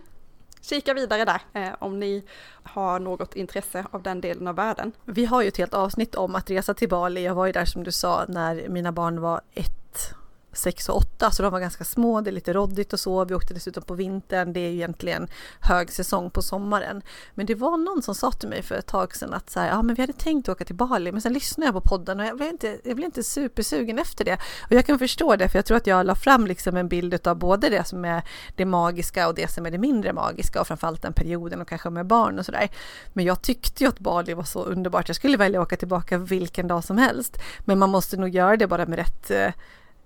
Kika 0.62 0.94
vidare 0.94 1.26
där 1.26 1.42
eh, 1.54 1.74
om 1.80 2.00
ni 2.00 2.24
har 2.64 3.00
något 3.00 3.36
intresse 3.36 3.86
av 3.92 4.04
den 4.04 4.22
delen 4.22 4.48
av 4.48 4.56
världen. 4.56 4.92
Vi 5.06 5.26
har 5.26 5.42
ju 5.42 5.48
ett 5.48 5.58
helt 5.58 5.74
avsnitt 5.74 6.16
om 6.16 6.36
att 6.36 6.50
resa 6.50 6.74
till 6.74 6.90
Bali. 6.90 7.24
Jag 7.24 7.36
var 7.36 7.46
ju 7.46 7.52
där 7.52 7.66
som 7.66 7.84
du 7.84 7.92
sa 7.92 8.26
när 8.28 8.70
mina 8.70 8.92
barn 8.92 9.22
var 9.22 9.42
ett 9.54 10.14
sex 10.58 10.90
och 10.90 10.98
åtta, 10.98 11.32
så 11.32 11.44
de 11.44 11.52
var 11.52 11.60
ganska 11.60 11.84
små, 11.84 12.22
det 12.22 12.30
är 12.30 12.32
lite 12.32 12.54
råddigt 12.54 12.94
och 12.94 13.00
så. 13.00 13.26
Vi 13.26 13.36
åkte 13.36 13.54
dessutom 13.54 13.84
på 13.84 13.94
vintern, 13.94 14.54
det 14.54 14.60
är 14.60 14.70
ju 14.70 14.76
egentligen 14.76 15.28
högsäsong 15.60 16.30
på 16.30 16.42
sommaren. 16.42 17.02
Men 17.34 17.46
det 17.46 17.56
var 17.56 17.78
någon 17.78 18.02
som 18.02 18.16
sa 18.16 18.32
till 18.32 18.50
mig 18.50 18.62
för 18.62 18.76
ett 18.76 18.88
tag 18.88 19.16
sedan 19.16 19.34
att 19.34 19.50
så 19.50 19.60
här, 19.60 19.68
ja 19.68 19.82
men 19.82 19.96
vi 19.96 20.02
hade 20.02 20.14
tänkt 20.14 20.50
åka 20.50 20.66
till 20.66 20.76
Bali 20.76 21.12
men 21.12 21.22
sen 21.22 21.34
lyssnade 21.34 21.68
jag 21.68 21.84
på 21.84 21.90
podden 21.90 22.20
och 22.20 22.26
jag 22.26 22.38
blev 22.38 22.50
inte, 22.50 22.80
jag 22.84 22.96
blev 22.96 23.06
inte 23.06 23.24
supersugen 23.24 24.00
efter 24.00 24.26
det. 24.26 24.38
Och 24.64 24.72
jag 24.72 24.86
kan 24.86 25.00
förstå 25.00 25.36
det 25.36 25.50
för 25.50 25.58
jag 25.58 25.66
tror 25.66 25.78
att 25.78 25.88
jag 25.88 26.06
la 26.06 26.16
fram 26.16 26.48
liksom 26.48 26.78
en 26.78 26.88
bild 26.88 27.28
av 27.28 27.38
både 27.38 27.70
det 27.70 27.88
som 27.88 28.06
är 28.06 28.24
det 28.56 28.66
magiska 28.66 29.28
och 29.28 29.36
det 29.36 29.52
som 29.52 29.66
är 29.66 29.72
det 29.72 29.78
mindre 29.78 30.14
magiska 30.14 30.62
och 30.62 30.68
framförallt 30.68 31.02
den 31.02 31.14
perioden 31.14 31.62
och 31.62 31.68
kanske 31.68 31.90
med 31.90 32.06
barn 32.06 32.40
och 32.40 32.46
sådär. 32.46 32.70
Men 33.14 33.26
jag 33.26 33.42
tyckte 33.42 33.84
ju 33.84 33.90
att 33.90 34.00
Bali 34.00 34.34
var 34.34 34.44
så 34.44 34.64
underbart, 34.64 35.10
jag 35.10 35.16
skulle 35.16 35.38
välja 35.38 35.62
att 35.62 35.68
åka 35.68 35.78
tillbaka 35.78 36.18
vilken 36.18 36.68
dag 36.68 36.84
som 36.84 36.98
helst. 36.98 37.38
Men 37.60 37.80
man 37.80 37.90
måste 37.90 38.18
nog 38.18 38.30
göra 38.30 38.58
det 38.58 38.68
bara 38.68 38.86
med 38.86 39.00
rätt 39.00 39.32
eh, 39.32 39.50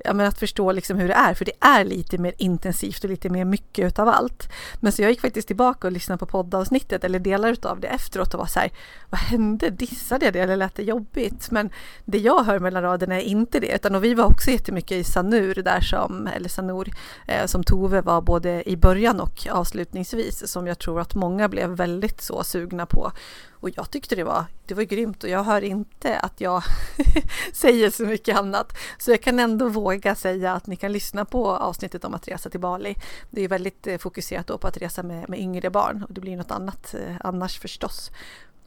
ja, 0.03 0.13
men 0.13 0.27
att 0.27 0.39
förstå 0.39 0.71
liksom 0.71 0.97
hur 0.97 1.07
det 1.07 1.13
är, 1.13 1.33
för 1.33 1.45
det 1.45 1.51
är 1.59 1.83
lite 1.85 2.17
mer 2.17 2.33
intensivt 2.37 3.03
och 3.03 3.09
lite 3.09 3.29
mer 3.29 3.45
mycket 3.45 3.85
utav 3.85 4.07
allt. 4.07 4.49
Men 4.79 4.91
så 4.91 5.01
jag 5.01 5.11
gick 5.11 5.21
faktiskt 5.21 5.47
tillbaka 5.47 5.87
och 5.87 5.93
lyssnade 5.93 6.19
på 6.19 6.25
poddavsnittet 6.25 7.03
eller 7.03 7.19
delar 7.19 7.51
utav 7.51 7.79
det 7.79 7.87
efteråt 7.87 8.33
och 8.33 8.39
var 8.39 8.47
så 8.47 8.59
här, 8.59 8.71
vad 9.09 9.19
hände? 9.19 9.69
Dissade 9.69 10.25
jag 10.25 10.33
det 10.33 10.39
eller 10.39 10.55
lät 10.55 10.75
det 10.75 10.83
jobbigt? 10.83 11.51
Men 11.51 11.69
det 12.05 12.17
jag 12.17 12.43
hör 12.43 12.59
mellan 12.59 12.83
raderna 12.83 13.15
är 13.15 13.25
inte 13.25 13.59
det, 13.59 13.75
utan 13.75 13.95
och 13.95 14.03
vi 14.03 14.13
var 14.13 14.25
också 14.25 14.51
jättemycket 14.51 14.97
i 14.97 15.03
Sanur 15.03 15.55
där 15.55 15.81
som, 15.81 16.27
eller 16.27 16.49
Sanur, 16.49 16.89
eh, 17.27 17.45
som 17.45 17.63
Tove 17.63 18.01
var 18.01 18.21
både 18.21 18.69
i 18.69 18.77
början 18.77 19.19
och 19.19 19.47
avslutningsvis, 19.51 20.51
som 20.51 20.67
jag 20.67 20.79
tror 20.79 20.99
att 20.99 21.15
många 21.15 21.49
blev 21.49 21.69
väldigt 21.69 22.21
så 22.21 22.43
sugna 22.43 22.85
på. 22.85 23.11
Och 23.59 23.69
jag 23.69 23.91
tyckte 23.91 24.15
det 24.15 24.23
var, 24.23 24.45
det 24.65 24.73
var 24.73 24.83
grymt 24.83 25.23
och 25.23 25.29
jag 25.29 25.43
hör 25.43 25.61
inte 25.61 26.19
att 26.19 26.41
jag 26.41 26.63
säger 27.53 27.89
så 27.89 28.03
mycket 28.03 28.37
annat. 28.37 28.77
Så 28.97 29.11
jag 29.11 29.21
kan 29.21 29.39
ändå 29.39 29.69
våga 29.69 30.15
säga 30.15 30.53
att 30.53 30.67
ni 30.67 30.75
kan 30.75 30.91
lyssna 30.91 31.25
på 31.25 31.47
avsnittet 31.47 32.05
om 32.05 32.13
att 32.13 32.27
resa 32.27 32.49
till 32.49 32.59
Bali. 32.59 32.95
Det 33.29 33.41
är 33.41 33.47
väldigt 33.47 33.87
eh, 33.87 33.97
fokuserat 33.97 34.61
på 34.61 34.67
att 34.67 34.77
resa 34.77 35.03
med, 35.03 35.29
med 35.29 35.39
yngre 35.39 35.69
barn 35.69 36.03
och 36.03 36.13
det 36.13 36.21
blir 36.21 36.37
något 36.37 36.51
annat 36.51 36.93
eh, 36.93 37.15
annars 37.19 37.59
förstås. 37.59 38.11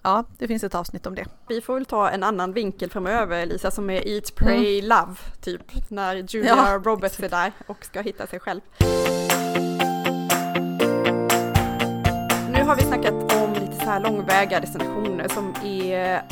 Ja, 0.03 0.25
det 0.39 0.49
finns 0.49 0.65
ett 0.65 0.75
avsnitt 0.75 1.07
om 1.07 1.15
det. 1.15 1.27
Vi 1.49 1.61
får 1.61 1.75
väl 1.75 1.85
ta 1.85 2.11
en 2.11 2.23
annan 2.23 2.53
vinkel 2.53 2.91
framöver 2.91 3.47
Lisa 3.47 3.71
som 3.71 3.91
är 3.91 4.09
Eat, 4.09 4.35
Pray, 4.35 4.79
mm. 4.79 4.89
Love 4.89 5.17
typ 5.41 5.91
när 5.91 6.15
Julia 6.15 6.57
ja, 6.57 6.81
Roberts 6.85 7.21
är 7.21 7.29
där 7.29 7.53
och 7.67 7.85
ska 7.85 8.01
hitta 8.01 8.27
sig 8.27 8.41
själv. 8.41 8.61
Nu 12.53 12.63
har 12.65 12.77
vi 12.77 12.83
snackat 12.83 13.15
om 13.15 13.42
här 13.93 14.01
långväga 14.01 14.61
destinationer 14.61 15.29
som 15.29 15.55
är 15.65 16.23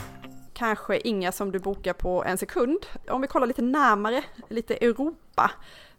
kanske 0.52 0.98
inga 0.98 1.32
som 1.32 1.52
du 1.52 1.58
bokar 1.58 1.92
på 1.92 2.24
en 2.24 2.38
sekund. 2.38 2.86
Om 3.08 3.20
vi 3.20 3.26
kollar 3.26 3.46
lite 3.46 3.62
närmare, 3.62 4.22
lite 4.48 4.74
Europa, 4.74 5.50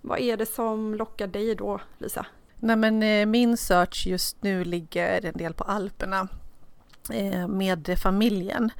vad 0.02 0.20
är 0.20 0.38
det 0.38 0.46
som 0.46 0.96
lockar 0.96 1.28
dig 1.28 1.56
då, 1.56 1.82
Lisa? 1.98 2.26
Nej 2.60 2.76
men 2.76 3.04
eh, 3.04 3.26
min 3.26 3.58
search 3.58 4.08
just 4.08 4.44
nu 4.44 4.64
ligger 4.64 5.26
en 5.26 5.38
del 5.38 5.54
på 5.54 5.64
Alperna 5.64 6.28
eh, 7.14 7.48
med 7.48 8.00
familjen. 8.04 8.72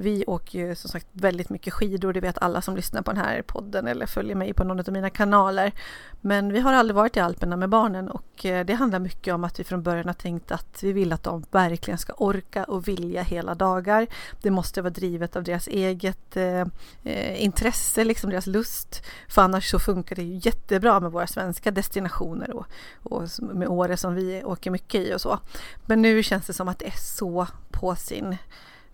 Vi 0.00 0.24
åker 0.26 0.58
ju 0.58 0.74
som 0.74 0.90
sagt 0.90 1.06
väldigt 1.12 1.50
mycket 1.50 1.72
skidor, 1.72 2.12
det 2.12 2.20
vet 2.20 2.38
alla 2.38 2.62
som 2.62 2.76
lyssnar 2.76 3.02
på 3.02 3.12
den 3.12 3.24
här 3.24 3.42
podden 3.42 3.86
eller 3.86 4.06
följer 4.06 4.34
mig 4.34 4.52
på 4.52 4.64
någon 4.64 4.80
av 4.80 4.92
mina 4.92 5.10
kanaler. 5.10 5.72
Men 6.20 6.52
vi 6.52 6.60
har 6.60 6.72
aldrig 6.72 6.94
varit 6.94 7.16
i 7.16 7.20
Alperna 7.20 7.56
med 7.56 7.68
barnen 7.68 8.08
och 8.08 8.46
eh, 8.46 8.64
det 8.64 8.74
handlar 8.74 8.98
mycket 8.98 9.34
om 9.34 9.44
att 9.44 9.60
vi 9.60 9.64
från 9.64 9.82
början 9.82 10.06
har 10.06 10.14
tänkt 10.14 10.52
att 10.52 10.82
vi 10.82 10.92
vill 10.92 11.12
att 11.12 11.22
de 11.22 11.44
verkligen 11.50 11.98
ska 11.98 12.12
orka 12.12 12.64
och 12.64 12.88
vilja 12.88 13.22
hela 13.22 13.54
dagar. 13.54 14.06
Det 14.42 14.50
måste 14.50 14.82
vara 14.82 14.90
drivet 14.90 15.36
av 15.36 15.44
deras 15.44 15.68
eget 15.68 16.36
eh, 16.36 16.66
eh, 17.02 17.44
intresse, 17.44 18.04
liksom 18.04 18.30
deras 18.30 18.46
lust. 18.46 19.02
För 19.28 19.42
annars 19.42 19.70
så 19.70 19.78
funkar 19.78 20.16
det 20.16 20.22
ju 20.22 20.40
jättebra 20.42 21.00
med 21.00 21.12
våra 21.12 21.26
svenska 21.26 21.70
destinationer 21.70 22.56
och, 22.56 22.66
och 23.02 23.22
med 23.40 23.68
Åre 23.68 23.96
som 23.96 24.14
vi 24.14 24.44
åker 24.44 24.70
mycket 24.70 25.00
i 25.00 25.14
och 25.14 25.20
så. 25.20 25.38
Men 25.86 26.02
nu 26.02 26.22
känns 26.22 26.46
det 26.46 26.52
som 26.52 26.68
att 26.68 26.78
det 26.78 26.86
är 26.86 26.98
så 26.98 27.46
på 27.70 27.94
sin 27.94 28.36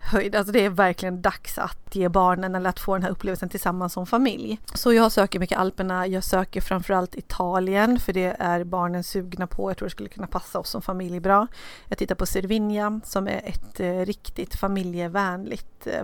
höjd. 0.05 0.35
Alltså 0.35 0.53
det 0.53 0.65
är 0.65 0.69
verkligen 0.69 1.21
dags 1.21 1.57
att 1.57 1.95
ge 1.95 2.09
barnen 2.09 2.55
eller 2.55 2.69
att 2.69 2.79
få 2.79 2.93
den 2.93 3.03
här 3.03 3.09
upplevelsen 3.09 3.49
tillsammans 3.49 3.93
som 3.93 4.05
familj. 4.05 4.59
Så 4.73 4.93
jag 4.93 5.11
söker 5.11 5.39
mycket 5.39 5.57
Alperna. 5.57 6.07
Jag 6.07 6.23
söker 6.23 6.61
framförallt 6.61 7.15
Italien 7.15 7.99
för 7.99 8.13
det 8.13 8.35
är 8.39 8.63
barnen 8.63 9.03
sugna 9.03 9.47
på. 9.47 9.69
Jag 9.69 9.77
tror 9.77 9.85
det 9.85 9.91
skulle 9.91 10.09
kunna 10.09 10.27
passa 10.27 10.59
oss 10.59 10.69
som 10.69 10.81
familj 10.81 11.19
bra. 11.19 11.47
Jag 11.87 11.97
tittar 11.97 12.15
på 12.15 12.25
Cervinia 12.25 12.99
som 13.03 13.27
är 13.27 13.41
ett 13.45 13.79
eh, 13.79 13.99
riktigt 13.99 14.55
familjevänligt 14.55 15.87
eh, 15.87 16.03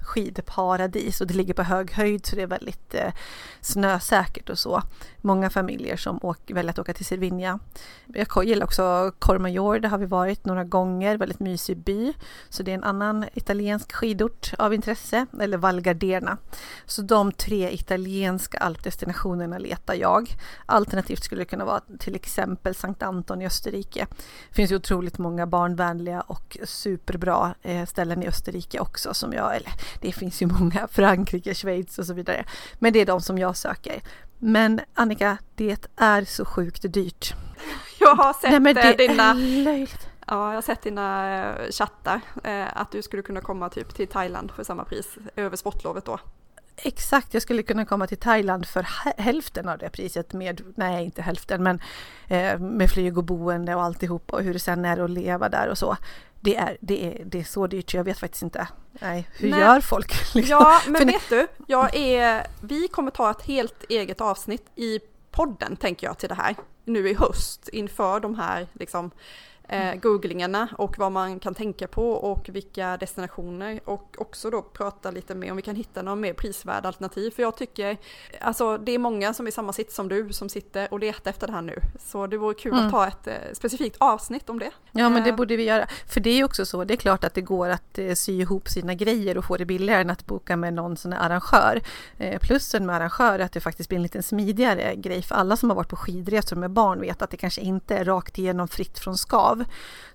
skidparadis 0.00 1.20
och 1.20 1.26
det 1.26 1.34
ligger 1.34 1.54
på 1.54 1.62
hög 1.62 1.92
höjd 1.92 2.26
så 2.26 2.36
det 2.36 2.42
är 2.42 2.46
väldigt 2.46 2.94
eh, 2.94 3.12
snösäkert 3.60 4.50
och 4.50 4.58
så. 4.58 4.82
Många 5.16 5.50
familjer 5.50 5.96
som 5.96 6.18
åker, 6.22 6.54
väljer 6.54 6.70
att 6.70 6.78
åka 6.78 6.94
till 6.94 7.04
Cervinia. 7.04 7.58
Jag 8.06 8.44
gillar 8.44 8.64
också 8.64 9.12
Cormajor, 9.18 9.78
där 9.78 9.88
har 9.88 9.98
vi 9.98 10.06
varit 10.06 10.44
några 10.44 10.64
gånger, 10.64 11.16
väldigt 11.16 11.40
mysig 11.40 11.76
by. 11.76 12.12
Så 12.48 12.62
det 12.62 12.70
är 12.70 12.74
en 12.74 12.84
annan 12.84 13.24
italiensk 13.40 13.92
skidort 13.92 14.52
av 14.58 14.74
intresse, 14.74 15.26
eller 15.40 15.58
Val 15.58 15.80
Gardena. 15.80 16.36
Så 16.86 17.02
de 17.02 17.32
tre 17.32 17.74
italienska 17.74 18.58
alpdestinationerna 18.58 19.58
letar 19.58 19.94
jag. 19.94 20.28
Alternativt 20.66 21.24
skulle 21.24 21.40
det 21.40 21.44
kunna 21.44 21.64
vara 21.64 21.80
till 21.98 22.14
exempel 22.14 22.74
Sankt 22.74 23.02
Anton 23.02 23.42
i 23.42 23.46
Österrike. 23.46 24.06
Det 24.48 24.54
finns 24.54 24.72
ju 24.72 24.76
otroligt 24.76 25.18
många 25.18 25.46
barnvänliga 25.46 26.20
och 26.20 26.58
superbra 26.64 27.54
eh, 27.62 27.86
ställen 27.86 28.22
i 28.22 28.28
Österrike 28.28 28.80
också 28.80 29.14
som 29.14 29.32
jag, 29.32 29.56
eller 29.56 29.72
det 30.00 30.12
finns 30.12 30.42
ju 30.42 30.46
många, 30.46 30.88
Frankrike, 30.90 31.54
Schweiz 31.54 31.98
och 31.98 32.06
så 32.06 32.14
vidare. 32.14 32.44
Men 32.78 32.92
det 32.92 33.00
är 33.00 33.06
de 33.06 33.20
som 33.20 33.38
jag 33.38 33.56
söker. 33.56 34.02
Men 34.38 34.80
Annika, 34.94 35.38
det 35.54 35.86
är 35.96 36.24
så 36.24 36.44
sjukt 36.44 36.92
dyrt. 36.92 37.34
Jag 38.00 38.14
har 38.14 38.32
sett 38.32 38.62
Nej, 38.62 38.74
det 38.74 39.08
dina... 39.08 39.34
Ja, 40.30 40.48
jag 40.48 40.54
har 40.54 40.62
sett 40.62 40.82
dina 40.82 41.38
eh, 41.40 41.70
chattar, 41.70 42.20
eh, 42.44 42.76
att 42.76 42.92
du 42.92 43.02
skulle 43.02 43.22
kunna 43.22 43.40
komma 43.40 43.68
typ 43.68 43.94
till 43.94 44.08
Thailand 44.08 44.50
för 44.50 44.64
samma 44.64 44.84
pris 44.84 45.18
över 45.36 45.56
sportlovet 45.56 46.04
då. 46.04 46.18
Exakt, 46.76 47.34
jag 47.34 47.42
skulle 47.42 47.62
kunna 47.62 47.84
komma 47.84 48.06
till 48.06 48.16
Thailand 48.16 48.66
för 48.66 48.86
hälften 49.20 49.68
av 49.68 49.78
det 49.78 49.90
priset 49.90 50.32
med, 50.32 50.62
nej 50.76 51.04
inte 51.04 51.22
hälften, 51.22 51.62
men 51.62 51.80
eh, 52.28 52.58
med 52.58 52.90
flyg 52.90 53.18
och 53.18 53.24
boende 53.24 53.74
och 53.74 53.82
alltihop 53.82 54.32
och 54.32 54.42
hur 54.42 54.52
det 54.52 54.58
sen 54.58 54.84
är 54.84 54.98
att 54.98 55.10
leva 55.10 55.48
där 55.48 55.68
och 55.68 55.78
så. 55.78 55.96
Det 56.40 56.56
är, 56.56 56.76
det 56.80 57.06
är, 57.06 57.24
det 57.24 57.40
är 57.40 57.44
så 57.44 57.66
dyrt 57.66 57.94
jag 57.94 58.04
vet 58.04 58.18
faktiskt 58.18 58.42
inte. 58.42 58.68
Nej, 58.92 59.28
hur 59.32 59.50
nej. 59.50 59.60
gör 59.60 59.80
folk? 59.80 60.34
Liksom? 60.34 60.56
Ja, 60.60 60.80
men 60.86 61.06
vet 61.06 61.28
du, 61.28 61.46
jag 61.66 61.96
är, 61.96 62.46
vi 62.60 62.88
kommer 62.88 63.10
ta 63.10 63.30
ett 63.30 63.42
helt 63.42 63.84
eget 63.88 64.20
avsnitt 64.20 64.66
i 64.76 65.00
podden 65.30 65.76
tänker 65.76 66.06
jag 66.06 66.18
till 66.18 66.28
det 66.28 66.34
här 66.34 66.56
nu 66.84 67.08
i 67.08 67.14
höst 67.14 67.68
inför 67.68 68.20
de 68.20 68.34
här 68.34 68.66
liksom 68.72 69.10
eh, 69.70 69.94
googlingarna 69.94 70.68
och 70.78 70.98
vad 70.98 71.12
man 71.12 71.40
kan 71.40 71.54
tänka 71.54 71.88
på 71.88 72.10
och 72.10 72.48
vilka 72.48 72.96
destinationer 72.96 73.80
och 73.84 74.16
också 74.18 74.50
då 74.50 74.62
prata 74.62 75.10
lite 75.10 75.34
mer 75.34 75.50
om 75.50 75.56
vi 75.56 75.62
kan 75.62 75.76
hitta 75.76 76.02
några 76.02 76.16
mer 76.16 76.32
prisvärda 76.32 76.88
alternativ. 76.88 77.30
För 77.30 77.42
jag 77.42 77.56
tycker, 77.56 77.96
alltså 78.40 78.78
det 78.78 78.92
är 78.92 78.98
många 78.98 79.34
som 79.34 79.46
är 79.46 79.48
i 79.48 79.52
samma 79.52 79.72
sitt 79.72 79.92
som 79.92 80.08
du 80.08 80.32
som 80.32 80.48
sitter 80.48 80.92
och 80.92 81.00
letar 81.00 81.30
efter 81.30 81.46
det 81.46 81.52
här 81.52 81.62
nu. 81.62 81.80
Så 81.98 82.26
det 82.26 82.36
vore 82.36 82.54
kul 82.54 82.72
mm. 82.72 82.86
att 82.86 82.92
ta 82.92 83.06
ett 83.06 83.26
eh, 83.26 83.34
specifikt 83.52 83.96
avsnitt 83.98 84.50
om 84.50 84.58
det. 84.58 84.70
Ja 84.92 85.08
men 85.08 85.24
det 85.24 85.30
eh. 85.30 85.36
borde 85.36 85.56
vi 85.56 85.64
göra. 85.64 85.86
För 86.06 86.20
det 86.20 86.30
är 86.30 86.36
ju 86.36 86.44
också 86.44 86.66
så, 86.66 86.84
det 86.84 86.94
är 86.94 86.96
klart 86.96 87.24
att 87.24 87.34
det 87.34 87.40
går 87.40 87.68
att 87.68 87.98
eh, 87.98 88.14
sy 88.14 88.40
ihop 88.40 88.68
sina 88.68 88.94
grejer 88.94 89.38
och 89.38 89.44
få 89.44 89.56
det 89.56 89.64
billigare 89.64 90.00
än 90.00 90.10
att 90.10 90.26
boka 90.26 90.56
med 90.56 90.74
någon 90.74 90.96
sån 90.96 91.12
här 91.12 91.20
arrangör. 91.20 91.80
Eh, 92.18 92.38
plussen 92.38 92.86
med 92.86 92.96
arrangör 92.96 93.38
är 93.38 93.44
att 93.44 93.52
det 93.52 93.60
faktiskt 93.60 93.88
blir 93.88 93.96
en 93.96 94.02
lite 94.02 94.22
smidigare 94.22 94.94
grej. 94.96 95.22
För 95.22 95.34
alla 95.34 95.56
som 95.56 95.70
har 95.70 95.76
varit 95.76 95.88
på 95.88 95.96
skidresor 95.96 96.56
med 96.56 96.70
barn 96.70 97.00
vet 97.00 97.22
att 97.22 97.30
det 97.30 97.36
kanske 97.36 97.60
inte 97.60 97.96
är 97.96 98.04
rakt 98.04 98.38
igenom 98.38 98.68
fritt 98.68 98.98
från 98.98 99.18
skav. 99.18 99.59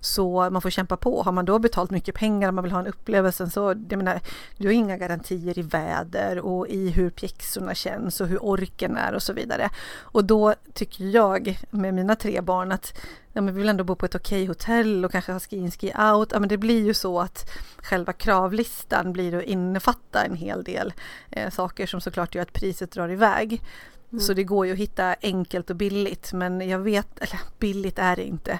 Så 0.00 0.50
man 0.50 0.62
får 0.62 0.70
kämpa 0.70 0.96
på. 0.96 1.22
Har 1.22 1.32
man 1.32 1.44
då 1.44 1.58
betalt 1.58 1.90
mycket 1.90 2.14
pengar 2.14 2.48
och 2.48 2.54
man 2.54 2.64
vill 2.64 2.72
ha 2.72 2.80
en 2.80 2.86
upplevelse 2.86 3.50
så, 3.50 3.68
jag 3.88 3.96
menar, 3.96 4.20
du 4.56 4.68
har 4.68 4.72
inga 4.72 4.96
garantier 4.96 5.58
i 5.58 5.62
väder 5.62 6.38
och 6.38 6.68
i 6.68 6.90
hur 6.90 7.10
pjäxorna 7.10 7.74
känns 7.74 8.20
och 8.20 8.26
hur 8.26 8.44
orken 8.44 8.96
är 8.96 9.14
och 9.14 9.22
så 9.22 9.32
vidare. 9.32 9.70
Och 9.98 10.24
då 10.24 10.54
tycker 10.72 11.04
jag 11.04 11.58
med 11.70 11.94
mina 11.94 12.16
tre 12.16 12.40
barn 12.40 12.72
att 12.72 12.98
ja, 13.32 13.40
men 13.40 13.54
vi 13.54 13.60
vill 13.60 13.68
ändå 13.68 13.84
bo 13.84 13.94
på 13.94 14.06
ett 14.06 14.14
okej 14.14 14.42
okay 14.42 14.48
hotell 14.48 15.04
och 15.04 15.12
kanske 15.12 15.32
ha 15.32 15.40
ski 15.40 15.56
in, 15.56 15.70
ski 15.70 15.92
out. 15.98 16.28
Ja, 16.32 16.40
men 16.40 16.48
det 16.48 16.58
blir 16.58 16.84
ju 16.84 16.94
så 16.94 17.20
att 17.20 17.50
själva 17.76 18.12
kravlistan 18.12 19.12
blir 19.12 19.34
att 19.34 19.42
innefatta 19.42 20.24
en 20.24 20.36
hel 20.36 20.64
del 20.64 20.92
eh, 21.30 21.50
saker 21.50 21.86
som 21.86 22.00
såklart 22.00 22.34
gör 22.34 22.42
att 22.42 22.52
priset 22.52 22.90
drar 22.90 23.08
iväg. 23.08 23.62
Mm. 24.10 24.20
Så 24.20 24.32
det 24.32 24.44
går 24.44 24.66
ju 24.66 24.72
att 24.72 24.78
hitta 24.78 25.16
enkelt 25.22 25.70
och 25.70 25.76
billigt 25.76 26.32
men 26.32 26.68
jag 26.68 26.78
vet, 26.78 27.18
eller 27.18 27.40
billigt 27.58 27.98
är 27.98 28.16
det 28.16 28.24
inte. 28.24 28.58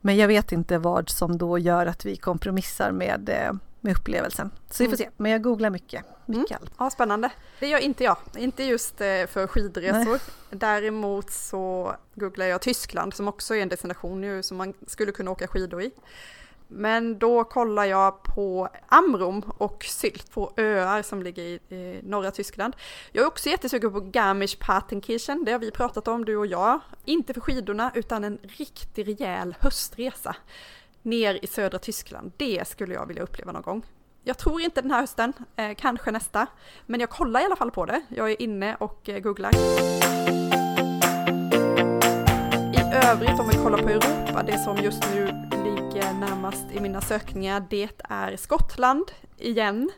Men 0.00 0.16
jag 0.16 0.28
vet 0.28 0.52
inte 0.52 0.78
vad 0.78 1.08
som 1.08 1.38
då 1.38 1.58
gör 1.58 1.86
att 1.86 2.04
vi 2.04 2.16
kompromissar 2.16 2.92
med, 2.92 3.28
eh, 3.28 3.52
med 3.80 3.96
upplevelsen. 3.96 4.50
Så 4.70 4.82
vi 4.82 4.88
får 4.88 4.96
mm. 4.96 4.98
se. 4.98 5.10
Men 5.16 5.32
jag 5.32 5.42
googlar 5.42 5.70
mycket. 5.70 6.04
mycket 6.26 6.60
mm. 6.60 6.72
Ja, 6.78 6.90
spännande. 6.90 7.30
Det 7.58 7.66
gör 7.66 7.78
inte 7.78 8.04
jag. 8.04 8.16
Inte 8.36 8.64
just 8.64 9.00
eh, 9.00 9.26
för 9.26 9.46
skidresor. 9.46 10.10
Nej. 10.10 10.20
Däremot 10.50 11.30
så 11.30 11.94
googlar 12.14 12.46
jag 12.46 12.62
Tyskland 12.62 13.14
som 13.14 13.28
också 13.28 13.54
är 13.54 13.62
en 13.62 13.68
destination 13.68 14.20
nu 14.20 14.42
som 14.42 14.56
man 14.56 14.74
skulle 14.86 15.12
kunna 15.12 15.30
åka 15.30 15.46
skidor 15.46 15.82
i. 15.82 15.90
Men 16.72 17.18
då 17.18 17.44
kollar 17.44 17.84
jag 17.84 18.22
på 18.22 18.68
Amrum 18.88 19.42
och 19.58 19.84
Sylt, 19.84 20.30
på 20.30 20.52
öar 20.56 21.02
som 21.02 21.22
ligger 21.22 21.42
i, 21.42 21.52
i 21.68 22.00
norra 22.02 22.30
Tyskland. 22.30 22.76
Jag 23.12 23.22
är 23.22 23.28
också 23.28 23.48
jättesugen 23.48 23.92
på 23.92 24.00
Garmisch-Partenkirchen, 24.00 25.44
det 25.44 25.52
har 25.52 25.58
vi 25.58 25.70
pratat 25.70 26.08
om 26.08 26.24
du 26.24 26.36
och 26.36 26.46
jag. 26.46 26.80
Inte 27.04 27.34
för 27.34 27.40
skidorna 27.40 27.92
utan 27.94 28.24
en 28.24 28.38
riktig 28.42 29.08
rejäl 29.08 29.56
höstresa 29.60 30.36
ner 31.02 31.38
i 31.42 31.46
södra 31.46 31.78
Tyskland. 31.78 32.32
Det 32.36 32.68
skulle 32.68 32.94
jag 32.94 33.06
vilja 33.06 33.22
uppleva 33.22 33.52
någon 33.52 33.62
gång. 33.62 33.86
Jag 34.22 34.38
tror 34.38 34.60
inte 34.60 34.82
den 34.82 34.90
här 34.90 35.00
hösten, 35.00 35.32
eh, 35.56 35.74
kanske 35.76 36.10
nästa. 36.10 36.46
Men 36.86 37.00
jag 37.00 37.10
kollar 37.10 37.40
i 37.40 37.44
alla 37.44 37.56
fall 37.56 37.70
på 37.70 37.86
det. 37.86 38.02
Jag 38.08 38.30
är 38.30 38.42
inne 38.42 38.76
och 38.76 39.08
eh, 39.08 39.18
googlar. 39.18 39.54
I 42.74 43.06
övrigt 43.06 43.40
om 43.40 43.48
vi 43.48 43.56
kollar 43.56 43.78
på 43.78 43.88
Europa, 43.88 44.42
det 44.42 44.58
som 44.58 44.76
just 44.76 45.02
nu 45.14 45.39
närmast 46.20 46.64
i 46.72 46.80
mina 46.80 47.00
sökningar, 47.00 47.66
det 47.70 47.90
är 47.98 48.36
Skottland 48.36 49.04
igen. 49.38 49.90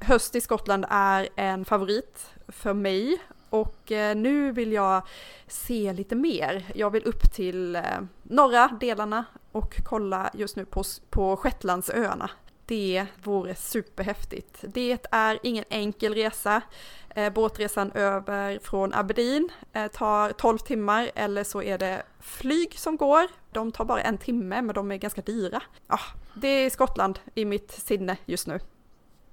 Höst 0.00 0.34
i 0.34 0.40
Skottland 0.40 0.86
är 0.90 1.28
en 1.36 1.64
favorit 1.64 2.30
för 2.48 2.74
mig 2.74 3.18
och 3.50 3.92
eh, 3.92 4.16
nu 4.16 4.52
vill 4.52 4.72
jag 4.72 5.02
se 5.46 5.92
lite 5.92 6.14
mer. 6.14 6.64
Jag 6.74 6.90
vill 6.90 7.04
upp 7.04 7.32
till 7.32 7.76
eh, 7.76 7.82
norra 8.22 8.68
delarna 8.80 9.24
och 9.52 9.76
kolla 9.84 10.30
just 10.34 10.56
nu 10.56 10.64
på, 10.64 10.82
på 11.10 11.36
Shetlandsöarna. 11.36 12.30
Det 12.68 13.06
vore 13.22 13.54
superhäftigt. 13.54 14.58
Det 14.60 15.06
är 15.10 15.38
ingen 15.42 15.64
enkel 15.68 16.14
resa. 16.14 16.62
Eh, 17.10 17.32
båtresan 17.32 17.92
över 17.92 18.58
från 18.62 18.94
Aberdeen 18.94 19.48
tar 19.92 20.32
12 20.32 20.58
timmar 20.58 21.10
eller 21.14 21.44
så 21.44 21.62
är 21.62 21.78
det 21.78 22.02
flyg 22.20 22.78
som 22.78 22.96
går. 22.96 23.26
De 23.52 23.72
tar 23.72 23.84
bara 23.84 24.00
en 24.00 24.18
timme 24.18 24.62
men 24.62 24.74
de 24.74 24.92
är 24.92 24.96
ganska 24.96 25.22
dyra. 25.22 25.62
Ah, 25.86 26.00
det 26.34 26.48
är 26.48 26.70
Skottland 26.70 27.18
i 27.34 27.44
mitt 27.44 27.70
sinne 27.70 28.16
just 28.24 28.46
nu. 28.46 28.60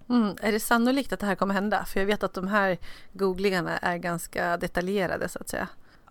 Mm. 0.10 0.36
Är 0.42 0.52
det 0.52 0.60
sannolikt 0.60 1.14
att 1.14 1.20
det 1.20 1.26
här 1.26 1.36
kommer 1.36 1.54
hända? 1.54 1.86
För 1.86 2.00
jag 2.00 2.08
vet 2.08 2.24
att 2.24 2.34
de 2.34 2.48
här 2.48 2.78
googlingarna 3.14 3.78
är 3.78 3.98
ganska 3.98 4.58
detaljerade 4.58 5.30
så 5.30 5.40
att 5.40 5.50
säga. 5.50 5.68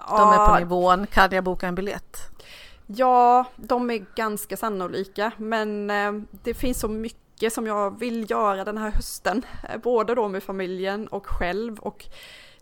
De 0.09 0.33
är 0.33 0.47
på 0.47 0.59
nivån, 0.59 1.07
kan 1.07 1.29
jag 1.33 1.45
boka 1.45 1.67
en 1.67 1.75
biljett? 1.75 2.19
Ja, 2.87 3.45
de 3.57 3.91
är 3.91 4.07
ganska 4.15 4.57
sannolika, 4.57 5.33
men 5.37 5.91
eh, 5.91 6.13
det 6.31 6.55
finns 6.55 6.81
så 6.81 6.89
mycket 6.89 7.53
som 7.53 7.67
jag 7.67 7.99
vill 7.99 8.31
göra 8.31 8.65
den 8.65 8.79
här 8.79 8.91
hösten. 8.91 9.43
Eh, 9.69 9.81
både 9.81 10.15
då 10.15 10.29
med 10.29 10.43
familjen 10.43 11.09
och 11.09 11.27
själv 11.27 11.79
och 11.79 12.05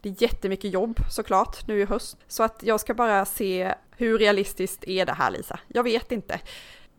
det 0.01 0.09
är 0.09 0.23
jättemycket 0.23 0.73
jobb 0.73 1.01
såklart 1.11 1.67
nu 1.67 1.81
i 1.81 1.85
höst. 1.85 2.17
Så 2.29 2.43
att 2.43 2.63
jag 2.63 2.81
ska 2.81 2.95
bara 2.95 3.25
se 3.25 3.75
hur 3.97 4.19
realistiskt 4.19 4.85
är 4.85 5.07
det 5.07 5.13
här 5.13 5.31
Lisa? 5.31 5.61
Jag 5.69 5.83
vet 5.83 6.13
inte. 6.13 6.41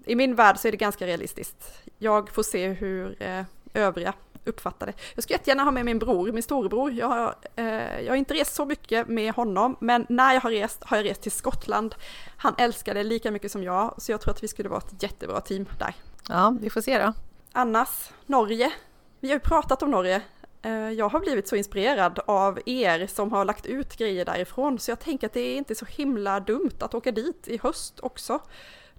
I 0.06 0.16
min 0.16 0.36
värld 0.36 0.58
så 0.58 0.68
är 0.68 0.72
det 0.72 0.78
ganska 0.78 1.08
realistiskt. 1.08 1.82
Jag 1.98 2.30
får 2.30 2.44
se 2.44 2.68
hur 2.68 3.24
eh, 3.24 3.44
övriga 3.74 4.14
uppfattar 4.46 4.86
det. 4.86 4.94
Jag 5.16 5.24
skulle 5.24 5.38
jättegärna 5.38 5.64
ha 5.64 5.72
med 5.72 5.86
min 5.86 6.00
bror, 6.00 6.32
min 6.32 6.44
storebror. 6.44 6.92
Jag 6.92 7.08
har, 7.08 7.36
eh, 7.56 8.00
jag 8.02 8.12
har 8.12 8.16
inte 8.16 8.34
rest 8.34 8.56
så 8.56 8.66
mycket 8.66 9.08
med 9.08 9.34
honom, 9.34 9.76
men 9.80 10.06
när 10.10 10.34
jag 10.34 10.42
har 10.42 10.52
rest 10.52 10.84
har 10.84 10.98
jag 10.98 11.06
rest 11.06 11.22
till 11.22 11.32
Skottland. 11.32 11.96
Han 12.38 12.56
älskar 12.58 12.94
det 12.94 13.04
lika 13.04 13.32
mycket 13.32 13.52
som 13.52 13.64
jag, 13.64 13.96
så 13.98 14.12
jag 14.12 14.22
tror 14.22 14.34
att 14.34 14.44
vi 14.44 14.48
skulle 14.48 14.70
vara 14.70 14.80
ett 14.80 15.04
jättebra 15.04 15.42
team 15.42 15.66
där. 15.80 15.96
Ja, 16.30 16.58
vi 16.62 16.70
får 16.70 16.82
se 16.82 16.98
då. 16.98 17.14
Annars, 17.52 18.10
Norge. 18.26 18.74
Vi 19.20 19.28
har 19.28 19.36
ju 19.36 19.40
pratat 19.40 19.84
om 19.84 19.92
Norge. 19.92 20.22
Eh, 20.62 20.72
jag 20.72 21.10
har 21.10 21.20
blivit 21.20 21.48
så 21.48 21.56
inspirerad 21.56 22.20
av 22.26 22.60
er 22.66 23.08
som 23.08 23.32
har 23.32 23.46
lagt 23.46 23.66
ut 23.66 23.98
grejer 23.98 24.26
därifrån, 24.26 24.80
så 24.80 24.92
jag 24.92 25.00
tänker 25.00 25.28
att 25.28 25.34
det 25.34 25.40
är 25.40 25.58
inte 25.58 25.76
så 25.76 25.86
himla 25.86 26.40
dumt 26.40 26.78
att 26.80 26.94
åka 26.94 27.12
dit 27.12 27.48
i 27.48 27.58
höst 27.58 28.00
också 28.00 28.40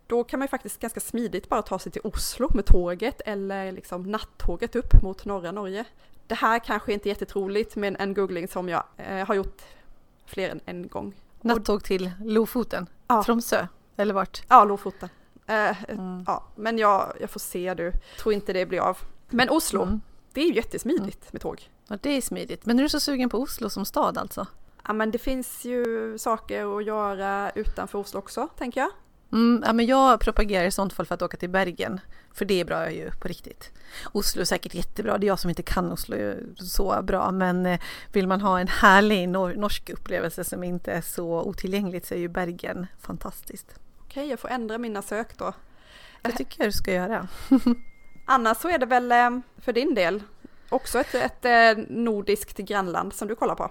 då 0.07 0.25
kan 0.25 0.39
man 0.39 0.45
ju 0.45 0.49
faktiskt 0.49 0.81
ganska 0.81 1.01
smidigt 1.01 1.49
bara 1.49 1.63
ta 1.63 1.79
sig 1.79 1.93
till 1.93 2.03
Oslo 2.05 2.51
med 2.55 2.67
tåget 2.67 3.21
eller 3.27 3.73
liksom 3.73 4.03
nattåget 4.03 4.77
upp 4.77 5.03
mot 5.03 5.25
norra 5.25 5.53
Norge. 5.53 5.85
Det 6.27 6.35
här 6.35 6.59
kanske 6.59 6.93
inte 6.93 7.09
är 7.09 7.11
jättetroligt 7.11 7.77
men 7.77 7.97
en 7.97 8.15
googling 8.15 8.49
som 8.49 8.69
jag 8.69 8.85
eh, 8.97 9.27
har 9.27 9.35
gjort 9.35 9.63
fler 10.27 10.51
än 10.51 10.61
en 10.67 10.89
gång. 10.89 11.15
Nattåg 11.41 11.85
till 11.85 12.11
Lofoten? 12.25 12.87
Ja. 13.09 13.25
Tromsö? 13.25 13.67
Eller 13.97 14.15
vart? 14.15 14.43
Ja, 14.49 14.65
Lofoten. 14.65 15.09
Eh, 15.47 15.91
mm. 15.91 16.25
Ja, 16.27 16.45
men 16.55 16.79
jag, 16.79 17.13
jag 17.21 17.31
får 17.31 17.41
se 17.41 17.75
du. 17.75 17.93
Tror 18.19 18.35
inte 18.35 18.53
det 18.53 18.67
blir 18.67 18.81
av. 18.81 18.99
Men 19.29 19.51
Oslo, 19.51 19.83
mm. 19.83 20.01
det 20.33 20.41
är 20.41 20.47
ju 20.47 20.55
jättesmidigt 20.55 21.23
mm. 21.23 21.29
med 21.31 21.43
tåg. 21.43 21.71
Ja, 21.89 21.99
det 22.03 22.11
är 22.11 22.21
smidigt. 22.21 22.67
Men 22.67 22.79
är 22.79 22.83
du 22.83 22.89
så 22.89 23.01
sugen 23.01 23.29
på 23.29 23.39
Oslo 23.39 23.71
som 23.71 23.85
stad 23.85 24.19
alltså? 24.19 24.47
Ja, 24.87 24.93
men 24.93 25.11
det 25.11 25.19
finns 25.19 25.65
ju 25.65 26.19
saker 26.19 26.79
att 26.79 26.85
göra 26.85 27.51
utanför 27.51 27.99
Oslo 27.99 28.19
också, 28.19 28.49
tänker 28.59 28.81
jag. 28.81 28.91
Mm, 29.35 29.63
ja, 29.67 29.73
men 29.73 29.87
jag 29.87 30.21
propagerar 30.21 30.65
i 30.65 30.71
sånt 30.71 30.93
fall 30.93 31.07
för 31.07 31.15
att 31.15 31.23
åka 31.23 31.37
till 31.37 31.51
Bergen. 31.51 32.01
För 32.33 32.45
det 32.45 32.61
är 32.61 32.65
bra 32.65 32.91
ju 32.91 33.11
på 33.11 33.29
riktigt. 33.29 33.71
Oslo 34.13 34.41
är 34.41 34.45
säkert 34.45 34.75
jättebra. 34.75 35.19
Det 35.19 35.27
är 35.27 35.29
jag 35.29 35.39
som 35.39 35.51
inte 35.51 35.63
kan 35.63 35.93
Oslo 35.93 36.17
så 36.57 37.03
bra. 37.03 37.31
Men 37.31 37.67
eh, 37.67 37.81
vill 38.13 38.27
man 38.27 38.41
ha 38.41 38.61
en 38.61 38.69
härlig 38.69 39.29
nor 39.29 39.55
norsk 39.55 39.91
upplevelse 39.91 40.45
som 40.45 40.65
inte 40.65 40.93
är 40.93 41.01
så 41.01 41.43
otillgängligt 41.43 42.07
så 42.07 42.15
är 42.15 42.19
ju 42.19 42.29
Bergen 42.29 42.87
fantastiskt. 43.01 43.79
Okej, 44.05 44.29
jag 44.29 44.41
får 44.41 44.49
ändra 44.49 44.79
mina 44.79 45.03
sök 45.03 45.39
då. 45.39 45.53
Det 46.23 46.33
tycker 46.33 46.61
jag 46.61 46.69
du 46.69 46.73
ska 46.73 46.93
göra. 46.93 47.29
Annars 48.27 48.57
så 48.57 48.69
är 48.69 48.79
det 48.79 48.87
väl 48.87 49.13
eh, 49.13 49.31
för 49.57 49.73
din 49.73 49.95
del 49.95 50.23
också 50.69 50.99
ett, 51.01 51.15
ett 51.15 51.45
eh, 51.45 51.85
nordiskt 51.89 52.59
grannland 52.59 53.15
som 53.15 53.29
du 53.29 53.37
kollar 53.37 53.55
på? 53.55 53.71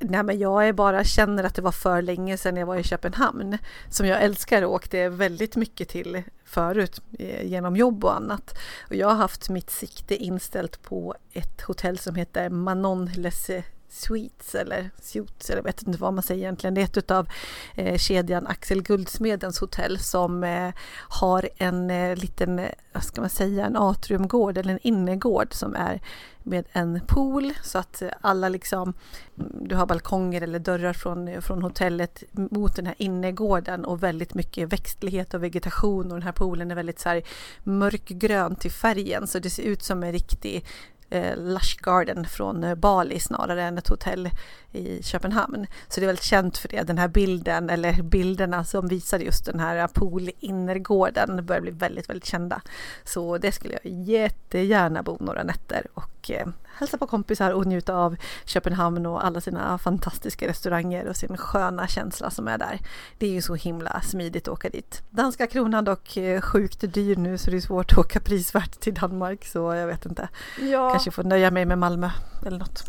Nej 0.00 0.22
men 0.22 0.38
jag 0.38 0.68
är 0.68 0.72
bara 0.72 1.04
känner 1.04 1.44
att 1.44 1.54
det 1.54 1.62
var 1.62 1.72
för 1.72 2.02
länge 2.02 2.36
sedan 2.36 2.56
jag 2.56 2.66
var 2.66 2.76
i 2.76 2.82
Köpenhamn 2.82 3.58
som 3.88 4.06
jag 4.06 4.22
älskar 4.22 4.62
och 4.62 4.72
åkte 4.72 5.08
väldigt 5.08 5.56
mycket 5.56 5.88
till 5.88 6.22
förut 6.44 7.02
eh, 7.18 7.46
genom 7.46 7.76
jobb 7.76 8.04
och 8.04 8.16
annat. 8.16 8.58
Och 8.88 8.94
jag 8.94 9.08
har 9.08 9.14
haft 9.14 9.48
mitt 9.48 9.70
sikte 9.70 10.16
inställt 10.16 10.82
på 10.82 11.14
ett 11.32 11.60
hotell 11.60 11.98
som 11.98 12.14
heter 12.14 12.48
Manon 12.48 13.10
Les 13.16 13.50
Sweets 13.90 14.54
eller 14.54 14.90
Suits, 15.02 15.50
eller 15.50 15.58
jag 15.58 15.64
vet 15.64 15.82
inte 15.82 16.00
vad 16.00 16.12
man 16.12 16.22
säger 16.22 16.42
egentligen. 16.42 16.74
Det 16.74 16.80
är 16.80 16.98
ett 16.98 17.10
av 17.10 17.28
eh, 17.74 17.98
kedjan 17.98 18.46
Axel 18.46 18.82
Guldsmedens 18.82 19.58
hotell 19.58 19.98
som 19.98 20.44
eh, 20.44 20.72
har 21.08 21.48
en 21.56 21.90
eh, 21.90 22.16
liten, 22.16 22.58
eh, 22.58 22.70
vad 22.92 23.04
ska 23.04 23.20
man 23.20 23.30
säga, 23.30 23.66
en 23.66 23.76
atriumgård 23.76 24.58
eller 24.58 24.72
en 24.72 24.78
innergård 24.82 25.54
som 25.54 25.74
är 25.74 26.00
med 26.42 26.64
en 26.72 27.00
pool 27.06 27.52
så 27.62 27.78
att 27.78 28.02
eh, 28.02 28.08
alla 28.20 28.48
liksom, 28.48 28.94
mm, 29.38 29.68
du 29.68 29.74
har 29.74 29.86
balkonger 29.86 30.42
eller 30.42 30.58
dörrar 30.58 30.92
från, 30.92 31.28
eh, 31.28 31.40
från 31.40 31.62
hotellet 31.62 32.22
mot 32.32 32.76
den 32.76 32.86
här 32.86 32.94
innergården 32.98 33.84
och 33.84 34.02
väldigt 34.02 34.34
mycket 34.34 34.72
växtlighet 34.72 35.34
och 35.34 35.42
vegetation 35.44 36.04
och 36.04 36.16
den 36.18 36.22
här 36.22 36.32
poolen 36.32 36.70
är 36.70 36.74
väldigt 36.74 37.00
så 37.00 37.08
här 37.08 37.22
mörkgrön 37.64 38.56
till 38.56 38.70
färgen 38.70 39.26
så 39.26 39.38
det 39.38 39.50
ser 39.50 39.62
ut 39.62 39.82
som 39.82 40.02
en 40.02 40.12
riktig 40.12 40.64
eh, 41.10 41.36
Lush 41.36 41.76
Garden 41.82 42.24
från 42.24 42.64
eh, 42.64 42.74
Bali 42.74 43.20
snarare 43.20 43.62
än 43.62 43.78
ett 43.78 43.88
hotell 43.88 44.30
i 44.72 45.02
Köpenhamn. 45.02 45.66
Så 45.88 46.00
det 46.00 46.04
är 46.04 46.06
väldigt 46.06 46.24
känt 46.24 46.58
för 46.58 46.68
det. 46.68 46.82
Den 46.82 46.98
här 46.98 47.08
bilden 47.08 47.70
eller 47.70 48.02
bilderna 48.02 48.64
som 48.64 48.88
visar 48.88 49.18
just 49.18 49.44
den 49.44 49.60
här 49.60 49.88
poolinnergården 49.88 51.46
börjar 51.46 51.62
bli 51.62 51.70
väldigt, 51.70 52.08
väldigt 52.08 52.26
kända. 52.26 52.60
Så 53.04 53.38
det 53.38 53.52
skulle 53.52 53.78
jag 53.82 53.92
jättegärna 53.92 55.02
bo 55.02 55.16
några 55.20 55.42
nätter 55.42 55.86
och 55.94 56.30
eh, 56.30 56.46
hälsa 56.80 56.98
på 56.98 57.06
kompisar 57.06 57.50
och 57.52 57.66
njuta 57.66 57.94
av 57.94 58.16
Köpenhamn 58.44 59.06
och 59.06 59.24
alla 59.24 59.40
sina 59.40 59.78
fantastiska 59.78 60.48
restauranger 60.48 61.06
och 61.06 61.16
sin 61.16 61.36
sköna 61.36 61.86
känsla 61.88 62.30
som 62.30 62.48
är 62.48 62.58
där. 62.58 62.80
Det 63.18 63.26
är 63.26 63.30
ju 63.30 63.42
så 63.42 63.54
himla 63.54 64.00
smidigt 64.00 64.48
att 64.48 64.52
åka 64.52 64.68
dit. 64.68 65.02
Danska 65.10 65.46
kronan 65.46 65.84
dock 65.84 66.16
eh, 66.16 66.40
sjukt 66.40 66.94
dyr 66.94 67.16
nu 67.16 67.38
så 67.38 67.50
det 67.50 67.56
är 67.56 67.60
svårt 67.60 67.92
att 67.92 67.98
åka 67.98 68.20
prisvärt 68.20 68.80
till 68.80 68.94
Danmark 68.94 69.44
så 69.44 69.74
jag 69.74 69.86
vet 69.86 70.06
inte. 70.06 70.28
Ja. 70.60 70.92
Kanske 71.00 71.22
får 71.22 71.28
nöja 71.28 71.50
mig 71.50 71.66
med 71.66 71.78
Malmö 71.78 72.10
eller 72.46 72.58
något. 72.58 72.84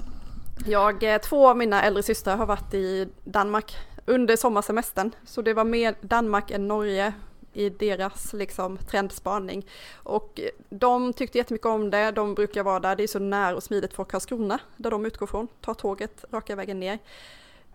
Jag, 0.66 1.04
eh, 1.04 1.22
två 1.22 1.50
av 1.50 1.58
mina 1.58 1.84
äldre 1.84 2.04
systrar 2.04 2.38
har 2.38 2.46
varit 2.46 2.74
i 2.74 3.08
Danmark 3.24 3.78
under 4.06 4.36
sommarsemestern. 4.36 5.12
Så 5.26 5.42
det 5.42 5.54
var 5.54 5.64
mer 5.64 5.96
Danmark 6.02 6.52
än 6.52 6.68
Norge 6.68 7.14
i 7.54 7.70
deras 7.70 8.34
liksom 8.34 8.78
trendspaning. 8.78 9.66
Och 9.94 10.40
de 10.70 11.14
tyckte 11.14 11.38
jättemycket 11.38 11.66
om 11.66 11.90
det, 11.90 12.12
de 12.12 12.36
brukar 12.36 12.64
vara 12.64 12.80
där, 12.80 12.96
det 12.96 13.04
är 13.04 13.08
så 13.08 13.20
nära 13.20 13.56
och 13.56 13.64
smidigt 13.64 13.94
för 13.94 14.04
Karlskrona, 14.04 14.60
där 14.78 14.92
de 14.92 15.06
utgår 15.06 15.28
från, 15.28 15.48
tar 15.62 15.74
tåget 15.74 16.26
raka 16.32 16.56
vägen 16.56 16.80
ner. 16.80 17.00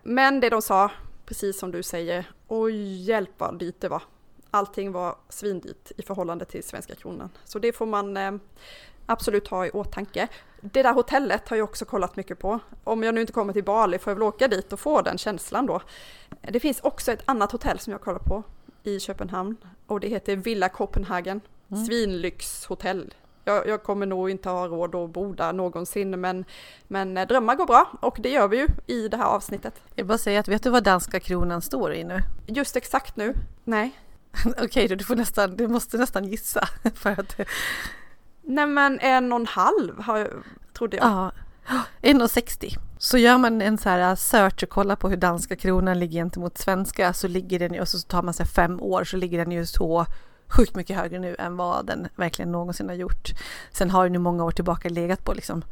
Men 0.03 0.39
det 0.39 0.49
de 0.49 0.61
sa, 0.61 0.91
precis 1.25 1.59
som 1.59 1.71
du 1.71 1.83
säger, 1.83 2.25
oj 2.47 3.03
hjälp 3.03 3.31
vad 3.37 3.59
dyrt 3.59 3.81
det 3.81 3.89
var. 3.89 4.01
Allting 4.51 4.91
var 4.91 5.15
svindyrt 5.29 5.91
i 5.97 6.01
förhållande 6.01 6.45
till 6.45 6.63
svenska 6.63 6.95
kronan. 6.95 7.29
Så 7.45 7.59
det 7.59 7.73
får 7.73 7.85
man 7.85 8.17
eh, 8.17 8.31
absolut 9.07 9.47
ha 9.47 9.65
i 9.65 9.71
åtanke. 9.71 10.27
Det 10.61 10.83
där 10.83 10.93
hotellet 10.93 11.49
har 11.49 11.57
jag 11.57 11.63
också 11.63 11.85
kollat 11.85 12.15
mycket 12.15 12.39
på. 12.39 12.59
Om 12.83 13.03
jag 13.03 13.15
nu 13.15 13.21
inte 13.21 13.33
kommer 13.33 13.53
till 13.53 13.63
Bali 13.63 13.99
får 13.99 14.11
jag 14.11 14.15
väl 14.15 14.23
åka 14.23 14.47
dit 14.47 14.73
och 14.73 14.79
få 14.79 15.01
den 15.01 15.17
känslan 15.17 15.65
då. 15.65 15.81
Det 16.41 16.59
finns 16.59 16.79
också 16.79 17.11
ett 17.11 17.23
annat 17.25 17.51
hotell 17.51 17.79
som 17.79 17.91
jag 17.91 18.01
kollar 18.01 18.19
på 18.19 18.43
i 18.83 18.99
Köpenhamn 18.99 19.57
och 19.87 19.99
det 19.99 20.07
heter 20.07 20.35
Villa 20.35 20.69
Copenhagen. 20.69 21.41
Mm. 21.71 21.85
Svinlyxhotell. 21.85 23.13
Jag, 23.43 23.67
jag, 23.67 23.83
kommer 23.83 24.05
nog 24.05 24.29
inte 24.29 24.49
ha 24.49 24.67
råd 24.67 24.95
att 24.95 25.09
bo 25.09 25.33
där 25.33 25.53
någonsin 25.53 26.21
men, 26.21 26.45
men 26.87 27.17
eh, 27.17 27.27
drömmar 27.27 27.55
går 27.55 27.65
bra 27.65 27.91
och 28.01 28.17
det 28.19 28.29
gör 28.29 28.47
vi 28.47 28.57
ju 28.57 28.67
i 28.87 29.07
det 29.07 29.17
här 29.17 29.25
avsnittet. 29.25 29.81
Jag 29.89 29.95
vill 29.95 30.05
bara 30.05 30.17
säga 30.17 30.39
att 30.39 30.47
vet 30.47 30.63
du 30.63 30.69
vad 30.69 30.83
danska 30.83 31.19
kronan 31.19 31.61
står 31.61 31.93
i 31.93 32.03
nu? 32.03 32.21
Just 32.47 32.75
exakt 32.75 33.15
nu? 33.15 33.33
Nej. 33.63 33.91
Okej 34.63 34.87
då, 34.87 34.95
du 34.95 35.03
får 35.03 35.15
nästan, 35.15 35.55
du 35.55 35.67
måste 35.67 35.97
nästan 35.97 36.25
gissa 36.25 36.67
för 36.95 37.09
att 37.09 37.39
Nej 38.47 38.67
men 38.67 38.99
en 38.99 39.33
och 39.33 39.39
en 39.39 39.45
halv 39.45 40.01
har, 40.01 40.43
trodde 40.73 40.97
jag. 40.97 41.05
Ja, 41.05 41.31
1,60. 42.01 42.77
Så 42.97 43.17
gör 43.17 43.37
man 43.37 43.61
en 43.61 43.77
så 43.77 43.89
här 43.89 44.15
search 44.15 44.63
och 44.63 44.69
kollar 44.69 44.95
på 44.95 45.09
hur 45.09 45.17
danska 45.17 45.55
kronan 45.55 45.99
ligger 45.99 46.19
gentemot 46.19 46.57
svenska 46.57 47.13
så 47.13 47.27
ligger 47.27 47.59
den 47.59 47.73
ju, 47.73 47.81
och 47.81 47.87
så 47.87 47.99
tar 47.99 48.21
man 48.21 48.33
sig 48.33 48.45
fem 48.45 48.81
år 48.81 49.03
så 49.03 49.17
ligger 49.17 49.37
den 49.37 49.51
ju 49.51 49.65
så 49.65 50.05
sjukt 50.47 50.75
mycket 50.75 50.97
högre 50.97 51.19
nu 51.19 51.35
än 51.39 51.57
vad 51.57 51.85
den 51.85 52.07
verkligen 52.15 52.51
någonsin 52.51 52.89
har 52.89 52.95
gjort. 52.95 53.29
Sen 53.71 53.89
har 53.89 54.03
den 54.03 54.13
ju 54.13 54.19
många 54.19 54.43
år 54.43 54.51
tillbaka 54.51 54.89
legat 54.89 55.23
på 55.23 55.33
liksom 55.33 55.63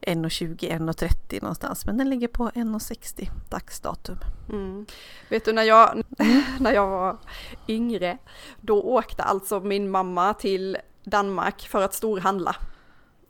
1,20, 0.00 0.78
1,30 0.78 1.42
någonstans 1.42 1.86
men 1.86 1.98
den 1.98 2.10
ligger 2.10 2.28
på 2.28 2.50
1,60 2.50 3.30
dagsdatum. 3.48 4.16
Mm. 4.48 4.86
Vet 5.28 5.44
du 5.44 5.52
när 5.52 5.62
jag, 5.62 6.02
när 6.60 6.72
jag 6.72 6.86
var 6.86 7.16
yngre 7.68 8.18
då 8.60 8.82
åkte 8.82 9.22
alltså 9.22 9.60
min 9.60 9.90
mamma 9.90 10.34
till 10.34 10.76
Danmark 11.10 11.68
för 11.68 11.82
att 11.82 11.94
storhandla. 11.94 12.56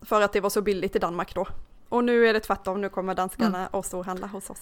För 0.02 0.22
att 0.22 0.32
det 0.32 0.40
var 0.40 0.50
så 0.50 0.62
billigt 0.62 0.96
i 0.96 0.98
Danmark 0.98 1.34
då. 1.34 1.46
Och 1.90 2.04
nu 2.04 2.26
är 2.26 2.32
det 2.32 2.40
tvärtom, 2.40 2.80
nu 2.80 2.88
kommer 2.88 3.14
danskarna 3.14 3.58
mm. 3.58 3.68
och 3.70 3.84
storhandla 3.84 4.26
hos 4.26 4.50
oss. 4.50 4.60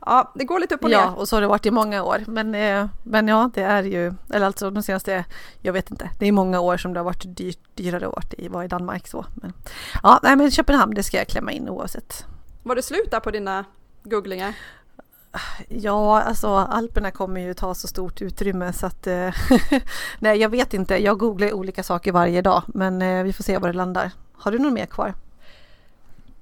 Ja, 0.00 0.32
det 0.34 0.44
går 0.44 0.60
lite 0.60 0.74
upp 0.74 0.84
och 0.84 0.90
ner. 0.90 0.96
Ja, 0.96 1.10
och 1.10 1.28
så 1.28 1.36
har 1.36 1.40
det 1.40 1.46
varit 1.46 1.66
i 1.66 1.70
många 1.70 2.02
år. 2.02 2.24
Men, 2.26 2.54
eh, 2.54 2.86
men 3.02 3.28
ja, 3.28 3.50
det 3.54 3.62
är 3.62 3.82
ju, 3.82 4.14
eller 4.32 4.46
alltså 4.46 4.70
de 4.70 4.82
senaste, 4.82 5.24
jag 5.60 5.72
vet 5.72 5.90
inte, 5.90 6.10
det 6.18 6.26
är 6.26 6.32
många 6.32 6.60
år 6.60 6.76
som 6.76 6.92
det 6.92 7.00
har 7.00 7.04
varit 7.04 7.36
dyrt, 7.36 7.60
dyrare 7.74 8.08
att 8.08 8.34
vara 8.50 8.64
i 8.64 8.68
Danmark 8.68 9.08
så. 9.08 9.26
Men, 9.34 9.52
ja, 10.02 10.20
nej 10.22 10.36
men 10.36 10.50
Köpenhamn, 10.50 10.94
det 10.94 11.02
ska 11.02 11.16
jag 11.16 11.28
klämma 11.28 11.52
in 11.52 11.68
oavsett. 11.68 12.24
Var 12.62 12.74
det 12.74 12.82
slut 12.82 13.10
där 13.10 13.20
på 13.20 13.30
dina 13.30 13.64
googlingar? 14.02 14.54
Ja, 15.68 16.22
alltså 16.22 16.48
Alperna 16.48 17.10
kommer 17.10 17.40
ju 17.40 17.54
ta 17.54 17.74
så 17.74 17.88
stort 17.88 18.22
utrymme 18.22 18.72
så 18.72 18.86
att 18.86 19.06
eh, 19.06 19.34
nej, 20.18 20.38
jag 20.38 20.48
vet 20.48 20.74
inte. 20.74 20.96
Jag 20.96 21.18
googlar 21.18 21.52
olika 21.52 21.82
saker 21.82 22.12
varje 22.12 22.42
dag, 22.42 22.62
men 22.66 23.02
eh, 23.02 23.22
vi 23.22 23.32
får 23.32 23.44
se 23.44 23.58
var 23.58 23.68
det 23.68 23.74
landar. 23.74 24.10
Har 24.32 24.52
du 24.52 24.58
något 24.58 24.72
mer 24.72 24.86
kvar? 24.86 25.14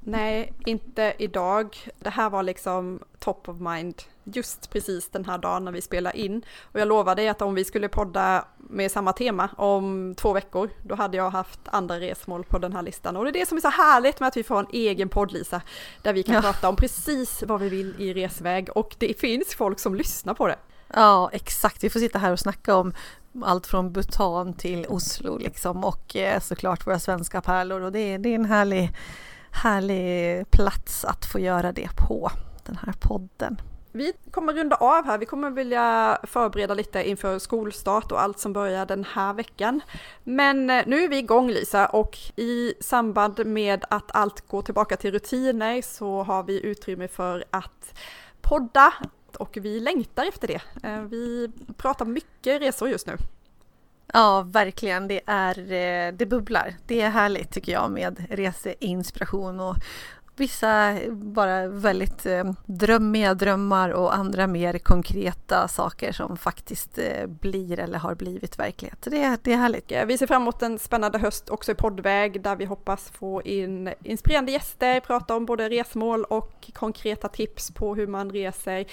Nej, 0.00 0.52
inte 0.66 1.14
idag. 1.18 1.76
Det 1.98 2.10
här 2.10 2.30
var 2.30 2.42
liksom 2.42 3.00
top 3.18 3.48
of 3.48 3.60
mind 3.60 4.02
just 4.24 4.70
precis 4.70 5.08
den 5.08 5.24
här 5.24 5.38
dagen 5.38 5.64
när 5.64 5.72
vi 5.72 5.80
spelar 5.80 6.16
in. 6.16 6.42
Och 6.62 6.80
jag 6.80 6.88
lovar 6.88 7.14
dig 7.14 7.28
att 7.28 7.42
om 7.42 7.54
vi 7.54 7.64
skulle 7.64 7.88
podda 7.88 8.44
med 8.70 8.90
samma 8.90 9.12
tema 9.12 9.48
om 9.56 10.14
två 10.16 10.32
veckor, 10.32 10.70
då 10.82 10.94
hade 10.94 11.16
jag 11.16 11.30
haft 11.30 11.60
andra 11.64 12.00
resmål 12.00 12.44
på 12.44 12.58
den 12.58 12.72
här 12.72 12.82
listan. 12.82 13.16
Och 13.16 13.24
det 13.24 13.30
är 13.30 13.32
det 13.32 13.48
som 13.48 13.56
är 13.56 13.60
så 13.62 13.68
härligt 13.68 14.20
med 14.20 14.26
att 14.26 14.36
vi 14.36 14.42
får 14.42 14.58
en 14.58 14.66
egen 14.72 15.08
podd, 15.08 15.32
Lisa, 15.32 15.62
där 16.02 16.12
vi 16.12 16.22
kan 16.22 16.34
ja. 16.34 16.40
prata 16.40 16.68
om 16.68 16.76
precis 16.76 17.42
vad 17.46 17.60
vi 17.60 17.68
vill 17.68 17.94
i 17.98 18.14
resväg. 18.14 18.68
Och 18.74 18.96
det 18.98 19.20
finns 19.20 19.54
folk 19.54 19.78
som 19.78 19.94
lyssnar 19.94 20.34
på 20.34 20.46
det. 20.46 20.56
Ja, 20.94 21.30
exakt. 21.32 21.84
Vi 21.84 21.90
får 21.90 22.00
sitta 22.00 22.18
här 22.18 22.32
och 22.32 22.38
snacka 22.38 22.76
om 22.76 22.92
allt 23.42 23.66
från 23.66 23.92
Bhutan 23.92 24.54
till 24.54 24.86
Oslo 24.88 25.38
liksom 25.38 25.84
och 25.84 26.16
eh, 26.16 26.40
såklart 26.40 26.86
våra 26.86 26.98
svenska 26.98 27.40
pärlor 27.40 27.80
och 27.80 27.92
det 27.92 27.98
är, 27.98 28.18
det 28.18 28.28
är 28.28 28.34
en 28.34 28.44
härlig 28.44 28.92
härlig 29.50 30.50
plats 30.50 31.04
att 31.04 31.24
få 31.24 31.38
göra 31.38 31.72
det 31.72 31.88
på, 31.96 32.30
den 32.66 32.78
här 32.86 32.94
podden. 33.00 33.60
Vi 33.92 34.12
kommer 34.30 34.52
runda 34.52 34.76
av 34.76 35.04
här, 35.04 35.18
vi 35.18 35.26
kommer 35.26 35.50
vilja 35.50 36.18
förbereda 36.22 36.74
lite 36.74 37.08
inför 37.08 37.38
skolstart 37.38 38.12
och 38.12 38.22
allt 38.22 38.38
som 38.38 38.52
börjar 38.52 38.86
den 38.86 39.04
här 39.04 39.34
veckan. 39.34 39.80
Men 40.24 40.70
eh, 40.70 40.84
nu 40.86 41.04
är 41.04 41.08
vi 41.08 41.18
igång 41.18 41.50
Lisa 41.50 41.86
och 41.86 42.18
i 42.36 42.74
samband 42.80 43.46
med 43.46 43.84
att 43.90 44.16
allt 44.16 44.48
går 44.48 44.62
tillbaka 44.62 44.96
till 44.96 45.12
rutiner 45.12 45.82
så 45.82 46.22
har 46.22 46.42
vi 46.42 46.66
utrymme 46.66 47.08
för 47.08 47.44
att 47.50 47.94
podda 48.40 48.92
och 49.38 49.58
vi 49.60 49.80
längtar 49.80 50.24
efter 50.24 50.48
det. 50.48 50.88
Eh, 50.88 51.02
vi 51.02 51.50
pratar 51.76 52.04
mycket 52.04 52.62
resor 52.62 52.88
just 52.88 53.06
nu. 53.06 53.16
Ja, 54.12 54.42
verkligen. 54.42 55.08
Det, 55.08 55.20
är, 55.26 55.58
eh, 55.58 56.12
det 56.12 56.26
bubblar. 56.26 56.74
Det 56.86 57.00
är 57.00 57.10
härligt 57.10 57.52
tycker 57.52 57.72
jag 57.72 57.90
med 57.90 58.26
reseinspiration 58.30 59.60
och 59.60 59.76
vissa 60.40 60.98
bara 61.10 61.66
väldigt 61.68 62.26
eh, 62.26 62.44
drömmiga 62.66 63.34
drömmar 63.34 63.90
och 63.90 64.14
andra 64.14 64.46
mer 64.46 64.78
konkreta 64.78 65.68
saker 65.68 66.12
som 66.12 66.36
faktiskt 66.36 66.98
eh, 66.98 67.26
blir 67.26 67.78
eller 67.78 67.98
har 67.98 68.14
blivit 68.14 68.58
verklighet. 68.58 69.02
Det, 69.02 69.36
det 69.42 69.52
är 69.52 69.56
härligt. 69.56 69.92
Vi 70.06 70.18
ser 70.18 70.26
fram 70.26 70.42
emot 70.42 70.62
en 70.62 70.78
spännande 70.78 71.18
höst 71.18 71.50
också 71.50 71.72
i 71.72 71.74
poddväg 71.74 72.42
där 72.42 72.56
vi 72.56 72.64
hoppas 72.64 73.10
få 73.10 73.42
in 73.42 73.94
inspirerande 74.04 74.52
gäster, 74.52 75.00
prata 75.00 75.36
om 75.36 75.46
både 75.46 75.68
resmål 75.68 76.24
och 76.24 76.70
konkreta 76.72 77.28
tips 77.28 77.70
på 77.70 77.94
hur 77.94 78.06
man 78.06 78.30
reser 78.30 78.86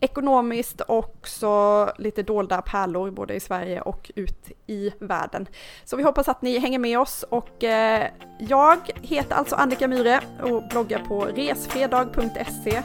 ekonomiskt 0.00 0.80
och 0.80 0.98
också 0.98 1.92
lite 1.98 2.22
dolda 2.22 2.62
pärlor 2.62 3.10
både 3.10 3.34
i 3.34 3.40
Sverige 3.40 3.80
och 3.80 4.10
ut 4.14 4.50
i 4.66 4.90
världen. 4.98 5.46
Så 5.84 5.96
vi 5.96 6.02
hoppas 6.02 6.28
att 6.28 6.42
ni 6.42 6.58
hänger 6.58 6.78
med 6.78 6.98
oss 6.98 7.24
och 7.28 7.64
eh, 7.64 8.06
jag 8.38 8.78
heter 9.02 9.34
alltså 9.34 9.56
Annika 9.56 9.88
Myre 9.88 10.20
och 10.42 10.68
bloggar 10.68 11.04
på 11.08 11.24
resfredag.se 11.24 12.82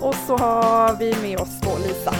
och 0.00 0.14
så 0.14 0.36
har 0.36 0.96
vi 0.98 1.14
med 1.22 1.40
oss 1.40 1.60
vår 1.62 1.78
Lisa 1.78 2.14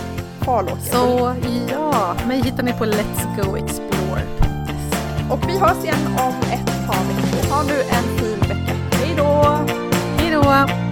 Farlåker. 0.45 0.81
Så 0.81 1.35
ja, 1.71 2.17
mig 2.29 2.43
hittar 2.43 2.63
ni 2.63 2.73
på 2.73 2.85
Let's 2.85 3.37
Go 3.37 3.57
Explore. 3.57 4.23
Och 5.31 5.49
vi 5.49 5.59
hörs 5.59 5.85
igen 5.85 6.07
om 6.07 6.35
ett 6.53 6.87
par 6.87 7.05
veckor. 7.05 7.51
Ha 7.55 7.63
nu 7.63 7.81
en 7.81 8.19
fin 8.19 8.41
vecka. 8.41 8.75
Hej 8.93 9.15
då! 9.17 9.59
Hej 10.19 10.31
då! 10.33 10.90